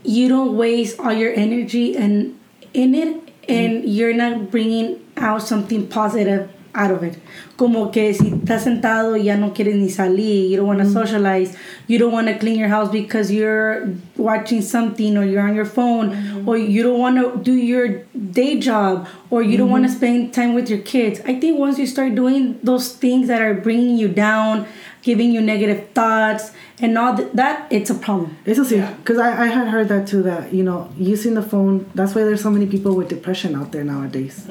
you 0.04 0.28
don't 0.28 0.56
waste 0.56 1.00
all 1.00 1.12
your 1.12 1.32
energy 1.32 1.96
and 1.96 2.38
in 2.74 2.94
it 2.94 3.32
and 3.48 3.78
mm-hmm. 3.78 3.88
you're 3.88 4.12
not 4.12 4.50
bringing 4.50 5.00
out 5.16 5.42
something 5.42 5.86
positive 5.88 6.50
out 6.74 6.90
of 6.90 7.02
it. 7.02 7.18
Como 7.56 7.90
que 7.90 8.12
si 8.14 8.28
estás 8.28 8.64
sentado 8.64 9.16
y 9.16 9.24
ya 9.24 9.36
no 9.36 9.52
quieres 9.54 9.76
ni 9.76 9.88
salir, 9.88 10.50
you 10.50 10.56
don't 10.56 10.66
want 10.66 10.80
to 10.80 10.84
mm-hmm. 10.84 10.92
socialize, 10.92 11.56
you 11.86 11.98
don't 11.98 12.12
want 12.12 12.28
to 12.28 12.38
clean 12.38 12.58
your 12.58 12.68
house 12.68 12.90
because 12.90 13.30
you're 13.30 13.88
watching 14.16 14.60
something 14.60 15.16
or 15.16 15.24
you're 15.24 15.42
on 15.42 15.54
your 15.54 15.66
phone 15.66 16.10
mm-hmm. 16.10 16.48
or 16.48 16.56
you 16.56 16.82
don't 16.82 16.98
want 16.98 17.16
to 17.16 17.42
do 17.42 17.54
your 17.54 18.02
day 18.32 18.58
job 18.58 19.06
or 19.30 19.42
you 19.42 19.56
don't 19.56 19.70
want 19.70 19.84
to 19.84 19.88
mm-hmm. 19.88 19.98
spend 19.98 20.34
time 20.34 20.54
with 20.54 20.68
your 20.68 20.80
kids. 20.80 21.20
I 21.24 21.38
think 21.38 21.58
once 21.58 21.78
you 21.78 21.86
start 21.86 22.14
doing 22.14 22.58
those 22.62 22.92
things 22.92 23.28
that 23.28 23.40
are 23.40 23.54
bringing 23.54 23.96
you 23.96 24.08
down, 24.08 24.66
giving 25.02 25.30
you 25.32 25.40
negative 25.40 25.90
thoughts 25.90 26.52
and 26.80 26.98
all 26.98 27.16
th- 27.16 27.30
that, 27.34 27.66
it's 27.70 27.90
a 27.90 27.94
problem. 27.94 28.36
It's 28.44 28.58
a 28.58 28.76
Yeah. 28.76 28.92
because 28.94 29.18
I, 29.18 29.44
I 29.44 29.46
had 29.46 29.68
heard 29.68 29.88
that 29.88 30.08
too. 30.08 30.22
That 30.22 30.52
you 30.52 30.64
know, 30.64 30.88
using 30.98 31.34
the 31.34 31.42
phone. 31.42 31.86
That's 31.94 32.14
why 32.14 32.24
there's 32.24 32.42
so 32.42 32.50
many 32.50 32.66
people 32.66 32.96
with 32.96 33.08
depression 33.08 33.54
out 33.54 33.70
there 33.70 33.84
nowadays. 33.84 34.46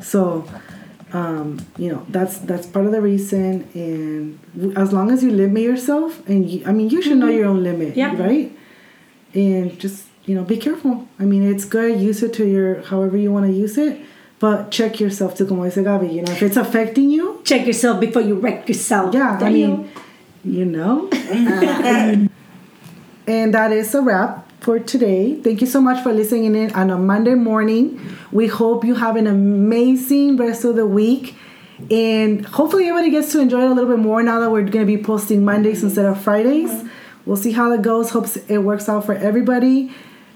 So, 0.00 0.44
um, 1.12 1.58
you 1.78 1.88
know, 1.90 2.04
that's 2.08 2.38
that's 2.38 2.66
part 2.66 2.86
of 2.86 2.92
the 2.92 3.00
reason. 3.00 3.68
And 3.74 4.38
as 4.76 4.92
long 4.92 5.10
as 5.10 5.22
you 5.22 5.30
limit 5.30 5.62
yourself, 5.62 6.26
and 6.28 6.48
you, 6.48 6.62
I 6.66 6.72
mean, 6.72 6.90
you 6.90 7.00
should 7.02 7.18
know 7.18 7.28
your 7.28 7.46
own 7.46 7.62
limit, 7.62 7.96
Yeah. 7.96 8.14
right? 8.20 8.52
And 9.34 9.78
just 9.78 10.06
you 10.26 10.34
know, 10.34 10.44
be 10.44 10.56
careful. 10.58 11.08
I 11.18 11.24
mean, 11.24 11.42
it's 11.42 11.64
good. 11.64 12.00
Use 12.00 12.22
it 12.22 12.32
to 12.34 12.46
your 12.46 12.82
however 12.82 13.16
you 13.16 13.32
want 13.32 13.46
to 13.46 13.52
use 13.52 13.78
it, 13.78 13.98
but 14.38 14.70
check 14.70 15.00
yourself 15.00 15.34
too. 15.36 15.46
Como 15.46 15.64
dice 15.64 15.76
Gabi, 15.78 16.12
you 16.12 16.22
know, 16.22 16.32
if 16.32 16.42
it's 16.42 16.56
affecting 16.56 17.08
you, 17.10 17.40
Check 17.44 17.66
yourself 17.66 17.98
before 18.00 18.22
you 18.22 18.34
wreck 18.34 18.68
yourself. 18.68 19.14
yeah, 19.14 19.38
I 19.40 19.50
mean, 19.50 19.90
you 20.44 20.64
know. 20.66 21.08
and 23.26 23.54
that 23.54 23.72
is 23.72 23.94
a 23.94 24.02
wrap 24.02 24.47
for 24.60 24.78
today. 24.78 25.40
Thank 25.40 25.60
you 25.60 25.66
so 25.66 25.80
much 25.80 26.02
for 26.02 26.12
listening 26.12 26.54
in 26.54 26.72
on 26.72 26.90
a 26.90 26.98
Monday 26.98 27.34
morning. 27.34 28.00
We 28.32 28.46
hope 28.48 28.84
you 28.84 28.94
have 28.96 29.16
an 29.16 29.26
amazing 29.26 30.36
rest 30.36 30.64
of 30.64 30.76
the 30.76 30.86
week. 30.86 31.36
And 31.90 32.44
hopefully 32.44 32.88
everybody 32.88 33.10
gets 33.10 33.32
to 33.32 33.40
enjoy 33.40 33.62
it 33.62 33.70
a 33.70 33.74
little 33.74 33.90
bit 33.90 34.00
more 34.00 34.22
now 34.22 34.40
that 34.40 34.50
we're 34.50 34.62
going 34.62 34.86
to 34.86 34.96
be 34.96 35.02
posting 35.02 35.44
Mondays 35.44 35.82
instead 35.84 36.06
of 36.06 36.20
Fridays. 36.20 36.84
We'll 37.24 37.36
see 37.36 37.52
how 37.52 37.72
it 37.72 37.82
goes. 37.82 38.10
Hopes 38.10 38.36
it 38.36 38.58
works 38.58 38.88
out 38.88 39.06
for 39.06 39.14
everybody. 39.14 39.92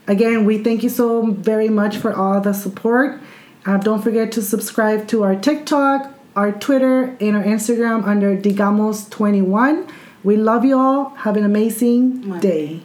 Again, 0.06 0.44
we 0.44 0.62
thank 0.62 0.82
you 0.82 0.88
so 0.88 1.26
very 1.26 1.68
much 1.68 1.96
for 1.96 2.14
all 2.14 2.40
the 2.40 2.52
support. 2.52 3.20
Uh, 3.64 3.78
don't 3.78 4.02
forget 4.02 4.32
to 4.32 4.42
subscribe 4.42 5.06
to 5.08 5.22
our 5.22 5.36
TikTok, 5.36 6.12
our 6.36 6.52
Twitter, 6.52 7.16
and 7.20 7.36
our 7.36 7.44
Instagram 7.44 8.04
under 8.04 8.36
Digamos21. 8.36 9.90
We 10.24 10.36
love 10.36 10.64
you 10.64 10.78
all. 10.78 11.10
Have 11.10 11.36
an 11.36 11.44
amazing 11.44 12.38
day. 12.40 12.82